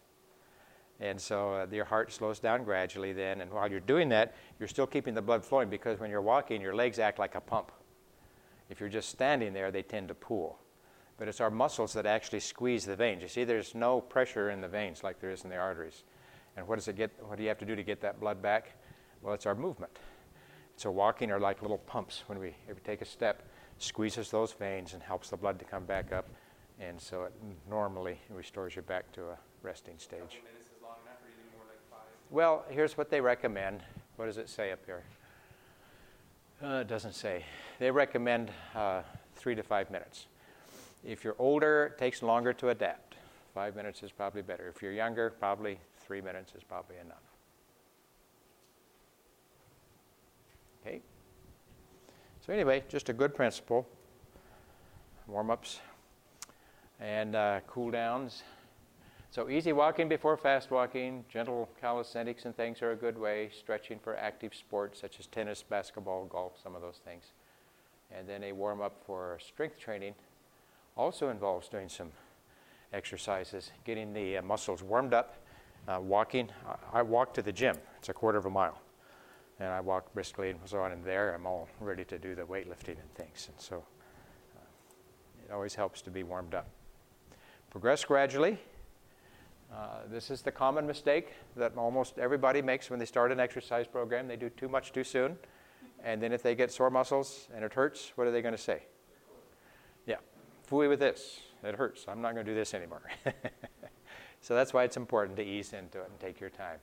And 1.00 1.20
so 1.20 1.54
uh, 1.54 1.66
your 1.72 1.84
heart 1.84 2.12
slows 2.12 2.38
down 2.38 2.64
gradually 2.64 3.12
then. 3.12 3.40
And 3.40 3.50
while 3.50 3.70
you're 3.70 3.80
doing 3.80 4.08
that, 4.10 4.34
you're 4.58 4.68
still 4.68 4.86
keeping 4.86 5.14
the 5.14 5.22
blood 5.22 5.44
flowing 5.44 5.68
because 5.68 5.98
when 5.98 6.10
you're 6.10 6.22
walking, 6.22 6.60
your 6.60 6.74
legs 6.74 6.98
act 6.98 7.18
like 7.18 7.34
a 7.34 7.40
pump. 7.40 7.72
If 8.70 8.80
you're 8.80 8.88
just 8.88 9.08
standing 9.08 9.52
there, 9.52 9.70
they 9.70 9.82
tend 9.82 10.08
to 10.08 10.14
pool. 10.14 10.58
But 11.18 11.28
it's 11.28 11.40
our 11.40 11.50
muscles 11.50 11.92
that 11.94 12.06
actually 12.06 12.40
squeeze 12.40 12.84
the 12.84 12.96
veins. 12.96 13.22
You 13.22 13.28
see, 13.28 13.44
there's 13.44 13.74
no 13.74 14.00
pressure 14.00 14.50
in 14.50 14.60
the 14.60 14.68
veins 14.68 15.02
like 15.02 15.20
there 15.20 15.30
is 15.30 15.44
in 15.44 15.50
the 15.50 15.56
arteries. 15.56 16.04
And 16.56 16.66
what 16.68 16.76
does 16.76 16.88
it 16.88 16.96
get? 16.96 17.10
What 17.20 17.36
do 17.36 17.42
you 17.42 17.48
have 17.48 17.58
to 17.58 17.64
do 17.64 17.76
to 17.76 17.82
get 17.82 18.00
that 18.02 18.20
blood 18.20 18.40
back? 18.42 18.76
Well, 19.22 19.34
it's 19.34 19.46
our 19.46 19.54
movement. 19.54 19.98
So 20.76 20.90
walking 20.90 21.30
are 21.30 21.40
like 21.40 21.62
little 21.62 21.78
pumps. 21.78 22.24
When 22.26 22.38
we, 22.38 22.54
we 22.68 22.74
take 22.84 23.02
a 23.02 23.04
step, 23.04 23.42
squeezes 23.78 24.30
those 24.30 24.52
veins 24.52 24.94
and 24.94 25.02
helps 25.02 25.30
the 25.30 25.36
blood 25.36 25.58
to 25.58 25.64
come 25.64 25.84
back 25.84 26.12
up, 26.12 26.28
and 26.80 27.00
so 27.00 27.24
it 27.24 27.32
normally 27.68 28.18
restores 28.30 28.76
you 28.76 28.82
back 28.82 29.12
to 29.12 29.22
a 29.30 29.38
resting 29.62 29.98
stage. 29.98 30.20
Couple 30.20 30.38
minutes 30.44 30.66
is 30.66 30.82
long 30.82 30.96
enough, 31.04 31.22
or 31.22 31.28
you 31.28 31.36
need 31.36 31.52
more 31.54 31.66
like 31.68 31.82
five? 31.90 32.10
Well, 32.32 32.64
here's 32.70 32.96
what 32.96 33.10
they 33.10 33.20
recommend. 33.20 33.82
What 34.16 34.24
does 34.24 34.38
it 34.38 34.48
say 34.48 34.72
up 34.72 34.78
here? 34.86 35.02
Uh, 36.64 36.76
it 36.76 36.88
doesn't 36.88 37.12
say. 37.12 37.44
They 37.78 37.90
recommend 37.90 38.50
uh, 38.74 39.02
three 39.36 39.54
to 39.54 39.62
five 39.62 39.90
minutes. 39.90 40.28
If 41.04 41.24
you're 41.24 41.36
older, 41.38 41.92
it 41.92 41.98
takes 41.98 42.22
longer 42.22 42.54
to 42.54 42.70
adapt. 42.70 43.16
Five 43.52 43.76
minutes 43.76 44.02
is 44.02 44.10
probably 44.10 44.40
better. 44.40 44.66
If 44.74 44.80
you're 44.80 44.92
younger, 44.94 45.28
probably 45.28 45.78
three 45.98 46.22
minutes 46.22 46.54
is 46.56 46.64
probably 46.64 46.96
enough. 47.04 47.20
Okay? 50.86 51.02
So, 52.46 52.54
anyway, 52.54 52.82
just 52.88 53.10
a 53.10 53.12
good 53.12 53.34
principle. 53.34 53.86
Warm 55.26 55.50
ups 55.50 55.80
and 56.98 57.36
uh, 57.36 57.60
cool 57.66 57.90
downs. 57.90 58.42
So 59.32 59.48
easy 59.48 59.72
walking 59.72 60.10
before 60.10 60.36
fast 60.36 60.70
walking, 60.70 61.24
gentle 61.26 61.66
calisthenics 61.80 62.44
and 62.44 62.54
things 62.54 62.82
are 62.82 62.92
a 62.92 62.96
good 62.96 63.16
way. 63.16 63.48
Stretching 63.58 63.98
for 63.98 64.14
active 64.14 64.54
sports 64.54 65.00
such 65.00 65.18
as 65.18 65.26
tennis, 65.26 65.62
basketball, 65.62 66.26
golf, 66.26 66.52
some 66.62 66.76
of 66.76 66.82
those 66.82 67.00
things. 67.02 67.24
And 68.14 68.28
then 68.28 68.44
a 68.44 68.52
warm 68.52 68.82
up 68.82 69.02
for 69.06 69.38
strength 69.40 69.78
training 69.78 70.14
also 70.98 71.30
involves 71.30 71.70
doing 71.70 71.88
some 71.88 72.12
exercises, 72.92 73.72
getting 73.86 74.12
the 74.12 74.36
uh, 74.36 74.42
muscles 74.42 74.82
warmed 74.82 75.14
up. 75.14 75.38
Uh, 75.88 75.98
walking, 75.98 76.50
I, 76.92 76.98
I 76.98 77.02
walk 77.02 77.32
to 77.32 77.40
the 77.40 77.52
gym. 77.52 77.78
It's 77.96 78.10
a 78.10 78.12
quarter 78.12 78.36
of 78.36 78.44
a 78.44 78.50
mile, 78.50 78.82
and 79.58 79.70
I 79.70 79.80
walk 79.80 80.12
briskly 80.12 80.50
and 80.50 80.60
so 80.66 80.82
on. 80.82 80.92
And 80.92 81.02
there, 81.02 81.34
I'm 81.34 81.46
all 81.46 81.70
ready 81.80 82.04
to 82.04 82.18
do 82.18 82.34
the 82.34 82.42
weightlifting 82.42 83.00
and 83.00 83.14
things. 83.14 83.48
And 83.50 83.58
so, 83.58 83.76
uh, 84.56 85.46
it 85.48 85.50
always 85.50 85.74
helps 85.74 86.02
to 86.02 86.10
be 86.10 86.22
warmed 86.22 86.54
up. 86.54 86.68
Progress 87.70 88.04
gradually. 88.04 88.58
Uh, 89.74 90.00
this 90.10 90.30
is 90.30 90.42
the 90.42 90.52
common 90.52 90.86
mistake 90.86 91.28
that 91.56 91.76
almost 91.76 92.18
everybody 92.18 92.60
makes 92.60 92.90
when 92.90 92.98
they 92.98 93.06
start 93.06 93.32
an 93.32 93.40
exercise 93.40 93.86
program. 93.86 94.28
They 94.28 94.36
do 94.36 94.50
too 94.50 94.68
much 94.68 94.92
too 94.92 95.04
soon. 95.04 95.36
And 96.04 96.22
then 96.22 96.32
if 96.32 96.42
they 96.42 96.54
get 96.54 96.70
sore 96.70 96.90
muscles 96.90 97.48
and 97.54 97.64
it 97.64 97.72
hurts, 97.72 98.12
what 98.16 98.26
are 98.26 98.30
they 98.30 98.42
going 98.42 98.54
to 98.54 98.60
say? 98.60 98.82
Yeah, 100.06 100.16
fooey 100.70 100.88
with 100.88 100.98
this. 100.98 101.40
It 101.62 101.76
hurts. 101.76 102.04
I'm 102.08 102.20
not 102.20 102.34
going 102.34 102.44
to 102.44 102.50
do 102.50 102.56
this 102.56 102.74
anymore. 102.74 103.02
so 104.40 104.54
that's 104.54 104.74
why 104.74 104.84
it's 104.84 104.96
important 104.96 105.36
to 105.38 105.44
ease 105.44 105.72
into 105.72 106.00
it 106.00 106.08
and 106.10 106.20
take 106.20 106.40
your 106.40 106.50
time. 106.50 106.78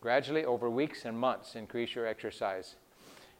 Gradually, 0.00 0.44
over 0.44 0.68
weeks 0.68 1.06
and 1.06 1.18
months, 1.18 1.56
increase 1.56 1.94
your 1.94 2.06
exercise. 2.06 2.76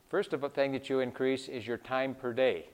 First 0.08 0.32
of 0.32 0.42
all, 0.42 0.50
thing 0.50 0.72
that 0.72 0.88
you 0.88 1.00
increase 1.00 1.48
is 1.48 1.66
your 1.66 1.76
time 1.76 2.14
per 2.14 2.32
day. 2.32 2.68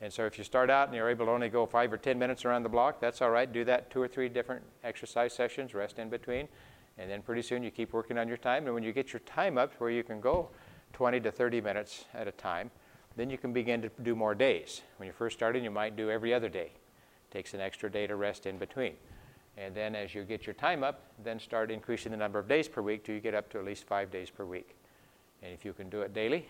And 0.00 0.12
so 0.12 0.26
if 0.26 0.38
you 0.38 0.44
start 0.44 0.70
out 0.70 0.88
and 0.88 0.96
you're 0.96 1.10
able 1.10 1.26
to 1.26 1.32
only 1.32 1.48
go 1.48 1.66
five 1.66 1.92
or 1.92 1.96
10 1.96 2.18
minutes 2.18 2.44
around 2.44 2.62
the 2.62 2.68
block, 2.68 3.00
that's 3.00 3.20
all 3.20 3.30
right. 3.30 3.52
Do 3.52 3.64
that 3.64 3.90
two 3.90 4.00
or 4.00 4.06
three 4.06 4.28
different 4.28 4.62
exercise 4.84 5.32
sessions, 5.32 5.74
rest 5.74 5.98
in 5.98 6.08
between. 6.08 6.48
And 6.98 7.10
then 7.10 7.22
pretty 7.22 7.42
soon 7.42 7.62
you 7.62 7.70
keep 7.70 7.92
working 7.92 8.18
on 8.18 8.28
your 8.28 8.36
time. 8.36 8.66
And 8.66 8.74
when 8.74 8.84
you 8.84 8.92
get 8.92 9.12
your 9.12 9.20
time 9.20 9.58
up 9.58 9.72
where 9.78 9.90
you 9.90 10.04
can 10.04 10.20
go 10.20 10.50
20 10.92 11.20
to 11.20 11.32
30 11.32 11.60
minutes 11.60 12.04
at 12.14 12.28
a 12.28 12.32
time, 12.32 12.70
then 13.16 13.28
you 13.28 13.38
can 13.38 13.52
begin 13.52 13.82
to 13.82 13.90
do 14.02 14.14
more 14.14 14.34
days. 14.34 14.82
When 14.96 15.06
you're 15.06 15.14
first 15.14 15.36
starting, 15.36 15.64
you 15.64 15.70
might 15.70 15.96
do 15.96 16.10
every 16.10 16.32
other 16.32 16.48
day. 16.48 16.70
Takes 17.32 17.52
an 17.52 17.60
extra 17.60 17.90
day 17.90 18.06
to 18.06 18.14
rest 18.14 18.46
in 18.46 18.58
between. 18.58 18.94
And 19.56 19.74
then 19.74 19.96
as 19.96 20.14
you 20.14 20.22
get 20.22 20.46
your 20.46 20.54
time 20.54 20.84
up, 20.84 21.02
then 21.24 21.40
start 21.40 21.72
increasing 21.72 22.12
the 22.12 22.18
number 22.18 22.38
of 22.38 22.46
days 22.46 22.68
per 22.68 22.80
week 22.80 23.04
till 23.04 23.16
you 23.16 23.20
get 23.20 23.34
up 23.34 23.50
to 23.50 23.58
at 23.58 23.64
least 23.64 23.84
five 23.84 24.12
days 24.12 24.30
per 24.30 24.44
week. 24.44 24.76
And 25.42 25.52
if 25.52 25.64
you 25.64 25.72
can 25.72 25.88
do 25.88 26.02
it 26.02 26.14
daily, 26.14 26.48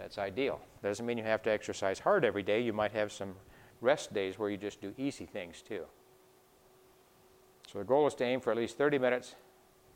that's 0.00 0.18
ideal. 0.18 0.60
Doesn't 0.82 1.04
mean 1.04 1.18
you 1.18 1.24
have 1.24 1.42
to 1.42 1.50
exercise 1.50 1.98
hard 1.98 2.24
every 2.24 2.42
day. 2.42 2.60
You 2.60 2.72
might 2.72 2.92
have 2.92 3.12
some 3.12 3.34
rest 3.80 4.14
days 4.14 4.38
where 4.38 4.48
you 4.48 4.56
just 4.56 4.80
do 4.80 4.94
easy 4.96 5.26
things 5.26 5.62
too. 5.62 5.84
So 7.70 7.78
the 7.78 7.84
goal 7.84 8.06
is 8.06 8.14
to 8.14 8.24
aim 8.24 8.40
for 8.40 8.50
at 8.50 8.56
least 8.56 8.78
30 8.78 8.98
minutes, 8.98 9.34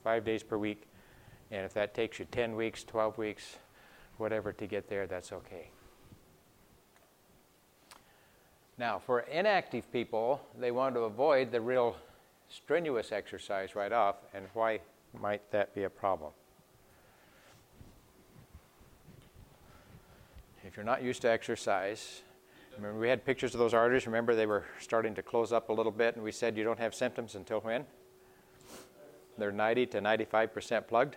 five 0.03 0.25
days 0.25 0.43
per 0.43 0.59
week. 0.59 0.83
And 1.51 1.65
if 1.65 1.73
that 1.75 1.95
takes 1.95 2.19
you 2.19 2.27
10 2.31 2.55
weeks, 2.55 2.85
12 2.85 3.19
weeks, 3.19 3.57
whatever 4.19 4.53
to 4.53 4.67
get 4.67 4.89
there, 4.89 5.07
that's 5.07 5.33
okay. 5.33 5.71
Now, 8.77 8.99
for 8.99 9.21
inactive 9.21 9.91
people, 9.93 10.41
they 10.59 10.71
want 10.71 10.95
to 10.97 11.03
avoid 11.03 11.51
the 11.51 11.61
real 11.61 11.97
strenuous 12.49 13.13
exercise 13.13 13.75
right 13.75 13.93
off. 13.93 14.17
And 14.35 14.47
why 14.53 14.81
might 15.19 15.51
that 15.51 15.75
be 15.75 15.85
a 15.85 15.91
problem? 15.91 16.33
If 20.75 20.79
you're 20.79 20.85
not 20.85 21.05
used 21.05 21.23
to 21.23 21.31
exercise, 21.31 22.23
remember 22.75 22.99
we 22.99 23.09
had 23.09 23.25
pictures 23.25 23.55
of 23.55 23.61
those 23.61 23.73
arteries. 23.73 24.07
Remember 24.07 24.35
they 24.35 24.45
were 24.45 24.65
starting 24.81 25.15
to 25.15 25.23
close 25.23 25.53
up 25.53 25.69
a 25.69 25.73
little 25.73 25.93
bit, 25.93 26.17
and 26.17 26.25
we 26.25 26.33
said 26.33 26.57
you 26.57 26.65
don't 26.65 26.81
have 26.81 26.97
symptoms 26.97 27.37
until 27.37 27.61
when? 27.61 27.85
They're 29.39 29.53
90 29.53 29.87
to 29.87 30.01
95% 30.01 30.89
plugged. 30.89 31.15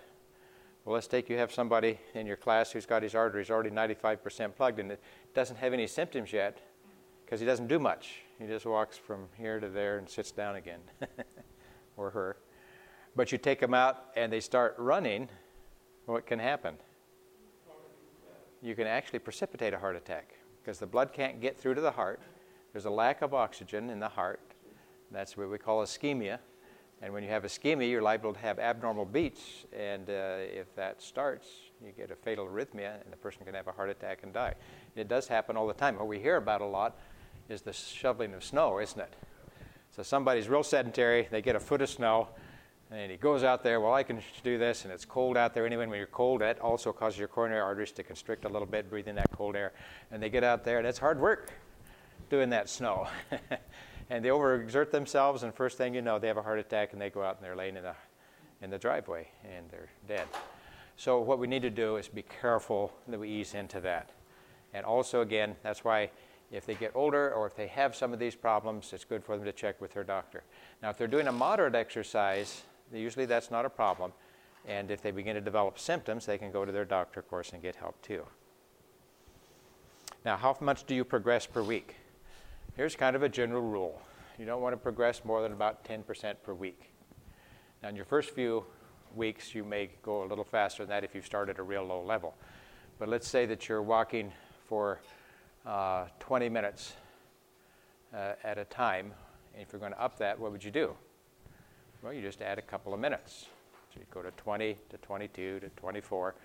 Well, 0.86 0.94
let's 0.94 1.08
take 1.08 1.28
you 1.28 1.40
have 1.40 1.52
somebody 1.52 2.00
in 2.14 2.28
your 2.28 2.38
class 2.38 2.72
who's 2.72 2.86
got 2.86 3.02
his 3.02 3.16
arteries 3.16 3.50
already 3.50 3.72
95% 3.72 4.56
plugged 4.56 4.78
and 4.78 4.92
it 4.92 5.02
doesn't 5.34 5.56
have 5.56 5.74
any 5.74 5.88
symptoms 5.88 6.32
yet 6.32 6.60
because 7.26 7.40
he 7.40 7.46
doesn't 7.48 7.66
do 7.66 7.80
much. 7.80 8.22
He 8.38 8.46
just 8.46 8.68
walks 8.68 8.96
from 8.96 9.28
here 9.40 9.60
to 9.60 9.70
there 9.70 9.98
and 9.98 10.08
sits 10.08 10.30
down 10.30 10.58
again, 10.58 10.82
or 11.98 12.12
her. 12.12 12.38
But 13.16 13.32
you 13.32 13.40
take 13.40 13.60
them 13.60 13.74
out 13.74 14.12
and 14.16 14.32
they 14.32 14.40
start 14.40 14.76
running, 14.78 15.30
what 16.06 16.28
can 16.28 16.38
happen? 16.38 16.76
You 18.62 18.76
can 18.76 18.88
actually 18.88 19.20
precipitate 19.20 19.74
a 19.74 19.78
heart 19.78 19.96
attack 19.96 20.34
because 20.62 20.80
the 20.80 20.88
blood 20.88 21.14
can't 21.14 21.40
get 21.40 21.58
through 21.58 21.76
to 21.76 21.82
the 21.82 21.92
heart. 21.92 22.20
There's 22.74 22.86
a 22.86 22.90
lack 22.90 23.22
of 23.22 23.34
oxygen 23.34 23.90
in 23.90 24.00
the 24.00 24.10
heart. 24.10 24.42
That's 25.12 25.38
what 25.38 25.50
we 25.50 25.58
call 25.58 25.84
ischemia. 25.84 26.40
And 27.02 27.14
when 27.14 27.24
you 27.24 27.30
have 27.30 27.44
ischemia, 27.44 27.90
you're 27.90 28.02
liable 28.02 28.34
to 28.34 28.40
have 28.40 28.58
abnormal 28.58 29.06
beats. 29.06 29.66
And 29.72 30.10
uh, 30.10 30.38
if 30.40 30.74
that 30.76 31.02
starts, 31.02 31.48
you 31.86 31.92
get 31.92 32.10
a 32.10 32.16
fatal 32.16 32.48
arrhythmia, 32.48 33.02
and 33.04 33.14
the 33.14 33.18
person 33.18 33.46
can 33.46 33.54
have 33.54 33.68
a 33.68 33.72
heart 33.72 33.92
attack 33.92 34.24
and 34.24 34.34
die. 34.34 34.56
It 34.96 35.08
does 35.08 35.28
happen 35.28 35.56
all 35.56 35.68
the 35.68 35.74
time. 35.74 35.96
What 35.96 36.08
we 36.08 36.20
hear 36.20 36.38
about 36.38 36.62
a 36.62 36.66
lot 36.66 36.98
is 37.50 37.62
the 37.62 37.74
shoveling 37.74 38.34
of 38.34 38.44
snow, 38.44 38.80
isn't 38.80 39.00
it? 39.00 39.14
So 39.96 40.02
somebody's 40.02 40.50
real 40.50 40.64
sedentary, 40.64 41.28
they 41.30 41.42
get 41.42 41.56
a 41.56 41.60
foot 41.60 41.82
of 41.82 41.90
snow, 41.90 42.30
and 42.90 43.12
he 43.12 43.18
goes 43.18 43.44
out 43.44 43.64
there, 43.64 43.82
well, 43.82 43.94
I 43.94 44.04
can 44.04 44.22
do 44.44 44.58
this, 44.58 44.86
and 44.86 44.94
it's 44.94 45.04
cold 45.04 45.36
out 45.36 45.54
there 45.54 45.66
anyway. 45.66 45.86
When 45.88 45.98
you're 45.98 46.08
cold, 46.08 46.42
that 46.42 46.60
also 46.60 46.94
causes 46.94 47.20
your 47.20 47.28
coronary 47.28 47.62
arteries 47.62 47.92
to 47.94 48.04
constrict 48.04 48.46
a 48.46 48.50
little 48.50 48.68
bit, 48.68 48.90
breathing 48.90 49.16
that 49.16 49.30
cold 49.32 49.56
air. 49.56 49.74
And 50.12 50.24
they 50.24 50.30
get 50.30 50.44
out 50.44 50.64
there, 50.64 50.78
and 50.78 50.88
it's 50.88 51.00
hard 51.00 51.20
work 51.20 51.52
doing 52.30 52.50
that 52.52 52.70
snow. 52.70 53.08
and 54.10 54.24
they 54.24 54.30
overexert 54.30 54.92
themselves, 54.92 55.44
and 55.44 55.54
first 55.54 55.78
thing 55.78 55.94
you 55.94 56.02
know, 56.02 56.18
they 56.18 56.28
have 56.28 56.38
a 56.38 56.42
heart 56.42 56.60
attack, 56.60 56.94
and 56.94 57.02
they 57.02 57.10
go 57.10 57.24
out 57.24 57.38
and 57.38 57.46
they're 57.46 57.56
laying 57.58 57.76
in 57.76 57.84
the, 57.84 57.96
in 58.62 58.70
the 58.70 58.78
driveway, 58.78 59.28
and 59.44 59.70
they're 59.70 59.90
dead. 60.08 60.28
So 60.96 61.20
what 61.20 61.40
we 61.40 61.48
need 61.48 61.62
to 61.64 61.70
do 61.70 61.98
is 61.98 62.08
be 62.08 62.24
careful 62.24 62.94
that 63.08 63.20
we 63.20 63.30
ease 63.30 63.54
into 63.54 63.82
that. 63.82 64.12
And 64.74 64.86
also, 64.86 65.22
again, 65.22 65.56
that's 65.62 65.84
why 65.84 66.10
If 66.50 66.66
they 66.66 66.76
get 66.76 66.94
older 66.96 67.34
or 67.34 67.46
if 67.46 67.56
they 67.56 67.68
have 67.68 67.94
some 67.94 68.14
of 68.14 68.20
these 68.20 68.34
problems, 68.34 68.94
it's 68.94 69.04
good 69.04 69.22
for 69.22 69.36
them 69.36 69.46
to 69.46 69.52
check 69.52 69.82
with 69.82 69.94
their 69.94 70.06
doctor. 70.06 70.44
Now, 70.82 70.90
if 70.90 70.98
they're 70.98 71.06
doing 71.06 71.28
a 71.28 71.32
moderate 71.32 71.76
exercise, 71.76 72.64
usually 72.92 73.26
that's 73.26 73.52
not 73.52 73.66
a 73.66 73.70
problem. 73.70 74.14
And 74.68 74.92
if 74.92 75.02
they 75.02 75.12
begin 75.12 75.36
to 75.36 75.42
develop 75.42 75.80
symptoms, 75.80 76.26
they 76.26 76.38
can 76.38 76.52
go 76.52 76.66
to 76.66 76.72
their 76.72 76.86
doctor, 76.86 77.20
of 77.22 77.30
course, 77.30 77.54
and 77.54 77.62
get 77.62 77.76
help 77.76 78.02
too. 78.02 78.26
Now, 80.26 80.36
how 80.36 80.58
much 80.60 80.86
do 80.86 80.94
you 80.94 81.06
progress 81.06 81.46
per 81.46 81.62
week? 81.62 81.96
Here's 82.76 82.96
kind 82.96 83.16
of 83.16 83.24
a 83.24 83.30
general 83.30 83.62
rule 83.62 84.02
you 84.38 84.46
don't 84.46 84.62
want 84.62 84.74
to 84.74 84.78
progress 84.78 85.26
more 85.26 85.42
than 85.42 85.52
about 85.52 85.84
10% 85.84 86.36
per 86.44 86.54
week. 86.54 86.92
Now, 87.82 87.90
in 87.90 87.96
your 87.96 88.06
first 88.06 88.32
few 88.32 88.66
weeks, 89.16 89.56
you 89.56 89.64
may 89.64 89.90
go 90.04 90.24
a 90.24 90.28
little 90.28 90.44
faster 90.44 90.84
than 90.84 90.90
that 90.90 91.04
if 91.04 91.16
you 91.16 91.22
start 91.22 91.50
at 91.50 91.58
a 91.58 91.64
real 91.64 91.84
low 91.84 92.04
level. 92.04 92.36
But 93.00 93.10
let's 93.10 93.28
say 93.28 93.48
that 93.48 93.68
you're 93.68 93.82
walking 93.82 94.32
for 94.68 95.02
uh, 95.66 96.06
20 96.20 96.50
minutes 96.50 96.94
uh, 98.14 98.34
at 98.44 98.58
a 98.58 98.66
time. 98.66 99.14
And 99.54 99.64
if 99.64 99.72
you're 99.72 99.80
going 99.80 99.94
to 99.94 100.02
up 100.02 100.20
that, 100.20 100.40
what 100.40 100.52
would 100.52 100.64
you 100.64 100.72
do? 100.72 100.96
Well, 102.08 102.16
you 102.16 102.22
just 102.22 102.42
add 102.42 102.58
a 102.58 102.62
couple 102.62 102.94
of 102.94 103.02
minutes. 103.02 103.48
So 103.94 104.00
you 104.00 104.06
go 104.14 104.22
to 104.22 104.32
20 104.32 104.78
to 104.92 104.98
22 105.00 105.60
to 105.60 105.68
24. 105.76 106.36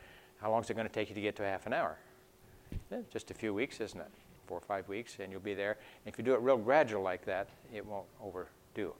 How 0.40 0.50
long 0.50 0.60
is 0.60 0.68
it 0.70 0.74
going 0.74 0.88
to 0.88 0.92
take 0.92 1.08
you 1.08 1.14
to 1.14 1.20
get 1.20 1.36
to 1.36 1.44
half 1.44 1.68
an 1.68 1.72
hour? 1.72 1.98
Yeah, 2.90 2.98
just 3.12 3.30
a 3.30 3.34
few 3.34 3.54
weeks, 3.54 3.80
isn't 3.80 4.00
it? 4.00 4.10
Four 4.48 4.58
or 4.58 4.60
five 4.60 4.88
weeks, 4.88 5.18
and 5.20 5.30
you'll 5.30 5.40
be 5.40 5.54
there. 5.54 5.78
And 6.04 6.12
if 6.12 6.18
you 6.18 6.24
do 6.24 6.34
it 6.34 6.40
real 6.40 6.56
gradual 6.56 7.02
like 7.02 7.24
that, 7.26 7.48
it 7.72 7.86
won't 7.86 8.08
overdo. 8.20 8.92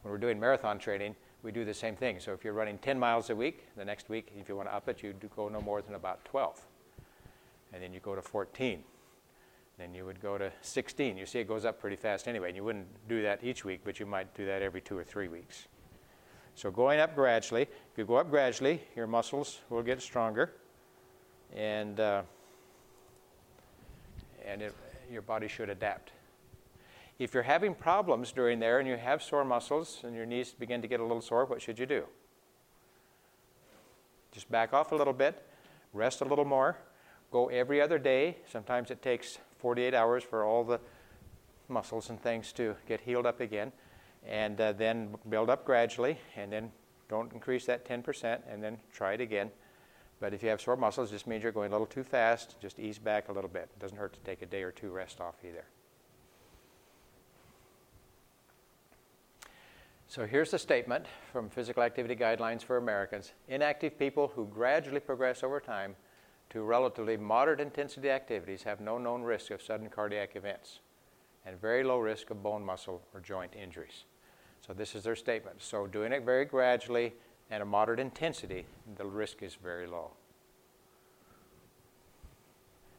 When 0.00 0.10
we're 0.10 0.16
doing 0.16 0.40
marathon 0.40 0.78
training, 0.78 1.14
we 1.42 1.52
do 1.52 1.66
the 1.66 1.74
same 1.74 1.94
thing. 1.94 2.18
So 2.18 2.32
if 2.32 2.44
you're 2.44 2.54
running 2.54 2.78
10 2.78 2.98
miles 2.98 3.28
a 3.28 3.36
week, 3.36 3.66
the 3.76 3.84
next 3.84 4.08
week, 4.08 4.32
if 4.40 4.48
you 4.48 4.56
want 4.56 4.70
to 4.70 4.74
up 4.74 4.88
it, 4.88 5.02
you 5.02 5.12
go 5.36 5.50
no 5.50 5.60
more 5.60 5.82
than 5.82 5.96
about 5.96 6.24
12. 6.24 6.62
And 7.74 7.82
then 7.82 7.92
you 7.92 8.00
go 8.00 8.14
to 8.14 8.22
14. 8.22 8.82
Then 9.76 9.94
you 9.94 10.06
would 10.06 10.22
go 10.22 10.38
to 10.38 10.50
16. 10.62 11.18
You 11.18 11.26
see, 11.26 11.40
it 11.40 11.46
goes 11.46 11.66
up 11.66 11.78
pretty 11.78 11.96
fast 11.96 12.26
anyway. 12.26 12.48
And 12.48 12.56
you 12.56 12.64
wouldn't 12.64 12.86
do 13.06 13.20
that 13.20 13.44
each 13.44 13.66
week, 13.66 13.82
but 13.84 14.00
you 14.00 14.06
might 14.06 14.34
do 14.34 14.46
that 14.46 14.62
every 14.62 14.80
two 14.80 14.96
or 14.96 15.04
three 15.04 15.28
weeks. 15.28 15.68
So 16.56 16.70
going 16.70 17.00
up 17.00 17.14
gradually. 17.14 17.62
If 17.62 17.98
you 17.98 18.06
go 18.06 18.16
up 18.16 18.30
gradually, 18.30 18.80
your 18.96 19.06
muscles 19.06 19.60
will 19.68 19.82
get 19.82 20.00
stronger, 20.00 20.52
and 21.54 22.00
uh, 22.00 22.22
and 24.42 24.62
it, 24.62 24.74
your 25.12 25.20
body 25.20 25.48
should 25.48 25.68
adapt. 25.68 26.12
If 27.18 27.34
you're 27.34 27.42
having 27.42 27.74
problems 27.74 28.32
during 28.32 28.58
there 28.58 28.78
and 28.78 28.88
you 28.88 28.96
have 28.96 29.22
sore 29.22 29.44
muscles 29.44 30.00
and 30.02 30.14
your 30.14 30.24
knees 30.24 30.54
begin 30.58 30.80
to 30.80 30.88
get 30.88 30.98
a 30.98 31.02
little 31.02 31.20
sore, 31.20 31.44
what 31.44 31.60
should 31.60 31.78
you 31.78 31.84
do? 31.84 32.04
Just 34.32 34.50
back 34.50 34.72
off 34.72 34.92
a 34.92 34.94
little 34.94 35.12
bit, 35.12 35.46
rest 35.92 36.22
a 36.22 36.24
little 36.24 36.46
more, 36.46 36.78
go 37.30 37.48
every 37.48 37.82
other 37.82 37.98
day. 37.98 38.38
Sometimes 38.50 38.90
it 38.90 39.02
takes 39.02 39.38
48 39.58 39.92
hours 39.92 40.24
for 40.24 40.42
all 40.42 40.64
the 40.64 40.80
muscles 41.68 42.08
and 42.08 42.18
things 42.18 42.50
to 42.52 42.76
get 42.88 43.02
healed 43.02 43.26
up 43.26 43.40
again. 43.40 43.72
And 44.28 44.60
uh, 44.60 44.72
then 44.72 45.14
build 45.28 45.50
up 45.50 45.64
gradually, 45.64 46.18
and 46.36 46.52
then 46.52 46.72
don't 47.08 47.32
increase 47.32 47.66
that 47.66 47.88
10%, 47.88 48.40
and 48.50 48.62
then 48.62 48.78
try 48.92 49.12
it 49.12 49.20
again. 49.20 49.50
But 50.18 50.32
if 50.32 50.42
you 50.42 50.48
have 50.48 50.60
sore 50.60 50.76
muscles, 50.76 51.10
it 51.10 51.14
just 51.14 51.26
means 51.26 51.42
you're 51.42 51.52
going 51.52 51.68
a 51.68 51.74
little 51.74 51.86
too 51.86 52.02
fast. 52.02 52.56
Just 52.60 52.78
ease 52.78 52.98
back 52.98 53.28
a 53.28 53.32
little 53.32 53.50
bit. 53.50 53.68
It 53.76 53.78
doesn't 53.78 53.98
hurt 53.98 54.14
to 54.14 54.20
take 54.20 54.42
a 54.42 54.46
day 54.46 54.62
or 54.62 54.72
two 54.72 54.90
rest 54.90 55.20
off 55.20 55.36
either. 55.46 55.64
So 60.08 60.24
here's 60.24 60.52
the 60.52 60.58
statement 60.58 61.06
from 61.32 61.50
Physical 61.50 61.82
Activity 61.82 62.16
Guidelines 62.16 62.62
for 62.62 62.76
Americans. 62.76 63.32
Inactive 63.48 63.98
people 63.98 64.32
who 64.34 64.46
gradually 64.46 65.00
progress 65.00 65.42
over 65.42 65.60
time 65.60 65.96
to 66.50 66.62
relatively 66.62 67.16
moderate 67.16 67.60
intensity 67.60 68.08
activities 68.08 68.62
have 68.62 68.80
no 68.80 68.98
known 68.98 69.22
risk 69.22 69.50
of 69.50 69.60
sudden 69.60 69.88
cardiac 69.88 70.36
events 70.36 70.78
and 71.44 71.60
very 71.60 71.84
low 71.84 71.98
risk 71.98 72.30
of 72.30 72.42
bone, 72.42 72.64
muscle, 72.64 73.02
or 73.12 73.20
joint 73.20 73.54
injuries. 73.54 74.04
So 74.66 74.72
this 74.72 74.96
is 74.96 75.04
their 75.04 75.14
statement. 75.14 75.62
So 75.62 75.86
doing 75.86 76.12
it 76.12 76.24
very 76.24 76.44
gradually 76.44 77.14
and 77.50 77.62
a 77.62 77.66
moderate 77.66 78.00
intensity, 78.00 78.66
the 78.96 79.06
risk 79.06 79.42
is 79.42 79.54
very 79.54 79.86
low. 79.86 80.10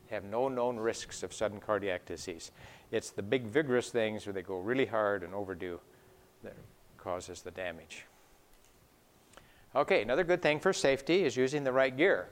Have 0.09 0.23
no 0.23 0.47
known 0.47 0.77
risks 0.77 1.23
of 1.23 1.33
sudden 1.33 1.59
cardiac 1.59 2.05
disease. 2.05 2.51
It's 2.91 3.09
the 3.09 3.21
big 3.21 3.43
vigorous 3.43 3.89
things 3.89 4.25
where 4.25 4.31
they 4.31 4.41
go 4.41 4.59
really 4.59 4.85
hard 4.85 5.23
and 5.23 5.33
overdo 5.33 5.81
that 6.43 6.55
causes 6.97 7.41
the 7.41 7.51
damage. 7.51 8.05
Okay, 9.75 10.01
another 10.01 10.23
good 10.23 10.41
thing 10.41 10.61
for 10.61 10.71
safety 10.71 11.25
is 11.25 11.35
using 11.35 11.65
the 11.65 11.73
right 11.73 11.95
gear. 11.95 12.29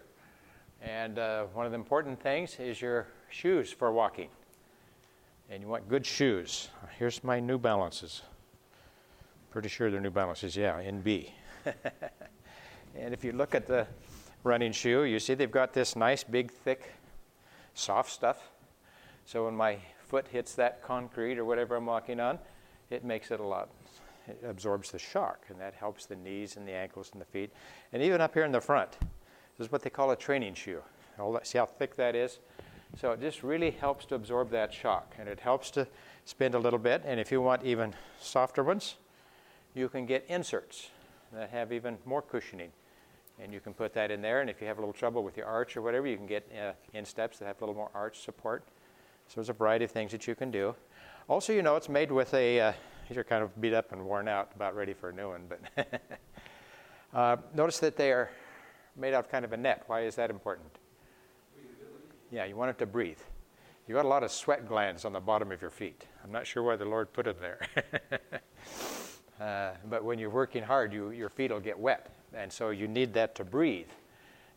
And 0.82 1.20
uh, 1.20 1.46
one 1.54 1.66
of 1.66 1.74
the 1.74 1.78
important 1.78 2.22
things 2.22 2.58
is 2.60 2.82
your 2.82 3.08
shoes 3.30 3.74
for 3.74 3.92
walking. 3.92 4.30
And 5.50 5.62
you 5.62 5.68
want 5.68 5.90
good 5.90 6.06
shoes. 6.06 6.70
Here's 6.98 7.22
my 7.24 7.42
New 7.42 7.58
Balances. 7.58 8.22
Pretty 9.56 9.70
sure 9.70 9.90
they're 9.90 10.02
New 10.02 10.12
Balances, 10.12 10.58
yeah, 10.58 10.82
NB. 10.82 11.30
and 12.98 13.14
if 13.14 13.24
you 13.24 13.32
look 13.32 13.56
at 13.56 13.66
the 13.66 13.88
running 14.44 14.74
shoe, 14.74 15.06
you 15.06 15.18
see 15.18 15.34
they've 15.34 15.50
got 15.50 15.72
this 15.72 15.96
nice, 15.96 16.26
big, 16.26 16.52
thick, 16.52 16.94
soft 17.74 18.12
stuff. 18.12 18.50
So 19.26 19.46
when 19.46 19.56
my 19.56 19.78
foot 20.08 20.28
hits 20.28 20.56
that 20.56 20.84
concrete 20.84 21.38
or 21.38 21.46
whatever 21.46 21.78
I'm 21.78 21.86
walking 21.86 22.20
on, 22.20 22.38
it 22.90 23.06
makes 23.06 23.32
it 23.32 23.40
a 23.40 23.46
lot. 23.46 23.70
It 24.28 24.44
absorbs 24.46 24.92
the 24.92 25.00
shock, 25.00 25.46
and 25.48 25.58
that 25.62 25.74
helps 25.74 26.06
the 26.06 26.18
knees 26.18 26.58
and 26.58 26.68
the 26.68 26.74
ankles 26.74 27.12
and 27.14 27.22
the 27.22 27.26
feet. 27.26 27.54
And 27.94 28.04
even 28.04 28.20
up 28.20 28.34
here 28.34 28.44
in 28.44 28.52
the 28.52 28.60
front, 28.60 28.92
this 29.58 29.68
is 29.68 29.72
what 29.72 29.84
they 29.84 29.90
call 29.90 30.12
a 30.12 30.18
training 30.18 30.56
shoe. 30.56 30.82
See 31.44 31.58
how 31.58 31.66
thick 31.66 31.96
that 31.96 32.14
is? 32.14 32.40
So 33.00 33.14
it 33.14 33.22
just 33.22 33.42
really 33.42 33.72
helps 33.72 34.06
to 34.08 34.16
absorb 34.16 34.50
that 34.50 34.74
shock, 34.74 35.16
and 35.18 35.30
it 35.30 35.40
helps 35.40 35.72
to 35.72 35.88
spin 36.26 36.56
a 36.56 36.60
little 36.60 36.78
bit. 36.78 37.04
And 37.06 37.22
if 37.22 37.32
you 37.32 37.40
want 37.40 37.64
even 37.64 37.94
softer 38.20 38.62
ones, 38.62 38.96
you 39.76 39.90
can 39.90 40.06
get 40.06 40.26
inserts 40.28 40.90
that 41.34 41.50
have 41.50 41.72
even 41.72 41.98
more 42.06 42.22
cushioning. 42.22 42.72
And 43.38 43.54
you 43.54 43.60
can 43.60 43.74
put 43.74 43.94
that 43.96 44.12
in 44.12 44.22
there, 44.22 44.40
and 44.40 44.50
if 44.50 44.62
you 44.62 44.68
have 44.68 44.78
a 44.78 44.82
little 44.82 44.94
trouble 44.94 45.22
with 45.22 45.36
your 45.36 45.46
arch 45.46 45.76
or 45.76 45.82
whatever, 45.82 46.08
you 46.08 46.16
can 46.16 46.26
get 46.26 46.50
uh, 46.58 46.72
insteps 46.94 47.38
that 47.40 47.46
have 47.46 47.58
a 47.58 47.60
little 47.60 47.76
more 47.76 47.92
arch 47.94 48.22
support. 48.22 48.64
So 49.28 49.36
there's 49.36 49.50
a 49.50 49.54
variety 49.54 49.84
of 49.84 49.92
things 49.92 50.14
that 50.14 50.26
you 50.26 50.36
can 50.36 50.52
do. 50.52 50.74
Also, 51.28 51.52
you 51.52 51.62
know, 51.62 51.76
it's 51.76 51.90
made 51.90 52.12
with 52.12 52.34
a, 52.34 52.62
uh, 52.62 52.74
these 53.10 53.18
are 53.18 53.26
kind 53.26 53.44
of 53.44 53.60
beat 53.60 53.74
up 53.74 53.92
and 53.92 54.06
worn 54.06 54.30
out, 54.30 54.52
about 54.56 54.74
ready 54.74 54.94
for 54.94 55.10
a 55.10 55.14
new 55.14 55.30
one, 55.30 55.50
but 55.50 56.02
uh, 57.14 57.36
notice 57.54 57.80
that 57.80 57.98
they 57.98 58.14
are 58.14 58.30
made 58.96 59.14
out 59.14 59.26
of 59.26 59.30
kind 59.30 59.44
of 59.44 59.52
a 59.52 59.58
net. 59.58 59.84
Why 59.88 60.04
is 60.04 60.16
that 60.16 60.30
important? 60.30 60.80
Yeah, 62.32 62.46
you 62.46 62.56
want 62.56 62.70
it 62.70 62.78
to 62.80 62.86
breathe. 62.86 63.20
You've 63.88 63.96
got 63.98 64.06
a 64.06 64.08
lot 64.08 64.24
of 64.24 64.32
sweat 64.32 64.68
glands 64.68 65.04
on 65.04 65.14
the 65.14 65.20
bottom 65.20 65.52
of 65.52 65.62
your 65.62 65.72
feet. 65.72 66.06
I'm 66.24 66.32
not 66.32 66.48
sure 66.48 66.64
why 66.64 66.76
the 66.78 66.86
Lord 66.86 67.12
put 67.12 67.28
it 67.28 67.40
there. 67.42 67.60
Uh, 69.40 69.72
but 69.90 70.04
when 70.04 70.18
you're 70.18 70.30
working 70.30 70.64
hard, 70.64 70.94
you, 70.94 71.12
your 71.12 71.30
feet 71.30 71.52
will 71.52 71.60
get 71.60 71.78
wet. 71.78 72.12
And 72.34 72.52
so 72.52 72.70
you 72.70 72.88
need 72.88 73.14
that 73.14 73.36
to 73.36 73.44
breathe. 73.44 73.90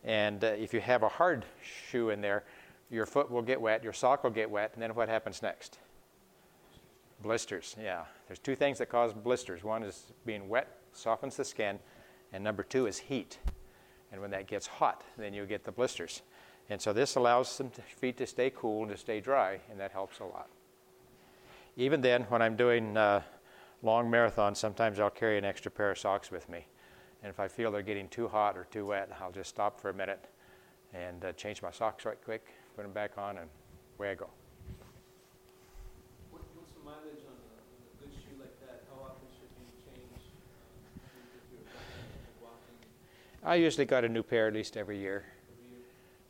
And 0.03 0.43
uh, 0.43 0.47
if 0.47 0.73
you 0.73 0.79
have 0.79 1.03
a 1.03 1.09
hard 1.09 1.45
shoe 1.61 2.09
in 2.09 2.21
there, 2.21 2.43
your 2.89 3.05
foot 3.05 3.29
will 3.29 3.41
get 3.41 3.59
wet, 3.59 3.83
your 3.83 3.93
sock 3.93 4.23
will 4.23 4.31
get 4.31 4.49
wet, 4.49 4.71
and 4.73 4.81
then 4.81 4.95
what 4.95 5.09
happens 5.09 5.41
next? 5.41 5.77
Blisters, 7.21 7.75
yeah. 7.79 8.05
There's 8.27 8.39
two 8.39 8.55
things 8.55 8.77
that 8.79 8.87
cause 8.87 9.13
blisters. 9.13 9.63
One 9.63 9.83
is 9.83 10.13
being 10.25 10.49
wet, 10.49 10.77
softens 10.93 11.35
the 11.35 11.45
skin, 11.45 11.79
and 12.31 12.43
number 12.43 12.63
two 12.63 12.87
is 12.87 12.97
heat. 12.97 13.37
And 14.11 14.21
when 14.21 14.31
that 14.31 14.47
gets 14.47 14.65
hot, 14.65 15.03
then 15.17 15.33
you 15.33 15.45
get 15.45 15.65
the 15.65 15.71
blisters. 15.71 16.21
And 16.69 16.81
so 16.81 16.93
this 16.93 17.15
allows 17.15 17.57
the 17.57 17.65
feet 17.81 18.17
to 18.17 18.27
stay 18.27 18.51
cool 18.55 18.83
and 18.83 18.91
to 18.91 18.97
stay 18.97 19.19
dry, 19.19 19.59
and 19.69 19.79
that 19.79 19.91
helps 19.91 20.19
a 20.19 20.23
lot. 20.23 20.49
Even 21.77 22.01
then, 22.01 22.23
when 22.23 22.41
I'm 22.41 22.55
doing 22.55 22.97
uh, 22.97 23.21
long 23.81 24.09
marathons, 24.09 24.57
sometimes 24.57 24.99
I'll 24.99 25.09
carry 25.09 25.37
an 25.37 25.45
extra 25.45 25.71
pair 25.71 25.91
of 25.91 25.97
socks 25.97 26.31
with 26.31 26.49
me. 26.49 26.65
And 27.23 27.29
if 27.29 27.39
I 27.39 27.47
feel 27.47 27.71
they're 27.71 27.81
getting 27.81 28.07
too 28.07 28.27
hot 28.27 28.57
or 28.57 28.65
too 28.71 28.87
wet, 28.87 29.09
I'll 29.21 29.31
just 29.31 29.49
stop 29.49 29.79
for 29.79 29.89
a 29.89 29.93
minute 29.93 30.25
and 30.93 31.23
uh, 31.23 31.31
change 31.33 31.61
my 31.61 31.71
socks 31.71 32.05
right 32.05 32.17
quick, 32.23 32.47
put 32.75 32.83
them 32.83 32.93
back 32.93 33.17
on, 33.17 33.37
and 33.37 33.49
away 33.97 34.11
I 34.11 34.15
go. 34.15 34.29
What's 36.31 36.71
the 36.71 36.83
mileage 36.83 37.25
on 37.27 37.35
a, 37.35 38.03
good 38.03 38.13
shoe 38.13 38.39
like 38.39 38.59
that? 38.61 38.83
How 38.89 39.03
often 39.03 39.27
should 39.37 39.49
you 39.59 39.67
change 39.83 40.23
uh, 40.97 41.09
if 41.35 41.51
you're 41.51 41.61
walking 42.41 42.75
I 43.43 43.55
usually 43.55 43.85
got 43.85 44.05
a 44.05 44.09
new 44.09 44.23
pair 44.23 44.47
at 44.47 44.53
least 44.53 44.77
every 44.77 44.97
year. 44.97 45.25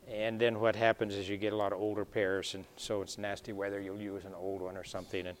every 0.06 0.14
year? 0.16 0.26
And 0.26 0.40
then 0.40 0.60
what 0.60 0.76
happens 0.76 1.14
is 1.14 1.28
you 1.28 1.36
get 1.36 1.52
a 1.52 1.56
lot 1.56 1.72
of 1.72 1.80
older 1.80 2.04
pairs, 2.04 2.54
and 2.54 2.64
so 2.76 3.00
it's 3.00 3.16
nasty 3.16 3.52
weather. 3.52 3.80
You'll 3.80 4.00
use 4.00 4.24
an 4.24 4.34
old 4.34 4.60
one 4.60 4.76
or 4.76 4.84
something, 4.84 5.26
and 5.26 5.38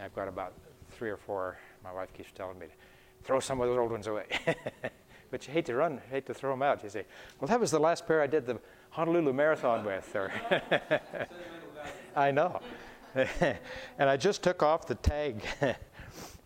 I've 0.00 0.14
got 0.14 0.28
about 0.28 0.54
three 1.02 1.10
or 1.10 1.16
four. 1.16 1.58
My 1.82 1.92
wife 1.92 2.12
keeps 2.12 2.30
telling 2.30 2.60
me 2.60 2.66
to 2.66 2.72
throw 3.24 3.40
some 3.40 3.60
of 3.60 3.66
those 3.66 3.76
old 3.76 3.90
ones 3.90 4.06
away. 4.06 4.24
but 5.32 5.44
you 5.44 5.52
hate 5.52 5.66
to 5.66 5.74
run, 5.74 6.00
hate 6.12 6.26
to 6.26 6.32
throw 6.32 6.52
them 6.52 6.62
out. 6.62 6.80
You 6.84 6.90
say, 6.90 7.06
well, 7.40 7.48
that 7.48 7.58
was 7.58 7.72
the 7.72 7.80
last 7.80 8.06
pair 8.06 8.22
I 8.22 8.28
did 8.28 8.46
the 8.46 8.60
Honolulu 8.90 9.32
Marathon 9.32 9.84
with. 9.84 10.14
Or 10.14 10.30
I 12.16 12.30
know. 12.30 12.60
and 13.16 13.58
I 13.98 14.16
just 14.16 14.44
took 14.44 14.62
off 14.62 14.86
the 14.86 14.94
tag 14.94 15.42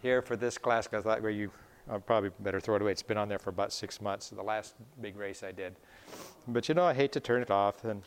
here 0.00 0.22
for 0.22 0.36
this 0.36 0.56
class 0.56 0.86
because 0.86 1.04
I 1.04 1.10
thought, 1.10 1.22
well, 1.22 1.32
you 1.32 1.50
I'll 1.90 2.00
probably 2.00 2.30
better 2.40 2.58
throw 2.58 2.76
it 2.76 2.82
away. 2.82 2.92
It's 2.92 3.02
been 3.02 3.18
on 3.18 3.28
there 3.28 3.38
for 3.38 3.50
about 3.50 3.74
six 3.74 4.00
months, 4.00 4.30
the 4.30 4.42
last 4.42 4.74
big 5.02 5.16
race 5.16 5.42
I 5.42 5.52
did. 5.52 5.76
But 6.48 6.66
you 6.70 6.74
know, 6.74 6.86
I 6.86 6.94
hate 6.94 7.12
to 7.12 7.20
turn 7.20 7.42
it 7.42 7.50
off 7.50 7.84
and 7.84 8.02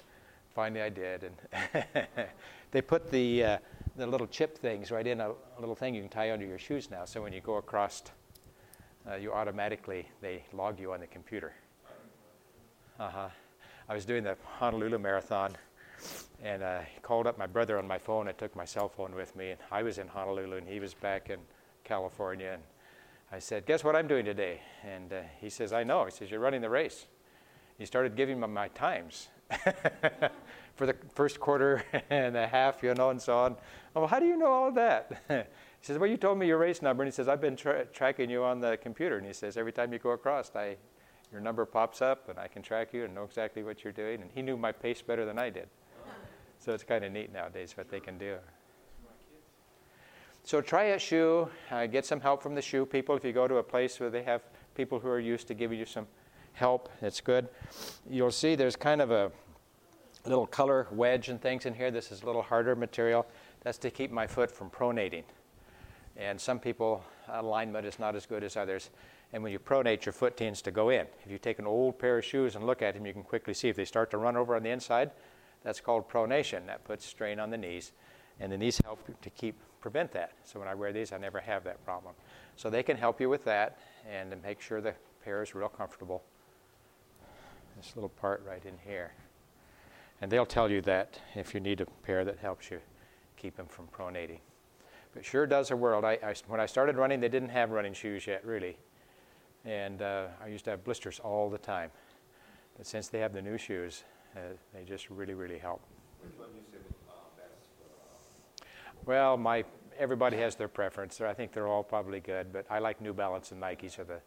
finally 0.56 0.82
I 0.82 0.90
did. 0.90 1.30
And 1.54 2.08
they 2.72 2.82
put 2.82 3.12
the, 3.12 3.44
uh, 3.44 3.58
the 4.00 4.08
little 4.08 4.28
chip 4.28 4.58
things 4.58 4.92
right 4.92 5.06
in 5.06 5.20
a, 5.20 5.30
a, 5.30 5.60
little 5.60 5.76
thing 5.76 5.94
you 5.94 6.02
can 6.02 6.10
tie 6.10 6.32
under 6.32 6.46
your 6.46 6.58
shoes 6.58 6.90
now. 6.90 7.06
So 7.06 7.22
when 7.22 7.34
you 7.34 7.42
go 7.42 7.56
across, 7.56 8.04
uh, 9.10 9.16
you 9.16 9.34
automatically, 9.34 10.08
they 10.22 10.44
log 10.54 10.80
you 10.80 10.94
on 10.94 11.02
the 11.02 11.08
computer. 11.08 11.54
Uh-huh. 13.00 13.28
I 13.88 13.94
was 13.94 14.06
doing 14.06 14.24
the 14.24 14.38
Honolulu 14.58 15.00
Marathon 15.00 15.56
and 16.42 16.64
uh, 16.64 16.80
called 17.02 17.28
up 17.28 17.38
my 17.38 17.48
brother 17.48 17.78
on 17.78 17.88
my 17.88 17.98
phone. 17.98 18.28
I 18.28 18.32
took 18.32 18.56
my 18.56 18.66
cell 18.66 18.88
phone 18.88 19.14
with 19.14 19.36
me, 19.36 19.52
and 19.52 19.60
I 19.72 19.84
was 19.84 19.98
in 19.98 20.08
Honolulu, 20.08 20.58
and 20.58 20.68
he 20.68 20.80
was 20.80 20.94
back 20.94 21.30
in 21.30 21.40
California. 21.84 22.52
And 22.54 22.64
I 23.32 23.40
said, 23.40 23.66
"Guess 23.66 23.84
what 23.84 23.96
I'm 23.96 24.08
doing 24.08 24.26
today?" 24.26 24.62
And 24.86 25.12
uh, 25.12 25.22
he 25.42 25.50
says, 25.50 25.74
"I 25.74 25.84
know." 25.84 26.06
He 26.06 26.12
says, 26.12 26.32
"You're 26.32 26.40
running 26.40 26.62
the 26.62 26.70
race." 26.70 27.08
He 27.78 27.86
started 27.86 28.16
giving 28.16 28.40
me 28.40 28.48
my 28.48 28.68
times 28.70 29.30
for 30.80 30.86
the 30.86 30.96
first 31.14 31.42
quarter 31.42 31.84
and 32.10 32.38
a 32.38 32.48
half, 32.48 32.82
you 32.82 32.94
know, 32.94 33.10
and 33.10 33.22
so 33.22 33.38
on. 33.38 33.58
Oh, 33.94 34.02
well, 34.02 34.08
how 34.08 34.18
do 34.18 34.26
you 34.26 34.38
know 34.38 34.50
all 34.50 34.72
that? 34.72 35.22
he 35.28 35.44
says, 35.82 35.98
"Well, 35.98 36.10
you 36.10 36.16
told 36.16 36.40
me 36.40 36.48
your 36.48 36.58
race 36.58 36.82
number." 36.82 37.04
And 37.04 37.12
he 37.12 37.14
says, 37.14 37.28
"I've 37.28 37.42
been 37.42 37.58
tra- 37.58 37.86
tracking 37.88 38.30
you 38.30 38.46
on 38.46 38.62
the 38.62 38.78
computer." 38.78 39.18
And 39.18 39.28
he 39.28 39.34
says, 39.34 39.58
"Every 39.58 39.74
time 39.74 39.92
you 39.94 40.00
go 40.00 40.12
across, 40.12 40.52
I." 40.56 40.78
Your 41.32 41.42
number 41.42 41.64
pops 41.64 42.02
up, 42.02 42.28
and 42.28 42.40
I 42.40 42.48
can 42.48 42.64
track 42.64 42.92
you 42.92 43.06
and 43.06 43.14
know 43.14 43.24
exactly 43.24 43.62
what 43.62 43.84
you're 43.84 43.94
doing. 43.94 44.24
And 44.24 44.32
he 44.34 44.42
knew 44.42 44.58
my 44.58 44.72
pace 44.72 45.04
better 45.04 45.26
than 45.26 45.38
I 45.38 45.52
did. 45.52 45.68
So 46.58 46.74
it's 46.74 46.84
kind 46.84 47.06
of 47.06 47.12
neat 47.12 47.32
nowadays 47.32 47.78
what 47.78 47.88
they 47.88 48.00
can 48.00 48.18
do. 48.18 48.38
So 50.44 50.60
try 50.60 50.86
a 50.86 50.98
shoe, 50.98 51.48
uh, 51.70 51.86
get 51.86 52.04
some 52.04 52.20
help 52.20 52.42
from 52.42 52.56
the 52.56 52.64
shoe 52.64 52.84
people. 52.84 53.16
If 53.16 53.24
you 53.24 53.32
go 53.32 53.48
to 53.48 53.58
a 53.58 53.64
place 53.64 54.00
where 54.00 54.10
they 54.10 54.24
have 54.24 54.42
people 54.74 55.00
who 55.00 55.08
are 55.08 55.20
used 55.20 55.48
to 55.50 55.54
giving 55.54 55.78
you 55.78 55.86
some 55.86 56.08
help, 56.54 56.90
it's 57.00 57.22
good. 57.22 57.48
You'll 58.10 58.32
see 58.32 58.56
there's 58.56 58.76
kind 58.76 59.00
of 59.00 59.12
a 59.12 59.32
little 60.26 60.48
color 60.48 60.88
wedge 60.92 61.30
and 61.30 61.42
things 61.42 61.66
in 61.66 61.74
here. 61.74 61.92
This 61.92 62.12
is 62.12 62.24
a 62.24 62.26
little 62.26 62.42
harder 62.42 62.76
material. 62.76 63.26
That's 63.62 63.78
to 63.80 63.92
keep 63.92 64.12
my 64.12 64.28
foot 64.28 64.52
from 64.52 64.70
pronating. 64.70 65.24
And 66.18 66.40
some 66.40 66.60
people, 66.60 67.04
uh, 67.30 67.40
alignment 67.42 67.86
is 67.86 68.00
not 68.00 68.16
as 68.16 68.26
good 68.26 68.44
as 68.44 68.58
others. 68.58 68.90
And 69.32 69.44
when 69.44 69.52
you 69.52 69.60
pronate, 69.60 70.06
your 70.06 70.14
foot 70.14 70.36
tends 70.36 70.62
to 70.64 70.72
go 70.72 70.90
in. 70.90 71.06
If 71.26 71.32
you 71.32 71.38
take 71.38 71.60
an 71.60 71.68
old 71.68 71.98
pair 72.00 72.18
of 72.18 72.26
shoes 72.26 72.56
and 72.56 72.66
look 72.66 72.82
at 72.82 72.96
them, 72.96 73.06
you 73.06 73.14
can 73.14 73.24
quickly 73.24 73.54
see 73.54 73.70
if 73.70 73.76
they 73.76 73.86
start 73.86 74.12
to 74.12 74.18
run 74.18 74.36
over 74.36 74.56
on 74.56 74.64
the 74.64 74.70
inside, 74.70 75.12
that's 75.64 75.80
called 75.80 76.10
pronation. 76.10 76.66
That 76.66 76.84
puts 76.84 77.06
strain 77.06 77.40
on 77.40 77.50
the 77.50 77.58
knees, 77.58 77.92
and 78.40 78.52
the 78.52 78.58
knees 78.58 78.80
help 78.84 79.00
to 79.22 79.30
keep 79.30 79.56
prevent 79.80 80.12
that. 80.12 80.34
So 80.44 80.60
when 80.60 80.68
I 80.68 80.76
wear 80.76 80.92
these, 80.92 81.12
I 81.12 81.18
never 81.18 81.40
have 81.40 81.64
that 81.64 81.84
problem. 81.86 82.14
So 82.56 82.70
they 82.70 82.84
can 82.84 82.98
help 82.98 83.22
you 83.22 83.30
with 83.30 83.46
that 83.46 83.78
and 84.10 84.30
to 84.32 84.38
make 84.38 84.62
sure 84.62 84.82
the 84.82 84.94
pair 85.24 85.42
is 85.42 85.56
real 85.56 85.70
comfortable. 85.70 86.24
This 87.78 87.94
little 87.96 88.10
part 88.10 88.44
right 88.46 88.64
in 88.66 88.74
here. 88.86 89.14
And 90.22 90.32
they'll 90.32 90.46
tell 90.46 90.70
you 90.70 90.82
that 90.82 91.20
if 91.36 91.54
you 91.54 91.60
need 91.60 91.82
a 91.82 91.86
pair 92.04 92.26
that 92.26 92.40
helps 92.40 92.70
you 92.72 92.80
keep 93.38 93.56
them 93.56 93.68
from 93.68 93.88
pronating. 93.88 94.40
But 95.14 95.26
sure 95.26 95.48
does 95.48 95.72
a 95.72 95.76
world. 95.76 96.06
I, 96.06 96.14
I, 96.24 96.34
when 96.48 96.60
I 96.60 96.66
started 96.66 96.98
running, 96.98 97.20
they 97.20 97.30
didn't 97.30 97.50
have 97.50 97.72
running 97.72 97.94
shoes 97.94 98.28
yet, 98.28 98.46
really. 98.46 98.78
And 99.66 100.02
uh, 100.02 100.28
I 100.44 100.48
used 100.48 100.66
to 100.66 100.72
have 100.72 100.84
blisters 100.84 101.20
all 101.20 101.50
the 101.50 101.58
time. 101.58 101.92
But 102.78 102.88
since 102.88 103.08
they 103.10 103.20
have 103.20 103.34
the 103.34 103.42
new 103.42 103.58
shoes, 103.58 104.04
uh, 104.36 104.40
they 104.74 104.84
just 104.84 105.10
really, 105.10 105.34
really 105.34 105.58
help. 105.58 105.82
Which 106.22 106.38
one 106.38 106.50
you 106.56 106.62
say 106.72 106.78
uh, 107.10 107.14
best? 107.38 107.70
Well, 109.06 109.38
my 109.38 109.64
everybody 109.98 110.38
has 110.38 110.56
their 110.56 110.68
preference. 110.68 111.20
I 111.22 111.34
think 111.34 111.52
they're 111.52 111.68
all 111.68 111.84
probably 111.84 112.20
good, 112.20 112.54
but 112.54 112.66
I 112.70 112.80
like 112.80 113.02
New 113.02 113.14
Balance 113.14 113.52
and 113.52 113.62
Nikes 113.62 114.00
are 114.00 114.04
the 114.06 114.20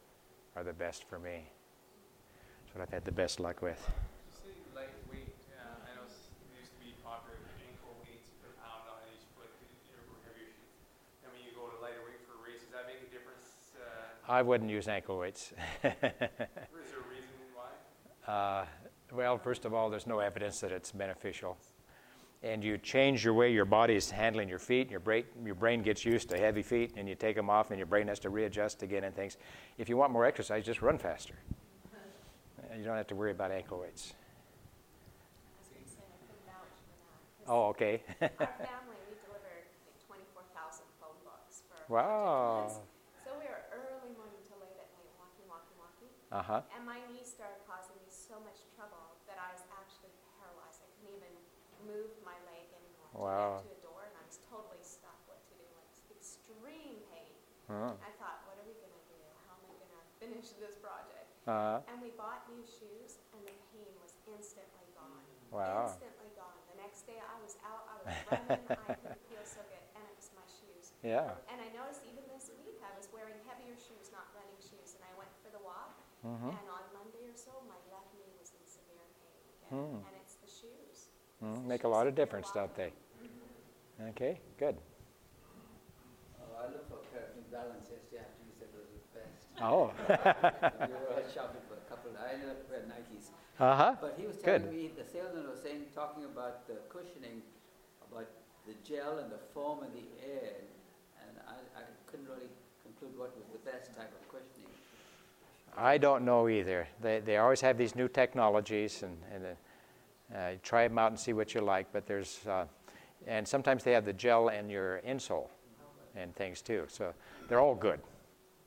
are 0.56 0.64
the 0.64 0.72
best 0.72 1.04
for 1.04 1.18
me. 1.18 1.44
That's 2.64 2.74
what 2.74 2.82
I've 2.82 2.92
had 2.92 3.04
the 3.04 3.12
best 3.12 3.40
luck 3.40 3.62
with. 3.62 3.78
You 4.46 4.52
say 4.52 4.56
lightweight, 4.74 5.32
uh, 5.56 5.86
I 5.86 5.90
know 5.96 6.04
s- 6.08 6.32
it 6.52 6.60
used 6.60 6.72
to 6.76 6.80
be 6.84 6.92
popular, 7.04 7.38
ankle 7.68 7.94
weights 8.04 8.28
per 8.42 8.50
pound 8.60 8.84
on 8.88 9.00
each 9.12 9.24
foot, 9.36 9.50
or 10.08 10.16
heavier 10.26 10.48
shoes. 10.52 10.72
And 11.24 11.32
when 11.32 11.42
you 11.44 11.52
go 11.56 11.68
to 11.68 11.76
lighter 11.80 12.02
weight 12.04 12.20
for 12.28 12.36
a 12.36 12.42
race, 12.44 12.60
does 12.64 12.72
that 12.76 12.84
make 12.88 13.00
a 13.04 13.10
difference? 13.12 13.72
Uh, 13.76 14.21
I 14.32 14.40
wouldn't 14.40 14.70
use 14.70 14.88
ankle 14.88 15.18
weights. 15.18 15.52
is 15.52 15.56
there 15.82 15.92
a 16.00 16.04
reason 17.10 17.36
why? 17.54 18.32
uh, 18.32 18.64
well, 19.12 19.36
first 19.36 19.66
of 19.66 19.74
all, 19.74 19.90
there's 19.90 20.06
no 20.06 20.20
evidence 20.20 20.60
that 20.60 20.72
it's 20.72 20.90
beneficial. 20.90 21.58
And 22.42 22.64
you 22.64 22.78
change 22.78 23.24
your 23.26 23.34
way 23.34 23.52
your 23.52 23.66
body 23.66 23.94
is 23.94 24.10
handling 24.10 24.48
your 24.48 24.58
feet, 24.58 24.90
your 24.90 25.00
brain, 25.00 25.24
your 25.44 25.54
brain 25.54 25.82
gets 25.82 26.02
used 26.06 26.30
to 26.30 26.38
heavy 26.38 26.62
feet, 26.62 26.92
and 26.96 27.06
you 27.06 27.14
take 27.14 27.36
them 27.36 27.50
off, 27.50 27.70
and 27.70 27.78
your 27.78 27.86
brain 27.86 28.08
has 28.08 28.18
to 28.20 28.30
readjust 28.30 28.82
again 28.82 29.04
and 29.04 29.14
things. 29.14 29.36
If 29.76 29.90
you 29.90 29.98
want 29.98 30.12
more 30.12 30.24
exercise, 30.24 30.64
just 30.64 30.80
run 30.80 30.96
faster. 30.96 31.34
Uh, 32.58 32.74
You 32.76 32.84
don't 32.84 32.96
have 32.96 33.06
to 33.08 33.14
worry 33.14 33.32
about 33.32 33.50
ankle 33.52 33.80
weights. 33.80 34.14
I 34.14 35.60
was 35.60 35.68
gonna 35.68 35.86
say, 35.92 36.02
I 36.08 36.16
can 36.24 36.40
vouch 36.48 36.72
for 36.88 36.96
that. 37.04 37.44
'cause 37.44 37.52
Oh, 37.52 37.68
okay. 37.76 38.02
Our 38.22 38.56
family, 38.64 38.96
we 39.12 39.14
delivered 39.28 39.68
like 39.84 39.98
twenty-four 40.08 40.44
thousand 40.56 40.88
phone 40.98 41.20
books 41.22 41.62
for. 41.68 41.76
Wow. 41.92 42.64
Project 42.64 42.80
Liz. 42.80 42.88
So 43.22 43.30
we 43.38 43.46
were 43.46 43.62
early 43.70 44.10
morning 44.18 44.42
to 44.50 44.54
late 44.58 44.74
at 44.82 44.90
night, 44.98 45.14
walking, 45.14 45.46
walking, 45.46 46.10
walking. 46.32 46.40
Uh 46.40 46.64
huh. 46.64 46.76
And 46.76 46.82
my 46.88 46.98
knee 47.12 47.24
started 47.28 47.60
causing 47.68 47.96
me 48.00 48.08
so 48.08 48.40
much 48.40 48.64
trouble 48.72 49.20
that 49.28 49.36
I 49.36 49.52
was 49.52 49.62
actually 49.76 50.16
paralyzed. 50.40 50.80
I 50.80 50.88
couldn't 50.96 51.12
even 51.20 51.32
move 51.84 52.10
my 52.24 52.36
leg 52.48 52.72
anymore. 52.72 53.08
to 53.12 53.18
Wow. 53.20 53.60
get 53.60 53.68
To 53.68 53.76
a 53.76 53.80
door, 53.84 54.02
and 54.08 54.16
I 54.16 54.24
was 54.24 54.38
totally 54.48 54.80
stuck 54.80 55.18
what 55.28 55.44
to 55.50 55.54
do, 55.60 55.66
like 55.76 55.92
extreme 56.08 57.04
pain. 57.12 57.36
Uh 57.68 57.92
I 58.00 58.10
thought, 58.16 58.44
what 58.48 58.56
are 58.58 58.66
we 58.66 58.74
gonna 58.80 59.04
do? 59.12 59.20
How 59.46 59.54
am 59.60 59.68
I 59.68 59.74
gonna 59.76 60.04
finish 60.22 60.48
this 60.56 60.76
project? 60.80 61.28
Uh-huh. 61.44 61.84
And 61.90 62.00
we 62.00 62.14
bought 62.16 62.48
new 62.48 62.62
shoes, 62.64 63.20
and 63.36 63.42
the 63.44 63.54
pain 63.74 63.92
was 64.00 64.16
instantly 64.30 64.88
gone. 64.96 65.24
Wow. 65.52 65.84
Instantly 65.90 66.30
gone. 66.38 66.56
The 66.72 66.78
next 66.80 67.04
day 67.04 67.18
I 67.20 67.36
was 67.44 67.58
out, 67.66 67.84
I 67.90 67.94
was 68.00 68.08
running, 68.30 68.64
I 68.72 68.94
could 68.96 69.18
feel 69.28 69.44
so 69.44 69.60
good, 69.68 69.84
and 69.98 70.02
it 70.06 70.14
was 70.16 70.30
my 70.32 70.46
shoes. 70.48 70.94
Yeah. 71.04 71.36
And 71.50 71.58
I 71.60 71.68
noticed 71.76 72.06
even 72.08 72.24
this 72.30 72.48
week 72.62 72.78
I 72.80 72.94
was 72.96 73.10
wearing 73.12 73.36
heavier 73.44 73.74
shoes, 73.76 74.08
not 74.14 74.30
running 74.32 74.56
shoes, 74.62 74.94
and 74.96 75.02
I 75.04 75.12
went 75.18 75.34
for 75.42 75.50
the 75.52 75.60
walk, 75.60 75.98
Mm-hmm. 76.22 76.54
and 76.54 76.68
on 76.70 76.84
Monday 76.94 77.26
or 77.26 77.34
so, 77.34 77.50
my 77.66 77.74
left 77.90 78.14
knee 78.14 78.30
was 78.38 78.54
in 78.54 78.62
severe 78.62 79.02
pain 79.18 79.42
again, 79.42 79.70
Hmm. 79.74 80.06
and 80.06 80.14
it's 80.22 80.38
the 80.38 80.46
shoes. 80.46 81.10
Mm, 81.42 81.66
make 81.66 81.82
a 81.82 81.90
lot 81.90 82.06
of 82.06 82.14
difference, 82.14 82.50
don't 82.54 82.70
they? 82.76 82.92
Okay, 84.14 84.38
good. 84.58 84.78
Oh, 86.38 86.62
I 86.62 86.70
look 86.70 86.86
for 86.88 87.02
a 87.02 87.06
pair 87.10 87.26
of 87.30 87.34
New 87.34 87.46
Balance 87.50 87.90
yesterday 87.90 88.22
after 88.22 88.42
you 88.46 88.54
said 88.54 88.70
those 88.70 88.86
were 88.90 89.02
the 89.02 89.14
best. 89.18 89.42
Oh. 89.62 89.90
we 90.86 90.94
were 90.94 91.10
all 91.14 91.26
shopping 91.26 91.62
for 91.66 91.74
a 91.78 91.86
couple. 91.90 92.10
I 92.18 92.34
ended 92.38 92.50
up 92.50 92.62
wearing 92.70 92.86
Nikes. 92.90 93.30
uh 93.58 93.74
huh. 93.76 93.92
But 94.00 94.14
he 94.18 94.26
was 94.26 94.38
Good. 94.38 94.62
telling 94.62 94.74
me, 94.74 94.90
the 94.94 95.04
salesman 95.06 95.46
was 95.50 95.58
saying, 95.62 95.90
talking 95.94 96.24
about 96.24 96.66
the 96.66 96.78
cushioning, 96.88 97.42
about 98.10 98.30
the 98.66 98.74
gel 98.86 99.18
and 99.18 99.30
the 99.30 99.42
foam 99.54 99.82
and 99.82 99.90
the 99.94 100.06
air, 100.22 100.66
and 101.22 101.34
I, 101.46 101.58
I 101.78 101.82
couldn't 102.06 102.26
really 102.30 102.50
conclude 102.82 103.14
what 103.18 103.34
was 103.38 103.46
the 103.50 103.62
best 103.62 103.94
type 103.94 104.10
of 104.14 104.22
cushioning. 104.30 104.70
I 105.76 105.98
don't 105.98 106.24
know 106.24 106.48
either. 106.48 106.86
They, 107.00 107.20
they 107.20 107.38
always 107.38 107.60
have 107.62 107.78
these 107.78 107.94
new 107.94 108.08
technologies, 108.08 109.02
and, 109.02 109.16
and 109.32 109.44
uh, 109.46 110.36
uh, 110.36 110.54
try 110.62 110.86
them 110.86 110.98
out 110.98 111.10
and 111.10 111.18
see 111.18 111.32
what 111.32 111.54
you 111.54 111.60
like. 111.60 111.86
But 111.92 112.06
there's, 112.06 112.46
uh, 112.46 112.66
and 113.26 113.46
sometimes 113.46 113.84
they 113.84 113.92
have 113.92 114.04
the 114.04 114.12
gel 114.12 114.48
and 114.48 114.70
your 114.70 115.00
insole 115.06 115.48
and 116.14 116.34
things 116.36 116.60
too. 116.62 116.84
So 116.88 117.14
they're 117.48 117.60
all 117.60 117.74
good. 117.74 118.00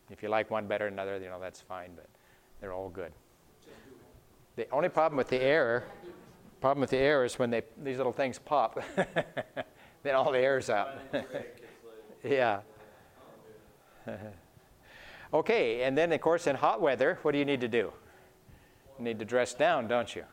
If 0.10 0.24
you 0.24 0.30
like 0.30 0.52
one 0.52 0.68
better 0.68 0.86
than 0.86 0.94
another, 0.94 1.18
you 1.18 1.30
know 1.30 1.40
that's 1.40 1.62
fine. 1.62 1.92
But 1.96 2.08
they're 2.62 2.74
all 2.74 2.90
good. 2.90 3.12
The 4.56 4.70
only 4.72 4.90
problem 4.90 5.18
with 5.18 5.30
the 5.30 5.42
air, 5.42 5.84
problem 6.62 6.82
with 6.82 6.92
the 6.92 6.98
air 6.98 7.26
is 7.26 7.38
when 7.38 7.50
they 7.50 7.64
these 7.84 7.98
little 7.98 8.14
things 8.14 8.40
pop, 8.40 8.82
then 10.04 10.16
all 10.16 10.32
the 10.32 10.40
air's 10.40 10.70
out. 10.70 11.00
yeah. 12.24 12.62
Okay, 15.34 15.84
and 15.84 15.98
then 15.98 16.12
of 16.12 16.22
course 16.22 16.48
in 16.48 16.56
hot 16.56 16.82
weather, 16.82 17.20
what 17.22 17.32
do 17.32 17.38
you 17.38 17.46
need 17.46 17.62
to 17.62 17.68
do? 17.68 17.92
You 18.98 19.04
need 19.04 19.20
to 19.20 19.26
dress 19.26 19.54
down, 19.54 19.88
don't 19.88 20.16
you? 20.16 20.24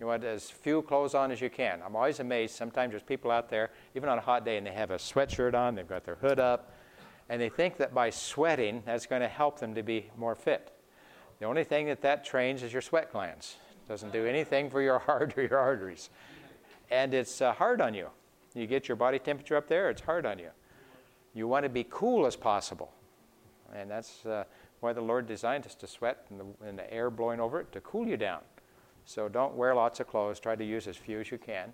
You 0.00 0.06
want 0.06 0.24
as 0.24 0.50
few 0.50 0.82
clothes 0.82 1.14
on 1.14 1.30
as 1.30 1.40
you 1.40 1.48
can. 1.48 1.80
I'm 1.84 1.94
always 1.94 2.18
amazed. 2.18 2.56
Sometimes 2.56 2.90
there's 2.90 3.02
people 3.04 3.30
out 3.30 3.48
there, 3.48 3.70
even 3.94 4.08
on 4.08 4.18
a 4.18 4.20
hot 4.20 4.44
day, 4.44 4.56
and 4.56 4.66
they 4.66 4.72
have 4.72 4.90
a 4.90 4.96
sweatshirt 4.96 5.54
on, 5.54 5.74
they've 5.76 5.88
got 5.88 6.04
their 6.04 6.16
hood 6.16 6.40
up, 6.40 6.74
and 7.28 7.40
they 7.40 7.48
think 7.48 7.76
that 7.76 7.94
by 7.94 8.10
sweating, 8.10 8.82
that's 8.84 9.06
going 9.06 9.22
to 9.22 9.28
help 9.28 9.60
them 9.60 9.74
to 9.74 9.82
be 9.82 10.10
more 10.16 10.34
fit. 10.34 10.72
The 11.38 11.44
only 11.46 11.64
thing 11.64 11.86
that 11.86 12.02
that 12.02 12.24
trains 12.24 12.62
is 12.62 12.72
your 12.72 12.82
sweat 12.82 13.12
glands. 13.12 13.56
It 13.70 13.88
doesn't 13.88 14.12
do 14.12 14.26
anything 14.26 14.70
for 14.70 14.82
your 14.82 14.98
heart 15.06 15.36
or 15.36 15.42
your 15.42 15.58
arteries. 15.58 16.10
And 16.90 17.14
it's 17.14 17.40
uh, 17.40 17.52
hard 17.52 17.80
on 17.80 17.94
you. 17.94 18.08
You 18.54 18.66
get 18.66 18.88
your 18.88 18.96
body 18.96 19.18
temperature 19.18 19.56
up 19.56 19.68
there, 19.68 19.88
it's 19.88 20.02
hard 20.02 20.26
on 20.26 20.38
you. 20.38 20.50
You 21.32 21.46
want 21.46 21.62
to 21.62 21.68
be 21.68 21.86
cool 21.88 22.26
as 22.26 22.34
possible. 22.36 22.92
And 23.74 23.90
that's 23.90 24.24
uh, 24.26 24.44
why 24.80 24.92
the 24.92 25.00
Lord 25.00 25.26
designed 25.26 25.66
us 25.66 25.74
to 25.76 25.86
sweat 25.86 26.26
and 26.30 26.40
the, 26.40 26.66
and 26.66 26.78
the 26.78 26.92
air 26.92 27.10
blowing 27.10 27.40
over 27.40 27.60
it 27.60 27.72
to 27.72 27.80
cool 27.80 28.06
you 28.06 28.16
down. 28.16 28.40
So 29.04 29.28
don't 29.28 29.54
wear 29.54 29.74
lots 29.74 30.00
of 30.00 30.06
clothes. 30.06 30.38
Try 30.38 30.56
to 30.56 30.64
use 30.64 30.86
as 30.86 30.96
few 30.96 31.20
as 31.20 31.30
you 31.30 31.38
can. 31.38 31.72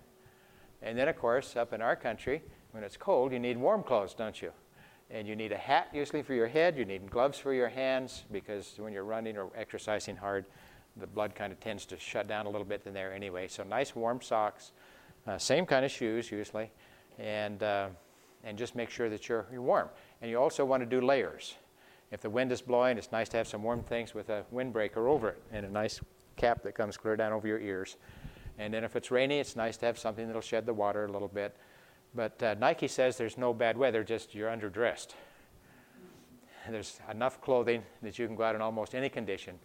And 0.81 0.97
then, 0.97 1.07
of 1.07 1.17
course, 1.17 1.55
up 1.55 1.73
in 1.73 1.81
our 1.81 1.95
country, 1.95 2.41
when 2.71 2.83
it's 2.83 2.97
cold, 2.97 3.31
you 3.31 3.39
need 3.39 3.57
warm 3.57 3.83
clothes, 3.83 4.13
don't 4.13 4.41
you? 4.41 4.51
And 5.11 5.27
you 5.27 5.35
need 5.35 5.51
a 5.51 5.57
hat 5.57 5.89
usually 5.93 6.21
for 6.21 6.33
your 6.33 6.47
head. 6.47 6.77
You 6.77 6.85
need 6.85 7.09
gloves 7.09 7.37
for 7.37 7.53
your 7.53 7.67
hands 7.67 8.23
because 8.31 8.75
when 8.77 8.93
you're 8.93 9.03
running 9.03 9.37
or 9.37 9.49
exercising 9.55 10.15
hard, 10.15 10.45
the 10.97 11.07
blood 11.07 11.35
kind 11.35 11.51
of 11.51 11.59
tends 11.59 11.85
to 11.87 11.97
shut 11.97 12.27
down 12.27 12.45
a 12.45 12.49
little 12.49 12.65
bit 12.65 12.83
in 12.85 12.93
there 12.93 13.13
anyway. 13.13 13.47
So 13.47 13.63
nice 13.63 13.95
warm 13.95 14.21
socks, 14.21 14.71
uh, 15.27 15.37
same 15.37 15.65
kind 15.65 15.85
of 15.85 15.91
shoes 15.91 16.31
usually, 16.31 16.71
and 17.17 17.63
uh, 17.63 17.87
and 18.43 18.57
just 18.57 18.75
make 18.75 18.89
sure 18.89 19.09
that 19.09 19.27
you're 19.27 19.45
you're 19.51 19.61
warm. 19.61 19.89
And 20.21 20.29
you 20.29 20.37
also 20.37 20.65
want 20.65 20.81
to 20.81 20.85
do 20.85 21.05
layers. 21.05 21.55
If 22.11 22.21
the 22.21 22.29
wind 22.29 22.51
is 22.51 22.61
blowing, 22.61 22.97
it's 22.97 23.11
nice 23.11 23.29
to 23.29 23.37
have 23.37 23.47
some 23.47 23.63
warm 23.63 23.83
things 23.83 24.13
with 24.13 24.29
a 24.29 24.43
windbreaker 24.53 25.07
over 25.07 25.29
it 25.29 25.43
and 25.51 25.65
a 25.65 25.69
nice 25.69 25.99
cap 26.35 26.63
that 26.63 26.73
comes 26.73 26.97
clear 26.97 27.15
down 27.15 27.33
over 27.33 27.47
your 27.47 27.59
ears. 27.59 27.97
And 28.57 28.73
then 28.73 28.83
if 28.83 28.95
it's 28.95 29.11
rainy, 29.11 29.39
it's 29.39 29.55
nice 29.55 29.77
to 29.77 29.85
have 29.85 29.99
something 29.99 30.25
that'll 30.25 30.41
shed 30.41 30.65
the 30.65 30.73
water 30.73 31.05
a 31.05 31.11
little 31.11 31.27
bit. 31.27 31.55
But 32.15 32.41
uh, 32.41 32.55
Nike 32.59 32.87
says 32.87 33.17
there's 33.17 33.37
no 33.37 33.53
bad 33.53 33.77
weather, 33.77 34.03
just 34.03 34.33
you're 34.33 34.49
underdressed. 34.49 35.09
There's 36.69 36.99
enough 37.09 37.41
clothing 37.41 37.83
that 38.01 38.19
you 38.19 38.27
can 38.27 38.35
go 38.35 38.43
out 38.43 38.55
in 38.55 38.61
almost 38.61 38.95
any 38.95 39.09
condition 39.09 39.57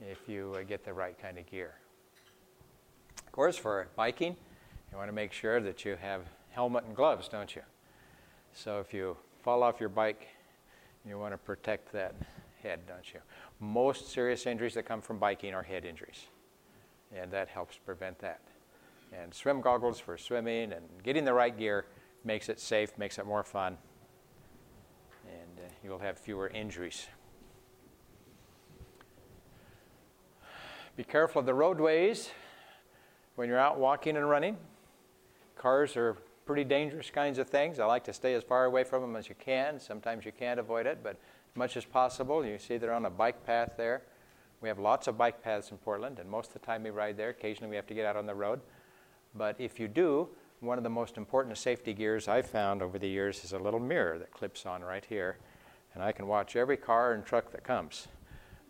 if 0.00 0.28
you 0.28 0.54
uh, 0.56 0.62
get 0.62 0.84
the 0.84 0.92
right 0.92 1.18
kind 1.20 1.38
of 1.38 1.46
gear. 1.46 1.74
Of 3.26 3.32
course, 3.32 3.56
for 3.56 3.88
biking, 3.96 4.36
you 4.90 4.96
want 4.96 5.08
to 5.08 5.14
make 5.14 5.32
sure 5.32 5.60
that 5.60 5.84
you 5.84 5.96
have 6.00 6.22
helmet 6.50 6.84
and 6.84 6.94
gloves, 6.94 7.28
don't 7.28 7.54
you? 7.54 7.62
So 8.52 8.80
if 8.80 8.94
you 8.94 9.16
fall 9.42 9.62
off 9.62 9.80
your 9.80 9.88
bike, 9.88 10.28
you 11.06 11.18
want 11.18 11.32
to 11.32 11.38
protect 11.38 11.92
that 11.92 12.14
head, 12.62 12.80
don't 12.86 13.12
you? 13.12 13.20
Most 13.60 14.10
serious 14.10 14.46
injuries 14.46 14.74
that 14.74 14.84
come 14.84 15.00
from 15.00 15.18
biking 15.18 15.54
are 15.54 15.62
head 15.62 15.84
injuries, 15.84 16.26
and 17.14 17.30
that 17.30 17.48
helps 17.48 17.76
prevent 17.76 18.18
that. 18.20 18.40
And 19.12 19.32
swim 19.32 19.60
goggles 19.60 19.98
for 19.98 20.18
swimming 20.18 20.72
and 20.72 20.84
getting 21.02 21.24
the 21.24 21.32
right 21.32 21.56
gear 21.56 21.86
makes 22.24 22.48
it 22.48 22.60
safe, 22.60 22.96
makes 22.98 23.18
it 23.18 23.26
more 23.26 23.42
fun, 23.42 23.78
and 25.26 25.64
uh, 25.64 25.68
you'll 25.82 25.98
have 25.98 26.18
fewer 26.18 26.48
injuries. 26.48 27.06
Be 30.96 31.04
careful 31.04 31.40
of 31.40 31.46
the 31.46 31.54
roadways 31.54 32.30
when 33.36 33.48
you're 33.48 33.58
out 33.58 33.78
walking 33.78 34.16
and 34.16 34.28
running. 34.28 34.56
Cars 35.56 35.96
are 35.96 36.16
pretty 36.48 36.64
dangerous 36.64 37.10
kinds 37.10 37.36
of 37.36 37.46
things. 37.46 37.78
I 37.78 37.84
like 37.84 38.04
to 38.04 38.12
stay 38.14 38.32
as 38.32 38.42
far 38.42 38.64
away 38.64 38.82
from 38.82 39.02
them 39.02 39.16
as 39.16 39.28
you 39.28 39.34
can. 39.38 39.78
Sometimes 39.78 40.24
you 40.24 40.32
can't 40.32 40.58
avoid 40.58 40.86
it, 40.86 41.00
but 41.02 41.10
as 41.10 41.56
much 41.56 41.76
as 41.76 41.84
possible. 41.84 42.42
You 42.42 42.58
see 42.58 42.78
they're 42.78 42.94
on 42.94 43.04
a 43.04 43.10
bike 43.10 43.44
path 43.44 43.72
there. 43.76 44.00
We 44.62 44.70
have 44.70 44.78
lots 44.78 45.08
of 45.08 45.18
bike 45.18 45.42
paths 45.42 45.72
in 45.72 45.76
Portland, 45.76 46.18
and 46.18 46.26
most 46.26 46.46
of 46.46 46.52
the 46.54 46.60
time 46.60 46.84
we 46.84 46.88
ride 46.88 47.18
there. 47.18 47.28
Occasionally 47.28 47.68
we 47.68 47.76
have 47.76 47.86
to 47.88 47.92
get 47.92 48.06
out 48.06 48.16
on 48.16 48.24
the 48.24 48.34
road. 48.34 48.62
But 49.34 49.56
if 49.58 49.78
you 49.78 49.88
do, 49.88 50.26
one 50.60 50.78
of 50.78 50.84
the 50.84 50.90
most 50.90 51.18
important 51.18 51.58
safety 51.58 51.92
gears 51.92 52.28
I've 52.28 52.46
found 52.46 52.80
over 52.80 52.98
the 52.98 53.06
years 53.06 53.44
is 53.44 53.52
a 53.52 53.58
little 53.58 53.78
mirror 53.78 54.18
that 54.18 54.30
clips 54.30 54.64
on 54.64 54.82
right 54.82 55.04
here. 55.04 55.36
And 55.92 56.02
I 56.02 56.12
can 56.12 56.26
watch 56.26 56.56
every 56.56 56.78
car 56.78 57.12
and 57.12 57.26
truck 57.26 57.52
that 57.52 57.62
comes. 57.62 58.08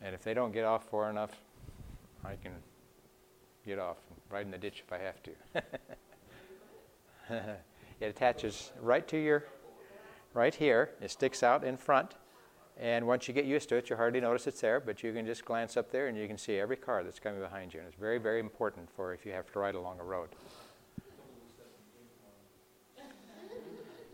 And 0.02 0.16
if 0.16 0.24
they 0.24 0.34
don't 0.34 0.50
get 0.50 0.64
off 0.64 0.90
far 0.90 1.10
enough, 1.10 1.40
I 2.24 2.34
can 2.42 2.54
get 3.64 3.78
off 3.78 3.98
and 4.10 4.18
ride 4.30 4.46
in 4.46 4.50
the 4.50 4.58
ditch 4.58 4.82
if 4.84 4.92
I 4.92 4.98
have 4.98 5.22
to. 5.22 5.30
it 8.00 8.06
attaches 8.06 8.72
right 8.80 9.06
to 9.08 9.16
your, 9.16 9.44
right 10.34 10.54
here. 10.54 10.90
It 11.00 11.10
sticks 11.10 11.42
out 11.42 11.64
in 11.64 11.76
front. 11.76 12.14
And 12.80 13.08
once 13.08 13.26
you 13.26 13.34
get 13.34 13.44
used 13.44 13.68
to 13.70 13.76
it, 13.76 13.90
you 13.90 13.96
hardly 13.96 14.20
notice 14.20 14.46
it's 14.46 14.60
there, 14.60 14.78
but 14.78 15.02
you 15.02 15.12
can 15.12 15.26
just 15.26 15.44
glance 15.44 15.76
up 15.76 15.90
there 15.90 16.06
and 16.06 16.16
you 16.16 16.28
can 16.28 16.38
see 16.38 16.58
every 16.58 16.76
car 16.76 17.02
that's 17.02 17.18
coming 17.18 17.40
behind 17.40 17.74
you. 17.74 17.80
And 17.80 17.88
it's 17.88 17.98
very, 17.98 18.18
very 18.18 18.38
important 18.38 18.88
for 18.94 19.12
if 19.12 19.26
you 19.26 19.32
have 19.32 19.50
to 19.52 19.58
ride 19.58 19.74
along 19.74 19.98
a 19.98 20.04
road. 20.04 20.28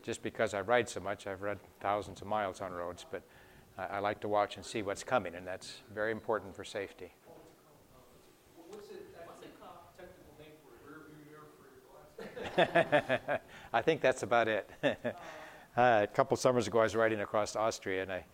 Just 0.03 0.23
because 0.23 0.55
I 0.55 0.61
ride 0.61 0.89
so 0.89 1.01
much, 1.01 1.27
I've 1.27 1.43
run 1.43 1.59
thousands 1.81 2.21
of 2.21 2.27
miles 2.27 2.61
on 2.61 2.73
roads, 2.73 3.05
but 3.11 3.23
I, 3.79 3.97
I 3.97 3.99
like 4.01 4.21
to 4.21 4.29
watch 4.29 4.57
and 4.57 4.65
see 4.65 4.83
what's 4.83 5.03
coming, 5.03 5.35
and 5.35 5.47
that's 5.47 5.83
very 5.95 6.13
important 6.13 6.55
for 6.55 6.63
safety. 6.63 7.13
What's 8.69 8.89
the 8.89 8.97
actual 9.19 9.49
technical 9.97 10.35
name 10.39 10.53
for 10.63 10.75
it? 10.75 10.81
Rear 10.87 11.01
view 11.09 11.25
mirror 11.25 11.49
for 11.57 11.69
your 11.73 11.81
glasses? 11.89 12.44
I 13.73 13.83
think 13.83 14.01
that's 14.01 14.23
about 14.23 14.49
it. 14.49 14.71
uh, 14.85 14.93
a 15.77 16.07
couple 16.07 16.37
summers 16.37 16.67
ago, 16.67 16.81
I 16.81 16.85
was 16.85 16.95
riding 16.95 17.21
across 17.21 17.57
Austria, 17.57 18.03
and 18.03 18.13
I, 18.13 18.25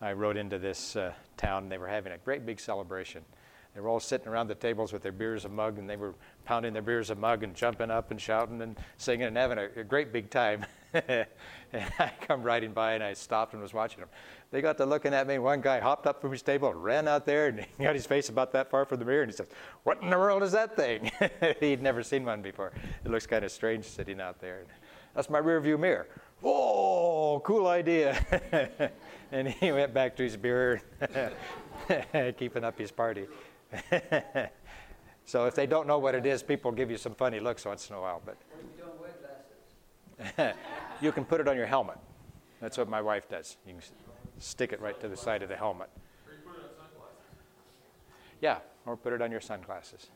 I 0.00 0.12
rode 0.12 0.36
into 0.36 0.58
this 0.58 0.96
uh, 0.96 1.12
town. 1.36 1.64
And 1.64 1.72
they 1.72 1.78
were 1.78 1.88
having 1.88 2.12
a 2.12 2.18
great 2.18 2.44
big 2.44 2.60
celebration. 2.60 3.22
They 3.74 3.80
were 3.80 3.88
all 3.88 4.00
sitting 4.00 4.28
around 4.28 4.48
the 4.48 4.54
tables 4.54 4.92
with 4.92 5.02
their 5.02 5.12
beers 5.12 5.44
a 5.44 5.48
mug, 5.48 5.78
and 5.78 5.88
they 5.88 5.96
were 5.96 6.14
pounding 6.44 6.72
their 6.72 6.82
beers 6.82 7.10
a 7.10 7.14
mug 7.14 7.42
and 7.42 7.54
jumping 7.54 7.90
up 7.90 8.10
and 8.10 8.20
shouting 8.20 8.60
and 8.60 8.76
singing 8.98 9.26
and 9.26 9.36
having 9.36 9.58
a, 9.58 9.68
a 9.76 9.84
great 9.84 10.12
big 10.12 10.30
time. 10.30 10.66
and 10.92 11.26
I 11.98 12.12
come 12.26 12.42
riding 12.42 12.72
by, 12.72 12.94
and 12.94 13.04
I 13.04 13.12
stopped 13.12 13.52
and 13.52 13.62
was 13.62 13.72
watching 13.72 14.00
them. 14.00 14.08
They 14.50 14.60
got 14.60 14.76
to 14.78 14.86
looking 14.86 15.14
at 15.14 15.26
me. 15.26 15.38
One 15.38 15.60
guy 15.60 15.78
hopped 15.80 16.06
up 16.06 16.20
from 16.20 16.32
his 16.32 16.42
table, 16.42 16.72
ran 16.72 17.06
out 17.06 17.26
there, 17.26 17.46
and 17.48 17.60
he 17.60 17.84
got 17.84 17.94
his 17.94 18.06
face 18.06 18.28
about 18.28 18.52
that 18.52 18.70
far 18.70 18.84
from 18.84 18.98
the 18.98 19.04
mirror, 19.04 19.22
and 19.22 19.30
he 19.30 19.36
says, 19.36 19.48
"What 19.84 20.02
in 20.02 20.10
the 20.10 20.18
world 20.18 20.42
is 20.42 20.52
that 20.52 20.76
thing?" 20.76 21.10
He'd 21.60 21.82
never 21.82 22.02
seen 22.02 22.24
one 22.24 22.42
before. 22.42 22.72
It 23.04 23.10
looks 23.10 23.26
kind 23.26 23.44
of 23.44 23.52
strange 23.52 23.84
sitting 23.84 24.20
out 24.20 24.40
there. 24.40 24.64
That's 25.14 25.30
my 25.30 25.38
rear 25.38 25.60
view 25.60 25.78
mirror. 25.78 26.08
Whoa, 26.40 27.40
cool 27.44 27.66
idea. 27.66 28.90
and 29.32 29.48
he 29.48 29.72
went 29.72 29.92
back 29.92 30.16
to 30.16 30.22
his 30.22 30.36
beer, 30.36 30.82
keeping 32.38 32.64
up 32.64 32.78
his 32.78 32.90
party. 32.90 33.26
so 35.24 35.44
if 35.46 35.54
they 35.54 35.66
don't 35.66 35.86
know 35.86 35.98
what 35.98 36.14
it 36.14 36.24
is, 36.24 36.42
people 36.42 36.72
give 36.72 36.90
you 36.90 36.96
some 36.96 37.14
funny 37.14 37.40
looks 37.40 37.64
once 37.64 37.90
in 37.90 37.96
a 37.96 38.00
while. 38.00 38.22
But 38.24 38.36
you 41.00 41.12
can 41.12 41.24
put 41.24 41.40
it 41.40 41.48
on 41.48 41.56
your 41.56 41.66
helmet. 41.66 41.98
That's 42.60 42.76
what 42.76 42.88
my 42.88 43.00
wife 43.00 43.28
does. 43.28 43.56
You 43.66 43.74
can 43.74 43.82
stick 44.38 44.72
it 44.72 44.80
right 44.80 44.98
to 45.00 45.08
the 45.08 45.16
side 45.16 45.42
of 45.42 45.48
the 45.48 45.56
helmet. 45.56 45.88
Yeah, 48.40 48.58
or 48.86 48.96
put 48.96 49.12
it 49.12 49.20
on 49.20 49.30
your 49.30 49.40
sunglasses. 49.40 50.08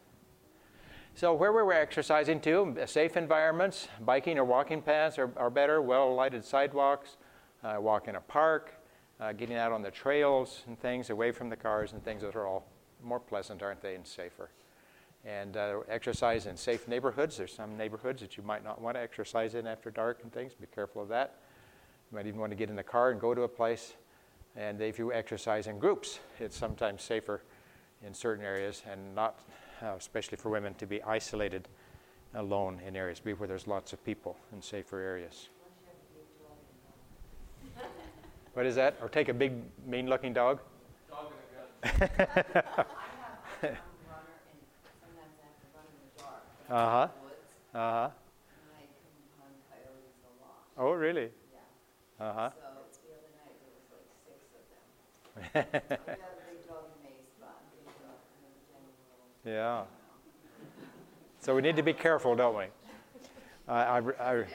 So 1.15 1.33
where 1.33 1.53
we're 1.53 1.73
exercising 1.73 2.41
too, 2.41 2.77
safe 2.87 3.17
environments, 3.17 3.89
biking 4.01 4.39
or 4.39 4.45
walking 4.45 4.83
paths 4.83 5.19
are, 5.19 5.31
are 5.37 5.51
better, 5.51 5.81
well-lighted 5.81 6.45
sidewalks, 6.45 7.17
uh, 7.63 7.77
walk 7.79 8.09
in 8.09 8.17
a 8.17 8.21
park, 8.21 8.75
uh, 9.21 9.33
getting 9.33 9.57
out 9.57 9.71
on 9.71 9.83
the 9.83 9.91
trails 9.91 10.63
and 10.67 10.79
things 10.79 11.11
away 11.11 11.31
from 11.31 11.49
the 11.49 11.57
cars 11.57 11.93
and 11.93 12.05
things 12.05 12.23
that 12.23 12.35
are 12.35 12.47
all 12.47 12.67
more 13.03 13.21
pleasant, 13.21 13.63
aren't 13.63 13.81
they, 13.81 13.95
and 13.95 14.07
safer. 14.07 14.51
And 15.25 15.57
uh, 15.57 15.81
exercise 15.89 16.47
in 16.47 16.57
safe 16.57 16.87
neighborhoods. 16.87 17.39
There's 17.39 17.55
some 17.55 17.79
neighborhoods 17.79 18.21
that 18.21 18.37
you 18.37 18.43
might 18.43 18.63
not 18.63 18.81
want 18.81 18.97
to 18.97 19.01
exercise 19.01 19.55
in 19.55 19.67
after 19.67 19.91
dark 19.91 20.21
and 20.23 20.33
things. 20.33 20.53
Be 20.55 20.67
careful 20.67 21.03
of 21.03 21.09
that. 21.09 21.41
You 22.11 22.17
might 22.17 22.27
even 22.27 22.39
want 22.39 22.53
to 22.53 22.57
get 22.57 22.69
in 22.69 22.77
the 22.77 22.83
car 22.83 23.11
and 23.11 23.21
go 23.21 23.35
to 23.35 23.43
a 23.43 23.49
place. 23.49 23.95
And 24.57 24.81
if 24.81 24.99
you 24.99 25.13
exercise 25.13 25.67
in 25.67 25.79
groups, 25.79 26.21
it's 26.39 26.57
sometimes 26.57 27.03
safer 27.03 27.43
in 28.07 28.15
certain 28.15 28.45
areas 28.45 28.83
and 28.91 29.15
not, 29.15 29.41
uh, 29.83 29.95
especially 29.99 30.37
for 30.37 30.51
women, 30.51 30.75
to 30.75 30.87
be 30.87 31.03
isolated 31.03 31.69
alone 32.35 32.81
in 32.87 32.97
areas, 32.97 33.21
be 33.21 33.33
where 33.33 33.49
there's 33.49 33.67
lots 33.67 33.93
of 33.93 34.05
people 34.05 34.37
in 34.53 34.63
safer 34.63 35.01
areas. 35.01 35.49
What 38.55 38.67
is 38.67 38.77
that? 38.77 38.97
Or 39.03 39.09
take 39.09 39.29
a 39.29 39.35
big, 39.35 39.53
mean 39.85 40.09
looking 40.09 40.33
dog? 40.33 40.61
Dog 41.11 41.33
and 41.83 41.91
a 41.91 41.99
gun. 41.99 42.11
I 42.23 42.23
have, 42.23 42.31
I'm 43.63 43.69
a 43.69 43.73
runner 44.07 44.31
and 44.47 44.61
sometimes 45.03 45.35
I 45.41 45.47
have 45.51 45.59
to 45.59 45.67
run 45.75 45.87
in 45.91 45.99
the 46.07 46.23
dark. 46.23 46.43
Uh 46.71 46.75
huh. 46.75 47.09
Uh 47.75 47.79
huh. 47.79 48.09
and 48.09 48.71
I 48.73 48.81
come 48.81 49.17
upon 49.37 49.53
coyotes 49.69 50.21
a 50.25 50.33
lot, 50.43 50.89
Oh, 50.89 50.93
really? 50.93 51.29
yeah. 52.21 52.25
Uh 52.27 52.33
huh. 52.33 52.51
So 52.51 53.01
the 53.05 53.15
other 53.15 53.31
night, 53.37 53.57
there 53.61 53.75
was 53.75 53.89
like 53.93 54.09
six 54.25 54.41
of 54.55 54.63
them. 54.73 55.75
We 55.85 56.17
got 56.21 56.31
a 56.31 56.37
big 56.51 56.69
dog 56.69 56.87
maze, 57.03 57.29
but 57.41 57.53
I'm 57.53 57.67
big 57.77 57.85
dog, 58.01 58.21
and 58.35 58.43
then 58.45 58.55
Jenny 58.71 58.93
little. 59.45 59.53
Yeah. 59.53 59.85
So 61.41 61.55
we 61.55 61.61
need 61.63 61.77
to 61.77 61.83
be 61.83 61.93
careful, 61.93 62.35
don't 62.35 62.57
we? 62.57 62.65
I, 63.69 63.75
I, 63.83 63.99
I, 63.99 64.01
They're 64.01 64.45
just 64.45 64.55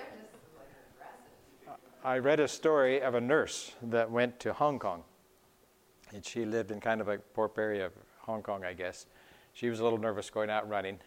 like 0.57 0.70
aggressive. 0.95 1.80
I 2.03 2.18
read 2.18 2.39
a 2.39 2.47
story 2.47 3.01
of 3.01 3.14
a 3.16 3.22
nurse 3.22 3.74
that 3.84 4.10
went 4.10 4.39
to 4.41 4.53
Hong 4.53 4.80
Kong. 4.80 5.03
And 6.14 6.26
she 6.26 6.43
lived 6.45 6.72
in 6.72 6.80
kind 6.80 7.01
of 7.01 7.07
a 7.07 7.20
poor 7.20 7.51
area 7.57 7.86
of 7.86 7.91
Hong 8.22 8.41
Kong, 8.41 8.64
I 8.64 8.74
guess. 8.74 9.05
She 9.53 9.70
was 9.70 9.80
a 9.80 9.84
little 9.84 9.99
nervous 9.99 10.30
going 10.32 10.49
out 10.49 10.68
running. 10.68 10.99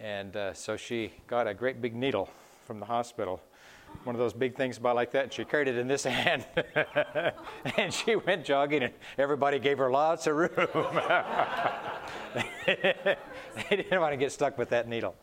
And 0.00 0.36
uh, 0.36 0.52
so 0.52 0.76
she 0.76 1.12
got 1.26 1.46
a 1.46 1.54
great 1.54 1.80
big 1.80 1.94
needle 1.94 2.28
from 2.64 2.80
the 2.80 2.86
hospital, 2.86 3.40
one 4.04 4.14
of 4.14 4.20
those 4.20 4.32
big 4.32 4.56
things 4.56 4.76
about 4.76 4.96
like 4.96 5.12
that, 5.12 5.24
and 5.24 5.32
she 5.32 5.44
carried 5.44 5.68
it 5.68 5.78
in 5.78 5.88
this 5.88 6.04
hand. 6.04 6.46
and 7.76 7.92
she 7.92 8.16
went 8.16 8.44
jogging, 8.44 8.82
and 8.82 8.92
everybody 9.18 9.58
gave 9.58 9.78
her 9.78 9.90
lots 9.90 10.26
of 10.26 10.36
room. 10.36 10.50
they 12.66 13.16
didn't 13.70 14.00
want 14.00 14.12
to 14.12 14.16
get 14.16 14.32
stuck 14.32 14.58
with 14.58 14.68
that 14.70 14.88
needle. 14.88 15.14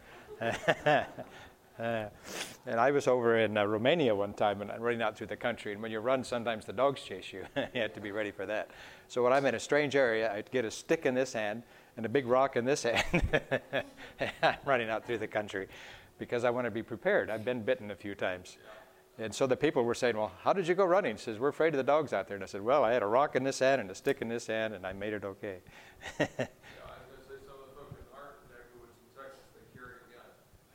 Uh, 0.41 1.03
and 2.65 2.80
I 2.80 2.91
was 2.91 3.07
over 3.07 3.39
in 3.39 3.57
uh, 3.57 3.65
Romania 3.65 4.15
one 4.15 4.34
time 4.34 4.61
and 4.61 4.71
I'm 4.71 4.82
running 4.82 5.01
out 5.01 5.17
through 5.17 5.28
the 5.28 5.36
country. 5.36 5.74
And 5.74 5.82
when 5.82 5.91
you 5.91 5.99
run, 5.99 6.24
sometimes 6.24 6.65
the 6.65 6.74
dogs 6.74 7.01
chase 7.01 7.34
you. 7.34 7.45
you 7.74 7.82
have 7.82 7.93
to 7.93 8.01
be 8.01 8.11
ready 8.11 8.32
for 8.32 8.45
that. 8.45 8.69
So 9.07 9.24
when 9.24 9.34
I'm 9.34 9.45
in 9.45 9.55
a 9.55 9.59
strange 9.59 9.95
area, 9.95 10.34
I'd 10.34 10.49
get 10.51 10.65
a 10.65 10.71
stick 10.71 11.05
in 11.05 11.13
this 11.13 11.34
hand 11.34 11.63
and 11.97 12.05
a 12.05 12.09
big 12.09 12.25
rock 12.27 12.55
in 12.55 12.65
this 12.65 12.83
hand. 12.83 13.03
I'm 14.41 14.55
running 14.65 14.89
out 14.89 15.05
through 15.05 15.19
the 15.19 15.27
country 15.27 15.67
because 16.17 16.43
I 16.43 16.49
want 16.49 16.65
to 16.65 16.71
be 16.71 16.83
prepared. 16.83 17.29
I've 17.29 17.45
been 17.45 17.63
bitten 17.63 17.91
a 17.91 17.95
few 17.95 18.15
times. 18.15 18.57
And 19.19 19.33
so 19.33 19.45
the 19.45 19.55
people 19.55 19.83
were 19.83 19.93
saying, 19.93 20.17
Well, 20.17 20.31
how 20.41 20.53
did 20.53 20.67
you 20.67 20.73
go 20.73 20.85
running? 20.85 21.15
He 21.15 21.21
says, 21.21 21.37
We're 21.37 21.49
afraid 21.49 21.73
of 21.73 21.77
the 21.77 21.83
dogs 21.83 22.13
out 22.13 22.27
there. 22.27 22.35
And 22.35 22.43
I 22.43 22.47
said, 22.47 22.61
Well, 22.61 22.83
I 22.83 22.93
had 22.93 23.03
a 23.03 23.07
rock 23.07 23.35
in 23.35 23.43
this 23.43 23.59
hand 23.59 23.81
and 23.81 23.91
a 23.91 23.95
stick 23.95 24.21
in 24.21 24.27
this 24.27 24.47
hand, 24.47 24.73
and 24.73 24.87
I 24.87 24.93
made 24.93 25.13
it 25.13 25.23
okay. 25.23 25.59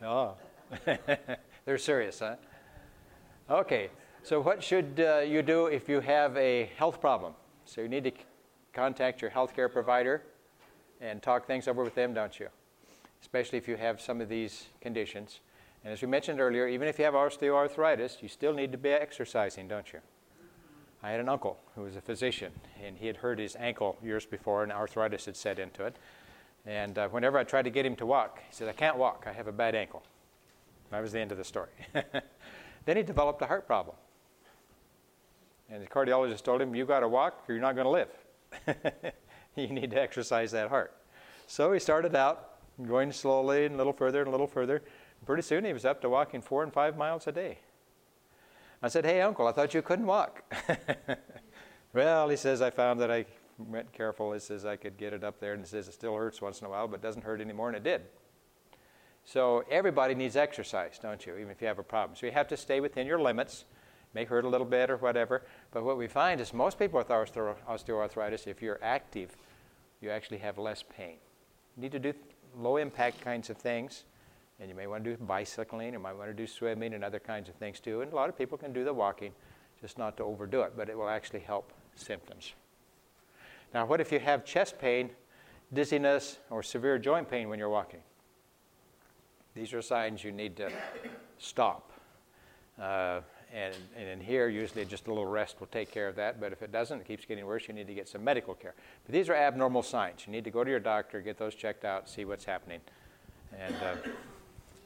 Oh, 0.01 0.35
they're 1.65 1.77
serious, 1.77 2.19
huh? 2.19 2.35
Okay, 3.49 3.89
so 4.23 4.39
what 4.39 4.63
should 4.63 5.03
uh, 5.05 5.19
you 5.19 5.41
do 5.41 5.65
if 5.65 5.89
you 5.89 5.99
have 5.99 6.37
a 6.37 6.69
health 6.77 7.01
problem? 7.01 7.33
So 7.65 7.81
you 7.81 7.89
need 7.89 8.05
to 8.05 8.11
c- 8.11 8.17
contact 8.71 9.21
your 9.21 9.31
healthcare 9.31 9.71
provider 9.71 10.23
and 11.01 11.21
talk 11.21 11.47
things 11.47 11.67
over 11.67 11.83
with 11.83 11.95
them, 11.95 12.13
don't 12.13 12.39
you? 12.39 12.47
Especially 13.21 13.57
if 13.57 13.67
you 13.67 13.75
have 13.75 14.01
some 14.01 14.21
of 14.21 14.29
these 14.29 14.67
conditions. 14.81 15.39
And 15.83 15.93
as 15.93 16.01
we 16.01 16.07
mentioned 16.07 16.39
earlier, 16.39 16.67
even 16.67 16.87
if 16.87 16.99
you 16.99 17.05
have 17.05 17.13
osteoarthritis, 17.13 18.21
you 18.21 18.27
still 18.27 18.53
need 18.53 18.71
to 18.71 18.77
be 18.77 18.89
exercising, 18.89 19.67
don't 19.67 19.91
you? 19.93 19.99
I 21.01 21.11
had 21.11 21.21
an 21.21 21.29
uncle 21.29 21.57
who 21.75 21.83
was 21.83 21.95
a 21.95 22.01
physician, 22.01 22.51
and 22.83 22.97
he 22.97 23.07
had 23.07 23.17
hurt 23.17 23.39
his 23.39 23.55
ankle 23.55 23.97
years 24.03 24.25
before, 24.25 24.63
and 24.63 24.71
arthritis 24.71 25.25
had 25.25 25.37
set 25.37 25.57
into 25.57 25.85
it. 25.85 25.95
And 26.65 26.97
uh, 26.97 27.07
whenever 27.07 27.37
I 27.37 27.45
tried 27.45 27.63
to 27.63 27.69
get 27.69 27.85
him 27.85 27.95
to 27.97 28.05
walk, 28.05 28.39
he 28.49 28.53
said, 28.53 28.67
I 28.67 28.73
can't 28.73 28.97
walk, 28.97 29.25
I 29.25 29.31
have 29.31 29.47
a 29.47 29.53
bad 29.53 29.75
ankle. 29.75 30.03
That 30.91 31.01
was 31.01 31.13
the 31.13 31.19
end 31.19 31.31
of 31.31 31.37
the 31.37 31.43
story. 31.43 31.69
then 32.85 32.97
he 32.97 33.03
developed 33.03 33.41
a 33.41 33.45
heart 33.45 33.65
problem. 33.65 33.95
And 35.69 35.81
the 35.81 35.87
cardiologist 35.87 36.43
told 36.43 36.61
him, 36.61 36.75
You 36.75 36.85
got 36.85 37.01
to 37.01 37.07
walk 37.07 37.43
or 37.47 37.53
you're 37.53 37.61
not 37.61 37.75
going 37.75 37.85
to 37.85 37.91
live. 37.91 39.13
you 39.67 39.73
need 39.73 39.91
to 39.91 40.01
exercise 40.01 40.51
that 40.51 40.69
heart. 40.69 40.95
So 41.47 41.71
he 41.71 41.79
started 41.79 42.15
out 42.15 42.55
going 42.87 43.11
slowly 43.11 43.65
and 43.65 43.75
a 43.75 43.77
little 43.77 43.93
further 43.93 44.19
and 44.19 44.27
a 44.27 44.31
little 44.31 44.47
further. 44.47 44.81
Pretty 45.25 45.41
soon 45.41 45.65
he 45.65 45.73
was 45.73 45.85
up 45.85 46.01
to 46.01 46.09
walking 46.09 46.41
four 46.41 46.63
and 46.63 46.71
five 46.71 46.97
miles 46.97 47.27
a 47.27 47.31
day. 47.31 47.59
I 48.81 48.87
said, 48.87 49.05
Hey, 49.05 49.21
uncle, 49.21 49.47
I 49.47 49.51
thought 49.51 49.73
you 49.73 49.81
couldn't 49.81 50.05
walk. 50.05 50.43
well, 51.93 52.29
he 52.29 52.37
says, 52.37 52.61
I 52.61 52.69
found 52.69 52.99
that 53.01 53.11
I 53.11 53.25
went 53.57 53.91
careful. 53.91 54.31
He 54.31 54.39
says, 54.39 54.65
I 54.65 54.77
could 54.77 54.97
get 54.97 55.11
it 55.11 55.23
up 55.23 55.39
there. 55.39 55.53
And 55.53 55.61
he 55.61 55.67
says, 55.67 55.87
It 55.87 55.93
still 55.93 56.15
hurts 56.15 56.41
once 56.41 56.61
in 56.61 56.67
a 56.67 56.69
while, 56.69 56.87
but 56.87 57.01
doesn't 57.01 57.23
hurt 57.23 57.41
anymore. 57.41 57.67
And 57.67 57.75
it 57.75 57.83
did. 57.83 58.01
So 59.25 59.63
everybody 59.69 60.15
needs 60.15 60.35
exercise, 60.35 60.97
don't 61.01 61.25
you, 61.25 61.35
even 61.35 61.51
if 61.51 61.61
you 61.61 61.67
have 61.67 61.79
a 61.79 61.83
problem. 61.83 62.15
So 62.15 62.25
you 62.25 62.31
have 62.31 62.47
to 62.47 62.57
stay 62.57 62.79
within 62.79 63.05
your 63.05 63.19
limits. 63.19 63.65
May 64.13 64.25
hurt 64.25 64.45
a 64.45 64.49
little 64.49 64.65
bit 64.65 64.89
or 64.89 64.97
whatever. 64.97 65.43
But 65.71 65.83
what 65.83 65.97
we 65.97 66.07
find 66.07 66.41
is 66.41 66.53
most 66.53 66.79
people 66.79 66.97
with 66.97 67.09
osteoarthritis, 67.09 68.47
if 68.47 68.61
you're 68.61 68.79
active, 68.81 69.35
you 70.01 70.09
actually 70.09 70.37
have 70.39 70.57
less 70.57 70.83
pain. 70.83 71.17
You 71.75 71.83
need 71.83 71.91
to 71.91 71.99
do 71.99 72.13
low 72.57 72.77
impact 72.77 73.21
kinds 73.21 73.49
of 73.49 73.57
things. 73.57 74.03
And 74.59 74.67
you 74.67 74.75
may 74.75 74.87
want 74.87 75.05
to 75.05 75.15
do 75.15 75.23
bicycling, 75.23 75.93
you 75.93 75.99
might 75.99 76.17
want 76.17 76.29
to 76.29 76.33
do 76.33 76.45
swimming 76.45 76.93
and 76.93 77.03
other 77.03 77.19
kinds 77.19 77.47
of 77.47 77.55
things 77.55 77.79
too. 77.79 78.01
And 78.01 78.11
a 78.11 78.15
lot 78.15 78.27
of 78.27 78.37
people 78.37 78.57
can 78.57 78.73
do 78.73 78.83
the 78.83 78.93
walking, 78.93 79.31
just 79.79 79.97
not 79.97 80.17
to 80.17 80.23
overdo 80.23 80.61
it, 80.63 80.73
but 80.75 80.89
it 80.89 80.97
will 80.97 81.07
actually 81.07 81.39
help 81.39 81.71
symptoms. 81.95 82.53
Now, 83.73 83.85
what 83.85 84.01
if 84.01 84.11
you 84.11 84.19
have 84.19 84.43
chest 84.43 84.77
pain, 84.79 85.11
dizziness, 85.71 86.39
or 86.49 86.61
severe 86.61 86.97
joint 86.97 87.29
pain 87.29 87.47
when 87.47 87.57
you're 87.57 87.69
walking? 87.69 88.01
These 89.55 89.73
are 89.73 89.81
signs 89.81 90.23
you 90.23 90.31
need 90.31 90.57
to 90.57 90.69
stop. 91.37 91.93
Uh, 92.81 93.21
and, 93.53 93.73
and 93.97 94.07
in 94.07 94.19
here, 94.21 94.47
usually 94.49 94.85
just 94.85 95.07
a 95.07 95.09
little 95.09 95.25
rest 95.25 95.59
will 95.59 95.67
take 95.67 95.91
care 95.91 96.07
of 96.07 96.15
that. 96.15 96.39
But 96.39 96.51
if 96.53 96.61
it 96.61 96.71
doesn't, 96.71 97.01
it 97.01 97.07
keeps 97.07 97.25
getting 97.25 97.45
worse, 97.45 97.67
you 97.67 97.73
need 97.73 97.87
to 97.87 97.93
get 97.93 98.07
some 98.07 98.23
medical 98.23 98.53
care. 98.53 98.73
But 99.05 99.13
these 99.13 99.29
are 99.29 99.33
abnormal 99.35 99.83
signs. 99.83 100.25
You 100.25 100.31
need 100.31 100.43
to 100.43 100.51
go 100.51 100.63
to 100.63 100.69
your 100.69 100.79
doctor, 100.79 101.21
get 101.21 101.37
those 101.37 101.55
checked 101.55 101.83
out, 101.85 102.07
see 102.09 102.25
what's 102.25 102.45
happening. 102.45 102.81
And 103.57 103.73
uh, 103.75 103.77
The 103.79 104.09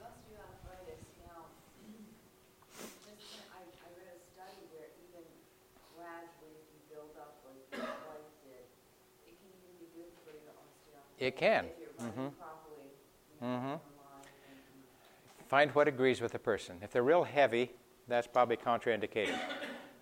osteoarthritis, 0.08 1.04
now, 1.28 1.44
I, 3.52 3.60
I 3.60 3.90
read 4.00 4.08
a 4.08 4.20
study 4.32 4.64
where 4.72 4.88
even 5.12 5.26
gradually 5.98 6.64
you 6.72 6.80
build 6.90 7.12
up 7.20 7.36
like 7.44 7.60
your 7.72 7.84
wife 8.08 8.32
did, 8.48 8.64
it 9.28 9.36
can 9.40 9.52
even 9.52 9.76
be 9.80 9.88
good 9.94 10.12
for 10.24 10.32
your 10.32 10.54
osteoarthritis. 10.56 11.28
It 11.28 11.36
can. 11.38 11.66
If 11.66 11.72
you're 11.80 11.92
running 12.00 12.32
Mhm. 12.32 12.32
properly, 12.40 12.88
you 13.42 13.48
know, 13.48 13.80
Mhm. 13.80 13.80
find 15.50 15.76
what 15.76 15.88
agrees 15.88 16.22
with 16.22 16.32
the 16.32 16.40
person. 16.40 16.80
If 16.82 16.92
they're 16.92 17.04
real 17.04 17.26
heavy, 17.26 17.72
that's 18.08 18.28
probably 18.28 18.58
contraindicated. 18.58 19.38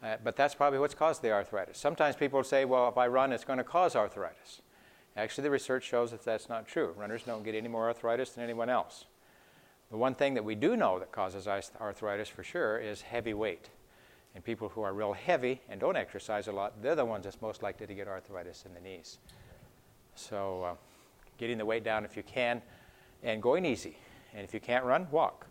Uh, 0.04 0.16
but 0.24 0.36
that's 0.36 0.56
probably 0.56 0.80
what's 0.80 0.95
caused 0.95 1.22
the 1.22 1.32
arthritis. 1.32 1.78
Sometimes 1.78 2.16
people 2.16 2.43
say, 2.43 2.66
well, 2.66 2.89
if 2.89 2.97
I 2.97 3.08
run, 3.08 3.32
it's 3.32 3.43
going 3.43 3.58
to 3.58 3.64
cause 3.64 3.95
arthritis. 3.95 4.62
Actually, 5.16 5.43
the 5.43 5.52
research 5.52 5.84
shows 5.84 6.12
that 6.12 6.24
that's 6.24 6.49
not 6.49 6.68
true. 6.68 6.93
Runners 6.97 7.24
don't 7.24 7.43
get 7.43 7.54
any 7.54 7.68
more 7.68 7.88
arthritis 7.88 8.32
than 8.32 8.43
anyone 8.43 8.70
else. 8.70 9.06
The 9.91 9.97
one 9.97 10.16
thing 10.16 10.34
that 10.36 10.43
we 10.43 10.56
do 10.56 10.78
know 10.78 10.97
that 10.99 11.12
causes 11.12 11.47
arthritis 11.47 12.30
for 12.30 12.43
sure 12.43 12.80
is 12.80 13.02
heavy 13.02 13.34
weight. 13.34 13.70
And 14.34 14.43
people 14.43 14.70
who 14.70 14.82
are 14.82 14.93
real 14.93 15.12
heavy 15.12 15.62
and 15.70 15.80
don't 15.80 15.97
exercise 15.97 16.47
a 16.47 16.52
lot, 16.54 16.82
they're 16.82 16.95
the 16.95 17.04
ones 17.04 17.26
that's 17.26 17.41
most 17.41 17.62
likely 17.62 17.86
to 17.86 17.93
get 17.93 18.08
arthritis 18.08 18.64
in 18.66 18.74
the 18.74 18.80
knees. 18.80 19.18
So, 20.16 20.64
uh, 20.64 20.76
getting 21.38 21.58
the 21.58 21.66
weight 21.66 21.84
down 21.84 22.06
if 22.06 22.16
you 22.16 22.24
can, 22.24 22.62
and 23.24 23.41
going 23.41 23.66
easy. 23.66 23.97
And 24.34 24.43
if 24.43 24.54
you 24.54 24.62
can't 24.62 24.86
run, 24.86 25.08
walk. 25.12 25.45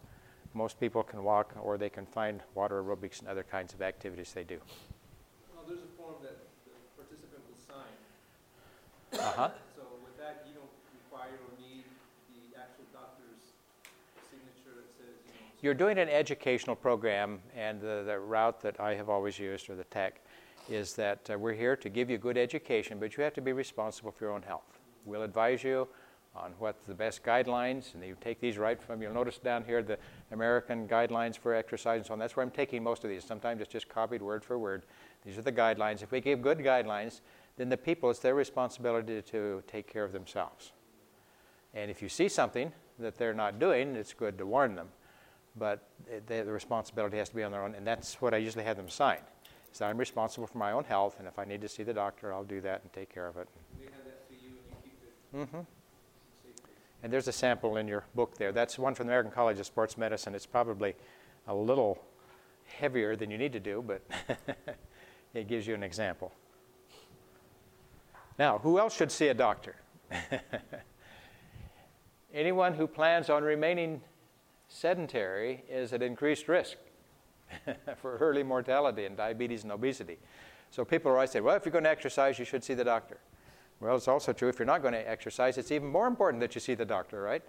Most 0.52 0.80
people 0.80 1.02
can 1.02 1.22
walk, 1.22 1.54
or 1.62 1.78
they 1.78 1.90
can 1.90 2.06
find 2.06 2.40
water 2.54 2.82
aerobics 2.82 3.20
and 3.20 3.28
other 3.28 3.44
kinds 3.44 3.72
of 3.72 3.82
activities 3.82 4.32
they 4.32 4.42
do. 4.42 4.58
Well, 5.54 5.64
there's 5.66 5.78
a 5.78 5.96
form 5.96 6.14
that 6.22 6.38
the 6.64 6.72
participant 6.96 7.42
will 7.48 7.58
sign. 7.58 9.20
Uh 9.20 9.32
huh. 9.36 9.50
So 9.76 9.82
with 10.02 10.18
that, 10.18 10.44
you 10.48 10.54
don't 10.54 10.70
require 11.04 11.34
or 11.34 11.54
need 11.60 11.84
the 12.34 12.58
actual 12.58 12.84
doctor's 12.92 13.54
signature 14.28 14.74
that 14.74 14.90
says, 14.98 15.14
you 15.26 15.32
know. 15.34 15.46
You're 15.62 15.74
doing 15.74 15.98
an 15.98 16.08
educational 16.08 16.74
program, 16.74 17.38
and 17.56 17.80
the, 17.80 18.02
the 18.04 18.18
route 18.18 18.60
that 18.62 18.80
I 18.80 18.94
have 18.94 19.08
always 19.08 19.38
used, 19.38 19.70
or 19.70 19.76
the 19.76 19.84
tech, 19.84 20.20
is 20.68 20.94
that 20.94 21.30
uh, 21.30 21.38
we're 21.38 21.54
here 21.54 21.76
to 21.76 21.88
give 21.88 22.10
you 22.10 22.18
good 22.18 22.36
education, 22.36 22.98
but 22.98 23.16
you 23.16 23.22
have 23.22 23.34
to 23.34 23.40
be 23.40 23.52
responsible 23.52 24.10
for 24.10 24.24
your 24.24 24.34
own 24.34 24.42
health. 24.42 24.78
We'll 25.04 25.22
advise 25.22 25.62
you 25.62 25.86
on 26.34 26.52
what 26.58 26.76
the 26.86 26.94
best 26.94 27.24
guidelines, 27.24 27.94
and 27.94 28.04
you 28.04 28.16
take 28.20 28.40
these 28.40 28.56
right 28.56 28.80
from, 28.80 29.02
you'll 29.02 29.12
notice 29.12 29.38
down 29.38 29.64
here 29.64 29.82
the 29.82 29.98
American 30.30 30.86
guidelines 30.86 31.36
for 31.36 31.54
exercise 31.54 31.98
and 31.98 32.06
so 32.06 32.12
on. 32.12 32.18
That's 32.18 32.36
where 32.36 32.44
I'm 32.44 32.52
taking 32.52 32.82
most 32.82 33.02
of 33.02 33.10
these. 33.10 33.24
Sometimes 33.24 33.60
it's 33.60 33.72
just 33.72 33.88
copied 33.88 34.22
word 34.22 34.44
for 34.44 34.58
word. 34.58 34.84
These 35.24 35.38
are 35.38 35.42
the 35.42 35.52
guidelines. 35.52 36.02
If 36.02 36.12
we 36.12 36.20
give 36.20 36.40
good 36.40 36.58
guidelines, 36.58 37.20
then 37.56 37.68
the 37.68 37.76
people, 37.76 38.10
it's 38.10 38.20
their 38.20 38.34
responsibility 38.34 39.20
to 39.22 39.62
take 39.66 39.92
care 39.92 40.04
of 40.04 40.12
themselves. 40.12 40.72
And 41.74 41.90
if 41.90 42.00
you 42.00 42.08
see 42.08 42.28
something 42.28 42.72
that 42.98 43.16
they're 43.16 43.34
not 43.34 43.58
doing, 43.58 43.96
it's 43.96 44.12
good 44.12 44.38
to 44.38 44.46
warn 44.46 44.76
them. 44.76 44.88
But 45.56 45.88
the, 46.26 46.44
the 46.44 46.52
responsibility 46.52 47.18
has 47.18 47.28
to 47.30 47.36
be 47.36 47.42
on 47.42 47.50
their 47.50 47.64
own, 47.64 47.74
and 47.74 47.84
that's 47.84 48.20
what 48.20 48.34
I 48.34 48.36
usually 48.36 48.64
have 48.64 48.76
them 48.76 48.88
sign. 48.88 49.18
So 49.72 49.84
I'm 49.84 49.98
responsible 49.98 50.46
for 50.46 50.58
my 50.58 50.72
own 50.72 50.84
health, 50.84 51.16
and 51.18 51.26
if 51.26 51.38
I 51.38 51.44
need 51.44 51.60
to 51.62 51.68
see 51.68 51.82
the 51.82 51.94
doctor, 51.94 52.32
I'll 52.32 52.44
do 52.44 52.60
that 52.60 52.82
and 52.82 52.92
take 52.92 53.12
care 53.12 53.26
of 53.26 53.36
it. 53.36 53.48
They 53.78 53.86
And 57.02 57.12
there's 57.12 57.28
a 57.28 57.32
sample 57.32 57.76
in 57.76 57.88
your 57.88 58.04
book 58.14 58.36
there. 58.36 58.52
That's 58.52 58.78
one 58.78 58.94
from 58.94 59.06
the 59.06 59.12
American 59.12 59.32
College 59.32 59.58
of 59.58 59.66
Sports 59.66 59.96
Medicine. 59.96 60.34
It's 60.34 60.46
probably 60.46 60.94
a 61.46 61.54
little 61.54 62.02
heavier 62.66 63.16
than 63.16 63.30
you 63.30 63.38
need 63.38 63.52
to 63.52 63.60
do, 63.60 63.82
but 63.86 64.02
it 65.34 65.48
gives 65.48 65.66
you 65.66 65.74
an 65.74 65.82
example. 65.82 66.32
Now, 68.38 68.58
who 68.58 68.78
else 68.78 68.96
should 68.96 69.10
see 69.10 69.28
a 69.28 69.34
doctor? 69.34 69.76
Anyone 72.34 72.74
who 72.74 72.86
plans 72.86 73.28
on 73.28 73.42
remaining 73.42 74.00
sedentary 74.68 75.64
is 75.68 75.92
at 75.92 76.02
increased 76.02 76.48
risk 76.48 76.76
for 78.00 78.16
early 78.18 78.42
mortality 78.42 79.04
and 79.06 79.16
diabetes 79.16 79.64
and 79.64 79.72
obesity. 79.72 80.18
So 80.70 80.84
people 80.84 81.10
always 81.10 81.30
say, 81.30 81.40
well, 81.40 81.56
if 81.56 81.64
you're 81.64 81.72
going 81.72 81.84
to 81.84 81.90
exercise, 81.90 82.38
you 82.38 82.44
should 82.44 82.62
see 82.62 82.74
the 82.74 82.84
doctor. 82.84 83.18
Well, 83.80 83.96
it's 83.96 84.08
also 84.08 84.34
true 84.34 84.48
if 84.48 84.58
you're 84.58 84.66
not 84.66 84.82
going 84.82 84.92
to 84.92 85.10
exercise, 85.10 85.56
it's 85.56 85.72
even 85.72 85.88
more 85.88 86.06
important 86.06 86.40
that 86.40 86.54
you 86.54 86.60
see 86.60 86.74
the 86.74 86.84
doctor, 86.84 87.22
right? 87.22 87.42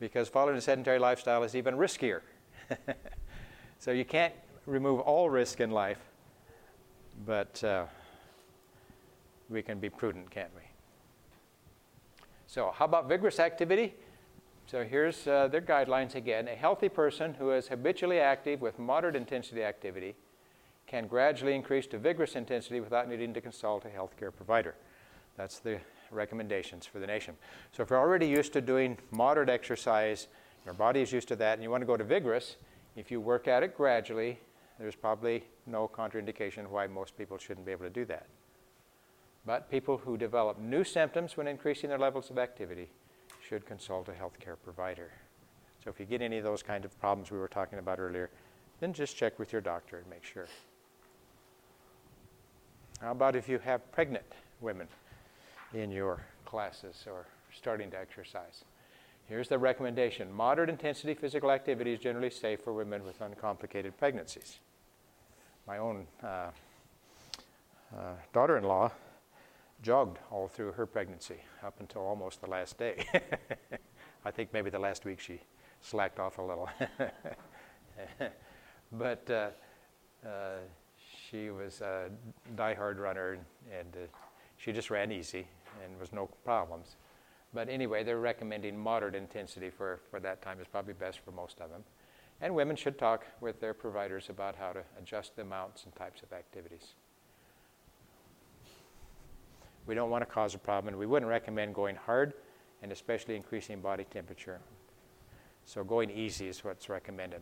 Because 0.00 0.28
following 0.28 0.56
a 0.56 0.60
sedentary 0.60 0.98
lifestyle 0.98 1.42
is 1.42 1.54
even 1.54 1.74
riskier. 1.74 2.22
so 3.78 3.90
you 3.90 4.04
can't 4.04 4.32
remove 4.64 5.00
all 5.00 5.28
risk 5.28 5.60
in 5.60 5.70
life, 5.70 5.98
but 7.26 7.62
uh, 7.62 7.84
we 9.50 9.62
can 9.62 9.78
be 9.78 9.90
prudent, 9.90 10.30
can't 10.30 10.50
we? 10.54 10.62
So, 12.46 12.72
how 12.74 12.86
about 12.86 13.08
vigorous 13.08 13.38
activity? 13.38 13.94
So, 14.66 14.84
here's 14.84 15.26
uh, 15.26 15.48
their 15.48 15.60
guidelines 15.60 16.14
again. 16.14 16.48
A 16.48 16.54
healthy 16.54 16.88
person 16.88 17.34
who 17.34 17.50
is 17.50 17.68
habitually 17.68 18.20
active 18.20 18.62
with 18.62 18.78
moderate 18.78 19.16
intensity 19.16 19.62
activity 19.62 20.14
can 20.86 21.06
gradually 21.06 21.54
increase 21.54 21.86
to 21.88 21.98
vigorous 21.98 22.36
intensity 22.36 22.80
without 22.80 23.06
needing 23.06 23.34
to 23.34 23.40
consult 23.42 23.84
a 23.84 23.88
healthcare 23.88 24.34
provider. 24.34 24.74
That's 25.38 25.60
the 25.60 25.78
recommendations 26.10 26.84
for 26.84 26.98
the 26.98 27.06
nation. 27.06 27.36
So 27.72 27.82
if 27.82 27.90
you're 27.90 27.98
already 27.98 28.26
used 28.26 28.52
to 28.54 28.60
doing 28.60 28.98
moderate 29.12 29.48
exercise, 29.48 30.26
your 30.64 30.74
body 30.74 31.00
is 31.00 31.12
used 31.12 31.28
to 31.28 31.36
that, 31.36 31.54
and 31.54 31.62
you 31.62 31.70
want 31.70 31.80
to 31.80 31.86
go 31.86 31.96
to 31.96 32.04
vigorous, 32.04 32.56
if 32.96 33.10
you 33.10 33.20
work 33.20 33.46
at 33.46 33.62
it 33.62 33.76
gradually, 33.76 34.40
there's 34.80 34.96
probably 34.96 35.44
no 35.66 35.88
contraindication 35.88 36.66
why 36.68 36.88
most 36.88 37.16
people 37.16 37.38
shouldn't 37.38 37.64
be 37.64 37.72
able 37.72 37.84
to 37.84 37.90
do 37.90 38.04
that. 38.06 38.26
But 39.46 39.70
people 39.70 39.96
who 39.96 40.16
develop 40.16 40.58
new 40.58 40.82
symptoms 40.82 41.36
when 41.36 41.46
increasing 41.46 41.88
their 41.88 41.98
levels 41.98 42.30
of 42.30 42.38
activity 42.38 42.90
should 43.48 43.64
consult 43.64 44.08
a 44.08 44.12
healthcare 44.12 44.56
provider. 44.62 45.12
So 45.82 45.90
if 45.90 46.00
you 46.00 46.06
get 46.06 46.20
any 46.20 46.38
of 46.38 46.44
those 46.44 46.62
kind 46.62 46.84
of 46.84 46.98
problems 47.00 47.30
we 47.30 47.38
were 47.38 47.48
talking 47.48 47.78
about 47.78 48.00
earlier, 48.00 48.30
then 48.80 48.92
just 48.92 49.16
check 49.16 49.38
with 49.38 49.52
your 49.52 49.62
doctor 49.62 49.98
and 49.98 50.06
make 50.10 50.24
sure. 50.24 50.46
How 53.00 53.12
about 53.12 53.36
if 53.36 53.48
you 53.48 53.58
have 53.60 53.90
pregnant 53.92 54.26
women? 54.60 54.88
In 55.74 55.90
your 55.90 56.20
classes 56.44 57.04
or 57.06 57.26
starting 57.54 57.90
to 57.90 57.98
exercise. 57.98 58.64
Here's 59.26 59.48
the 59.48 59.58
recommendation 59.58 60.32
moderate 60.32 60.70
intensity 60.70 61.14
physical 61.14 61.50
activity 61.50 61.92
is 61.92 62.00
generally 62.00 62.30
safe 62.30 62.60
for 62.62 62.72
women 62.72 63.04
with 63.04 63.20
uncomplicated 63.20 63.96
pregnancies. 63.98 64.58
My 65.66 65.78
own 65.78 66.06
uh, 66.22 66.50
uh, 67.94 68.14
daughter 68.32 68.56
in 68.56 68.64
law 68.64 68.90
jogged 69.82 70.18
all 70.30 70.48
through 70.48 70.72
her 70.72 70.86
pregnancy 70.86 71.36
up 71.62 71.74
until 71.80 72.02
almost 72.02 72.40
the 72.40 72.48
last 72.48 72.78
day. 72.78 73.06
I 74.24 74.30
think 74.30 74.52
maybe 74.52 74.70
the 74.70 74.78
last 74.78 75.04
week 75.04 75.20
she 75.20 75.40
slacked 75.82 76.18
off 76.18 76.38
a 76.38 76.42
little. 76.42 76.68
but 78.92 79.30
uh, 79.30 79.50
uh, 80.26 80.56
she 81.28 81.50
was 81.50 81.80
a 81.82 82.08
die-hard 82.56 82.98
runner 82.98 83.32
and, 83.32 83.44
and 83.78 83.94
uh, 83.94 84.06
she 84.56 84.72
just 84.72 84.90
ran 84.90 85.12
easy 85.12 85.46
and 85.84 85.98
was 85.98 86.12
no 86.12 86.26
problems. 86.44 86.96
But 87.54 87.68
anyway, 87.68 88.04
they're 88.04 88.18
recommending 88.18 88.78
moderate 88.78 89.14
intensity 89.14 89.70
for, 89.70 90.00
for 90.10 90.20
that 90.20 90.42
time 90.42 90.60
is 90.60 90.66
probably 90.66 90.94
best 90.94 91.20
for 91.24 91.30
most 91.30 91.60
of 91.60 91.70
them. 91.70 91.82
And 92.40 92.54
women 92.54 92.76
should 92.76 92.98
talk 92.98 93.24
with 93.40 93.60
their 93.60 93.74
providers 93.74 94.28
about 94.28 94.54
how 94.54 94.72
to 94.72 94.82
adjust 94.98 95.34
the 95.34 95.42
amounts 95.42 95.84
and 95.84 95.94
types 95.96 96.22
of 96.22 96.32
activities. 96.32 96.94
We 99.86 99.94
don't 99.94 100.10
want 100.10 100.22
to 100.22 100.26
cause 100.26 100.54
a 100.54 100.58
problem, 100.58 100.88
and 100.88 100.98
we 100.98 101.06
wouldn't 101.06 101.30
recommend 101.30 101.74
going 101.74 101.96
hard 101.96 102.34
and 102.82 102.92
especially 102.92 103.34
increasing 103.34 103.80
body 103.80 104.04
temperature. 104.04 104.60
So 105.64 105.82
going 105.82 106.10
easy 106.10 106.48
is 106.48 106.62
what's 106.62 106.88
recommended. 106.88 107.40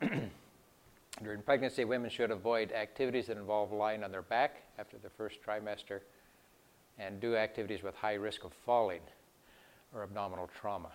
During 1.22 1.42
pregnancy, 1.42 1.84
women 1.84 2.10
should 2.10 2.30
avoid 2.30 2.72
activities 2.72 3.26
that 3.26 3.36
involve 3.36 3.70
lying 3.70 4.02
on 4.02 4.10
their 4.10 4.22
back 4.22 4.62
after 4.78 4.98
the 4.98 5.10
first 5.10 5.38
trimester 5.46 6.00
and 6.98 7.20
do 7.20 7.36
activities 7.36 7.82
with 7.82 7.94
high 7.94 8.14
risk 8.14 8.44
of 8.44 8.52
falling 8.52 9.00
or 9.94 10.02
abdominal 10.02 10.48
trauma. 10.58 10.90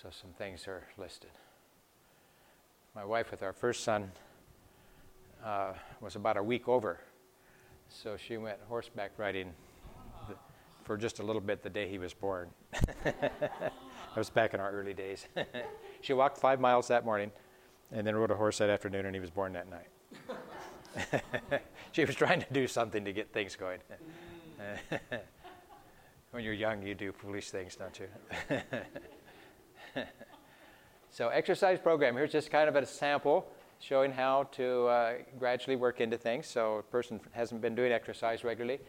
So 0.00 0.08
some 0.10 0.30
things 0.32 0.66
are 0.66 0.82
listed. 0.98 1.30
My 2.94 3.04
wife, 3.04 3.30
with 3.30 3.42
our 3.42 3.52
first 3.52 3.84
son, 3.84 4.10
uh, 5.44 5.72
was 6.00 6.16
about 6.16 6.36
a 6.36 6.42
week 6.42 6.68
over, 6.68 7.00
so 7.88 8.16
she 8.16 8.36
went 8.36 8.58
horseback 8.68 9.12
riding 9.18 9.52
the, 10.28 10.34
for 10.84 10.96
just 10.96 11.18
a 11.18 11.22
little 11.22 11.40
bit 11.40 11.62
the 11.62 11.70
day 11.70 11.88
he 11.88 11.98
was 11.98 12.14
born. 12.14 12.48
that 13.04 13.72
was 14.16 14.30
back 14.30 14.54
in 14.54 14.60
our 14.60 14.70
early 14.70 14.94
days. 14.94 15.26
she 16.00 16.12
walked 16.12 16.38
five 16.38 16.60
miles 16.60 16.88
that 16.88 17.04
morning 17.04 17.30
and 17.92 18.06
then 18.06 18.16
rode 18.16 18.30
a 18.30 18.36
horse 18.36 18.58
that 18.58 18.70
afternoon, 18.70 19.06
and 19.06 19.14
he 19.14 19.20
was 19.20 19.30
born 19.30 19.52
that 19.52 19.66
night. 19.68 19.88
she 21.92 22.04
was 22.04 22.14
trying 22.14 22.40
to 22.40 22.46
do 22.52 22.66
something 22.66 23.04
to 23.04 23.12
get 23.12 23.32
things 23.32 23.56
going. 23.56 23.78
when 26.30 26.44
you're 26.44 26.52
young, 26.52 26.82
you 26.82 26.94
do 26.94 27.12
foolish 27.12 27.50
things, 27.50 27.76
don't 27.76 27.98
you? 27.98 28.08
so, 31.10 31.28
exercise 31.28 31.78
program. 31.78 32.14
Here's 32.14 32.32
just 32.32 32.50
kind 32.50 32.68
of 32.68 32.76
a 32.76 32.86
sample 32.86 33.46
showing 33.80 34.12
how 34.12 34.44
to 34.52 34.86
uh, 34.86 35.12
gradually 35.38 35.76
work 35.76 36.00
into 36.00 36.16
things. 36.16 36.46
So, 36.46 36.78
a 36.78 36.82
person 36.82 37.20
hasn't 37.32 37.60
been 37.60 37.74
doing 37.74 37.92
exercise 37.92 38.44
regularly. 38.44 38.80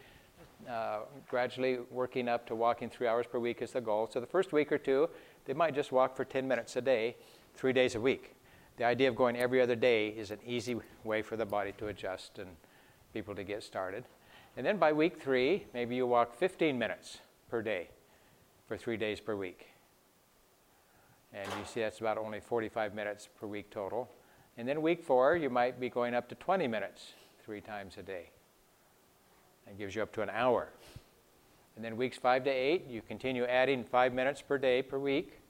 Uh, 0.68 1.00
gradually 1.28 1.78
working 1.90 2.28
up 2.28 2.46
to 2.46 2.54
walking 2.54 2.88
three 2.88 3.06
hours 3.06 3.26
per 3.30 3.38
week 3.38 3.62
is 3.62 3.72
the 3.72 3.80
goal. 3.80 4.08
So, 4.12 4.20
the 4.20 4.26
first 4.26 4.52
week 4.52 4.72
or 4.72 4.78
two, 4.78 5.08
they 5.44 5.52
might 5.52 5.74
just 5.74 5.92
walk 5.92 6.16
for 6.16 6.24
10 6.24 6.46
minutes 6.46 6.76
a 6.76 6.80
day, 6.80 7.16
three 7.54 7.72
days 7.72 7.94
a 7.94 8.00
week. 8.00 8.34
The 8.76 8.84
idea 8.84 9.08
of 9.08 9.16
going 9.16 9.36
every 9.36 9.62
other 9.62 9.76
day 9.76 10.08
is 10.08 10.30
an 10.30 10.38
easy 10.44 10.76
way 11.04 11.22
for 11.22 11.36
the 11.36 11.46
body 11.46 11.72
to 11.78 11.86
adjust 11.86 12.38
and 12.38 12.50
people 13.14 13.34
to 13.34 13.44
get 13.44 13.62
started. 13.62 14.04
And 14.56 14.64
then 14.64 14.78
by 14.78 14.92
week 14.92 15.20
three, 15.20 15.66
maybe 15.74 15.96
you 15.96 16.06
walk 16.06 16.34
15 16.34 16.78
minutes 16.78 17.18
per 17.50 17.62
day 17.62 17.88
for 18.66 18.76
three 18.76 18.96
days 18.96 19.20
per 19.20 19.36
week. 19.36 19.66
And 21.32 21.46
you 21.58 21.64
see 21.66 21.80
that's 21.80 22.00
about 22.00 22.16
only 22.16 22.40
45 22.40 22.94
minutes 22.94 23.28
per 23.38 23.46
week 23.46 23.70
total. 23.70 24.08
And 24.56 24.66
then 24.66 24.80
week 24.80 25.04
four, 25.04 25.36
you 25.36 25.50
might 25.50 25.78
be 25.78 25.90
going 25.90 26.14
up 26.14 26.28
to 26.30 26.34
20 26.36 26.66
minutes 26.66 27.12
three 27.44 27.60
times 27.60 27.96
a 27.98 28.02
day. 28.02 28.30
That 29.66 29.76
gives 29.76 29.94
you 29.94 30.02
up 30.02 30.12
to 30.14 30.22
an 30.22 30.30
hour. 30.30 30.68
And 31.76 31.84
then 31.84 31.96
weeks 31.96 32.16
five 32.16 32.44
to 32.44 32.50
eight, 32.50 32.86
you 32.88 33.02
continue 33.02 33.44
adding 33.44 33.84
five 33.84 34.14
minutes 34.14 34.40
per 34.40 34.56
day 34.56 34.80
per 34.80 34.98
week. 34.98 35.40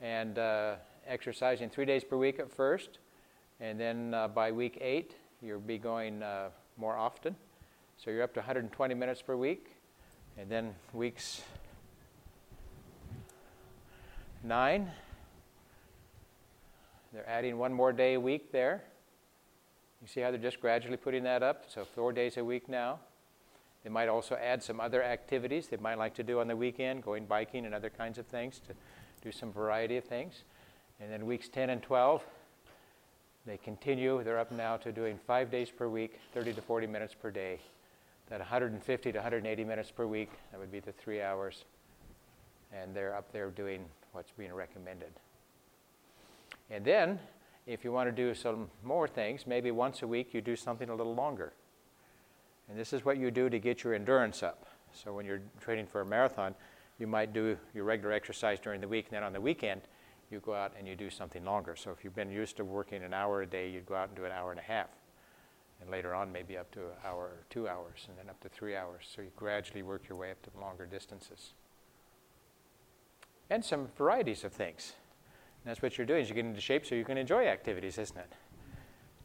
And 0.00 0.38
uh, 0.38 0.76
exercising 1.06 1.70
three 1.70 1.84
days 1.84 2.04
per 2.04 2.16
week 2.16 2.38
at 2.38 2.50
first, 2.50 2.98
and 3.60 3.78
then 3.78 4.14
uh, 4.14 4.28
by 4.28 4.52
week 4.52 4.78
eight, 4.80 5.14
you'll 5.40 5.60
be 5.60 5.78
going 5.78 6.22
uh, 6.22 6.48
more 6.76 6.96
often. 6.96 7.36
So 8.02 8.10
you're 8.10 8.24
up 8.24 8.34
to 8.34 8.40
120 8.40 8.94
minutes 8.94 9.22
per 9.22 9.36
week, 9.36 9.76
and 10.36 10.50
then 10.50 10.74
weeks 10.92 11.42
nine, 14.42 14.90
they're 17.12 17.28
adding 17.28 17.58
one 17.58 17.72
more 17.72 17.92
day 17.92 18.14
a 18.14 18.20
week 18.20 18.50
there. 18.50 18.82
You 20.00 20.08
see 20.08 20.20
how 20.20 20.32
they're 20.32 20.40
just 20.40 20.60
gradually 20.60 20.96
putting 20.96 21.22
that 21.22 21.44
up? 21.44 21.66
So 21.68 21.84
four 21.84 22.12
days 22.12 22.38
a 22.38 22.44
week 22.44 22.68
now. 22.68 22.98
They 23.84 23.90
might 23.90 24.08
also 24.08 24.34
add 24.34 24.64
some 24.64 24.80
other 24.80 25.04
activities 25.04 25.68
they 25.68 25.76
might 25.76 25.96
like 25.96 26.14
to 26.14 26.24
do 26.24 26.40
on 26.40 26.48
the 26.48 26.56
weekend, 26.56 27.04
going 27.04 27.24
biking 27.26 27.66
and 27.66 27.74
other 27.74 27.90
kinds 27.90 28.18
of 28.18 28.26
things 28.26 28.60
to 28.66 28.74
do 29.22 29.30
some 29.30 29.52
variety 29.52 29.96
of 29.96 30.02
things. 30.02 30.42
And 31.00 31.08
then 31.12 31.24
weeks 31.24 31.48
10 31.48 31.70
and 31.70 31.80
12, 31.80 32.20
they 33.46 33.58
continue. 33.58 34.24
They're 34.24 34.40
up 34.40 34.50
now 34.50 34.76
to 34.78 34.90
doing 34.90 35.20
five 35.24 35.52
days 35.52 35.70
per 35.70 35.86
week, 35.86 36.18
30 36.34 36.54
to 36.54 36.62
40 36.62 36.88
minutes 36.88 37.14
per 37.14 37.30
day. 37.30 37.60
That 38.32 38.38
150 38.38 39.12
to 39.12 39.18
180 39.18 39.62
minutes 39.62 39.90
per 39.90 40.06
week, 40.06 40.30
that 40.50 40.58
would 40.58 40.72
be 40.72 40.80
the 40.80 40.90
three 40.90 41.20
hours. 41.20 41.66
And 42.72 42.96
they're 42.96 43.14
up 43.14 43.30
there 43.30 43.50
doing 43.50 43.84
what's 44.12 44.30
being 44.30 44.54
recommended. 44.54 45.10
And 46.70 46.82
then, 46.82 47.20
if 47.66 47.84
you 47.84 47.92
want 47.92 48.08
to 48.08 48.10
do 48.10 48.32
some 48.32 48.70
more 48.82 49.06
things, 49.06 49.46
maybe 49.46 49.70
once 49.70 50.00
a 50.00 50.06
week 50.06 50.32
you 50.32 50.40
do 50.40 50.56
something 50.56 50.88
a 50.88 50.94
little 50.94 51.14
longer. 51.14 51.52
And 52.70 52.78
this 52.78 52.94
is 52.94 53.04
what 53.04 53.18
you 53.18 53.30
do 53.30 53.50
to 53.50 53.58
get 53.58 53.84
your 53.84 53.92
endurance 53.92 54.42
up. 54.42 54.64
So 54.94 55.12
when 55.12 55.26
you're 55.26 55.42
training 55.60 55.86
for 55.86 56.00
a 56.00 56.06
marathon, 56.06 56.54
you 56.98 57.06
might 57.06 57.34
do 57.34 57.58
your 57.74 57.84
regular 57.84 58.14
exercise 58.14 58.58
during 58.58 58.80
the 58.80 58.88
week, 58.88 59.08
and 59.10 59.16
then 59.16 59.24
on 59.24 59.34
the 59.34 59.42
weekend, 59.42 59.82
you 60.30 60.40
go 60.40 60.54
out 60.54 60.72
and 60.78 60.88
you 60.88 60.96
do 60.96 61.10
something 61.10 61.44
longer. 61.44 61.76
So 61.76 61.90
if 61.90 62.02
you've 62.02 62.16
been 62.16 62.30
used 62.30 62.56
to 62.56 62.64
working 62.64 63.02
an 63.02 63.12
hour 63.12 63.42
a 63.42 63.46
day, 63.46 63.68
you'd 63.68 63.84
go 63.84 63.94
out 63.94 64.08
and 64.08 64.16
do 64.16 64.24
an 64.24 64.32
hour 64.32 64.52
and 64.52 64.58
a 64.58 64.62
half. 64.62 64.88
And 65.82 65.90
later 65.90 66.14
on, 66.14 66.30
maybe 66.32 66.56
up 66.56 66.70
to 66.72 66.80
an 66.80 66.96
hour 67.04 67.24
or 67.24 67.44
two 67.50 67.68
hours, 67.68 68.06
and 68.08 68.16
then 68.16 68.30
up 68.30 68.40
to 68.40 68.48
three 68.48 68.76
hours. 68.76 69.10
So 69.14 69.20
you 69.20 69.30
gradually 69.36 69.82
work 69.82 70.02
your 70.08 70.16
way 70.16 70.30
up 70.30 70.40
to 70.42 70.50
longer 70.60 70.86
distances. 70.86 71.54
And 73.50 73.64
some 73.64 73.88
varieties 73.98 74.44
of 74.44 74.52
things. 74.52 74.92
And 75.64 75.70
that's 75.70 75.82
what 75.82 75.98
you're 75.98 76.06
doing 76.06 76.22
is 76.22 76.28
you 76.28 76.34
get 76.34 76.44
into 76.44 76.60
shape 76.60 76.86
so 76.86 76.94
you 76.94 77.04
can 77.04 77.18
enjoy 77.18 77.46
activities, 77.46 77.98
isn't 77.98 78.16
it? 78.16 78.32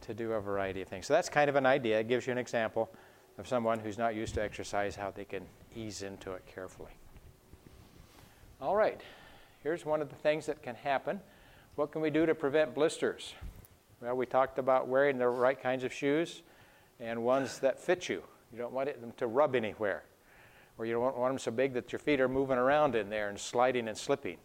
To 0.01 0.13
do 0.13 0.33
a 0.33 0.41
variety 0.41 0.81
of 0.81 0.87
things. 0.87 1.05
So 1.05 1.13
that's 1.13 1.29
kind 1.29 1.49
of 1.49 1.55
an 1.55 1.65
idea. 1.65 1.99
It 1.99 2.07
gives 2.07 2.25
you 2.25 2.31
an 2.31 2.37
example 2.37 2.89
of 3.37 3.47
someone 3.47 3.79
who's 3.79 3.97
not 3.97 4.15
used 4.15 4.33
to 4.33 4.41
exercise, 4.41 4.95
how 4.95 5.11
they 5.11 5.25
can 5.25 5.45
ease 5.75 6.01
into 6.01 6.31
it 6.33 6.43
carefully. 6.47 6.91
All 8.59 8.75
right 8.75 8.99
here's 9.67 9.85
one 9.85 10.01
of 10.01 10.07
the 10.07 10.15
things 10.15 10.45
that 10.45 10.63
can 10.63 10.75
happen. 10.75 11.19
What 11.75 11.91
can 11.91 12.01
we 12.01 12.09
do 12.09 12.25
to 12.25 12.33
prevent 12.33 12.73
blisters? 12.73 13.33
Well, 14.01 14.15
we 14.15 14.25
talked 14.25 14.59
about 14.59 14.87
wearing 14.87 15.17
the 15.17 15.27
right 15.27 15.61
kinds 15.61 15.83
of 15.83 15.91
shoes 15.91 16.41
and 16.99 17.23
ones 17.23 17.59
that 17.59 17.79
fit 17.79 18.09
you. 18.09 18.23
You 18.51 18.57
don't 18.57 18.73
want 18.73 18.99
them 19.01 19.13
to 19.17 19.27
rub 19.27 19.55
anywhere, 19.55 20.03
or 20.77 20.85
you 20.85 20.93
don't 20.93 21.17
want 21.17 21.31
them 21.31 21.39
so 21.39 21.51
big 21.51 21.73
that 21.73 21.91
your 21.91 21.99
feet 21.99 22.21
are 22.21 22.29
moving 22.29 22.57
around 22.57 22.95
in 22.95 23.09
there 23.09 23.29
and 23.29 23.39
sliding 23.39 23.87
and 23.87 23.97
slipping. 23.97 24.37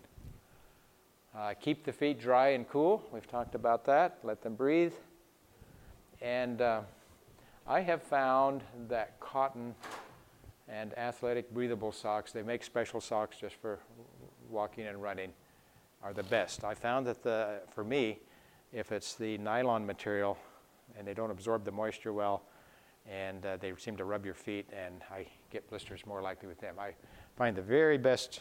Uh, 1.36 1.54
keep 1.58 1.84
the 1.84 1.92
feet 1.92 2.20
dry 2.20 2.48
and 2.48 2.68
cool. 2.68 3.02
We've 3.10 3.26
talked 3.26 3.54
about 3.54 3.84
that. 3.86 4.18
Let 4.22 4.42
them 4.42 4.54
breathe. 4.54 4.92
And 6.20 6.60
uh, 6.60 6.82
I 7.66 7.80
have 7.80 8.02
found 8.02 8.62
that 8.88 9.18
cotton 9.18 9.74
and 10.68 10.96
athletic 10.98 11.52
breathable 11.52 11.92
socks, 11.92 12.32
they 12.32 12.42
make 12.42 12.62
special 12.62 13.00
socks 13.00 13.36
just 13.36 13.56
for 13.56 13.78
walking 14.50 14.86
and 14.86 15.02
running 15.02 15.32
are 16.02 16.12
the 16.12 16.22
best. 16.24 16.64
I 16.64 16.74
found 16.74 17.06
that 17.06 17.22
the, 17.22 17.60
for 17.74 17.84
me, 17.84 18.18
if 18.72 18.90
it's 18.90 19.14
the 19.14 19.38
nylon 19.38 19.86
material 19.86 20.38
and 20.98 21.06
they 21.06 21.14
don't 21.14 21.30
absorb 21.30 21.64
the 21.64 21.72
moisture 21.72 22.12
well 22.12 22.42
and 23.10 23.44
uh, 23.44 23.56
they 23.56 23.72
seem 23.78 23.96
to 23.96 24.04
rub 24.04 24.24
your 24.24 24.34
feet 24.34 24.68
and 24.72 25.02
I 25.10 25.26
get 25.50 25.68
blisters 25.68 26.06
more 26.06 26.22
likely 26.22 26.48
with 26.48 26.60
them. 26.60 26.76
I 26.78 26.94
find 27.36 27.56
the 27.56 27.62
very 27.62 27.98
best 27.98 28.40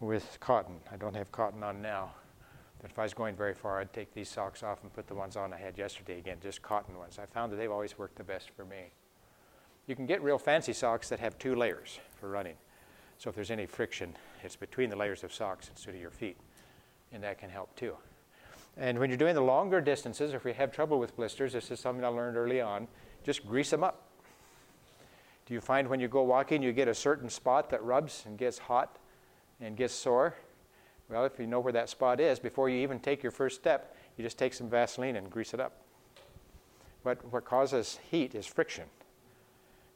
with 0.00 0.38
cotton. 0.40 0.76
I 0.90 0.96
don't 0.96 1.14
have 1.14 1.30
cotton 1.32 1.62
on 1.62 1.82
now. 1.82 2.12
But 2.80 2.90
if 2.90 2.98
I 2.98 3.04
was 3.04 3.14
going 3.14 3.36
very 3.36 3.54
far, 3.54 3.80
I'd 3.80 3.92
take 3.92 4.12
these 4.12 4.28
socks 4.28 4.64
off 4.64 4.82
and 4.82 4.92
put 4.92 5.06
the 5.06 5.14
ones 5.14 5.36
on 5.36 5.52
I 5.52 5.56
had 5.56 5.78
yesterday 5.78 6.18
again, 6.18 6.38
just 6.42 6.62
cotton 6.62 6.98
ones. 6.98 7.18
I 7.20 7.26
found 7.26 7.52
that 7.52 7.56
they've 7.56 7.70
always 7.70 7.96
worked 7.96 8.16
the 8.16 8.24
best 8.24 8.50
for 8.50 8.64
me. 8.64 8.90
You 9.86 9.94
can 9.94 10.06
get 10.06 10.22
real 10.22 10.38
fancy 10.38 10.72
socks 10.72 11.08
that 11.08 11.20
have 11.20 11.38
two 11.38 11.54
layers 11.54 12.00
for 12.20 12.28
running. 12.28 12.56
So 13.18 13.30
if 13.30 13.36
there's 13.36 13.52
any 13.52 13.66
friction, 13.66 14.14
it's 14.42 14.56
between 14.56 14.90
the 14.90 14.96
layers 14.96 15.22
of 15.22 15.32
socks 15.32 15.68
instead 15.68 15.94
of 15.94 16.00
your 16.00 16.10
feet. 16.10 16.36
And 17.12 17.22
that 17.22 17.38
can 17.38 17.50
help 17.50 17.74
too. 17.76 17.94
And 18.76 18.98
when 18.98 19.10
you're 19.10 19.18
doing 19.18 19.34
the 19.34 19.42
longer 19.42 19.80
distances, 19.80 20.32
if 20.32 20.44
you 20.44 20.54
have 20.54 20.72
trouble 20.72 20.98
with 20.98 21.14
blisters, 21.16 21.52
this 21.52 21.70
is 21.70 21.78
something 21.78 22.04
I 22.04 22.08
learned 22.08 22.36
early 22.36 22.60
on, 22.60 22.88
just 23.22 23.46
grease 23.46 23.70
them 23.70 23.84
up. 23.84 24.08
Do 25.46 25.54
you 25.54 25.60
find 25.60 25.88
when 25.88 26.00
you 26.00 26.08
go 26.08 26.22
walking, 26.22 26.62
you 26.62 26.72
get 26.72 26.88
a 26.88 26.94
certain 26.94 27.28
spot 27.28 27.68
that 27.70 27.82
rubs 27.82 28.24
and 28.26 28.38
gets 28.38 28.58
hot 28.58 28.98
and 29.60 29.76
gets 29.76 29.92
sore, 29.92 30.34
well, 31.08 31.26
if 31.26 31.38
you 31.38 31.46
know 31.46 31.60
where 31.60 31.74
that 31.74 31.90
spot 31.90 32.20
is, 32.20 32.38
before 32.38 32.70
you 32.70 32.78
even 32.78 32.98
take 32.98 33.22
your 33.22 33.32
first 33.32 33.56
step, 33.56 33.94
you 34.16 34.24
just 34.24 34.38
take 34.38 34.54
some 34.54 34.70
Vaseline 34.70 35.16
and 35.16 35.28
grease 35.28 35.52
it 35.52 35.60
up. 35.60 35.82
What, 37.02 37.22
what 37.32 37.44
causes 37.44 37.98
heat 38.10 38.34
is 38.34 38.46
friction. 38.46 38.84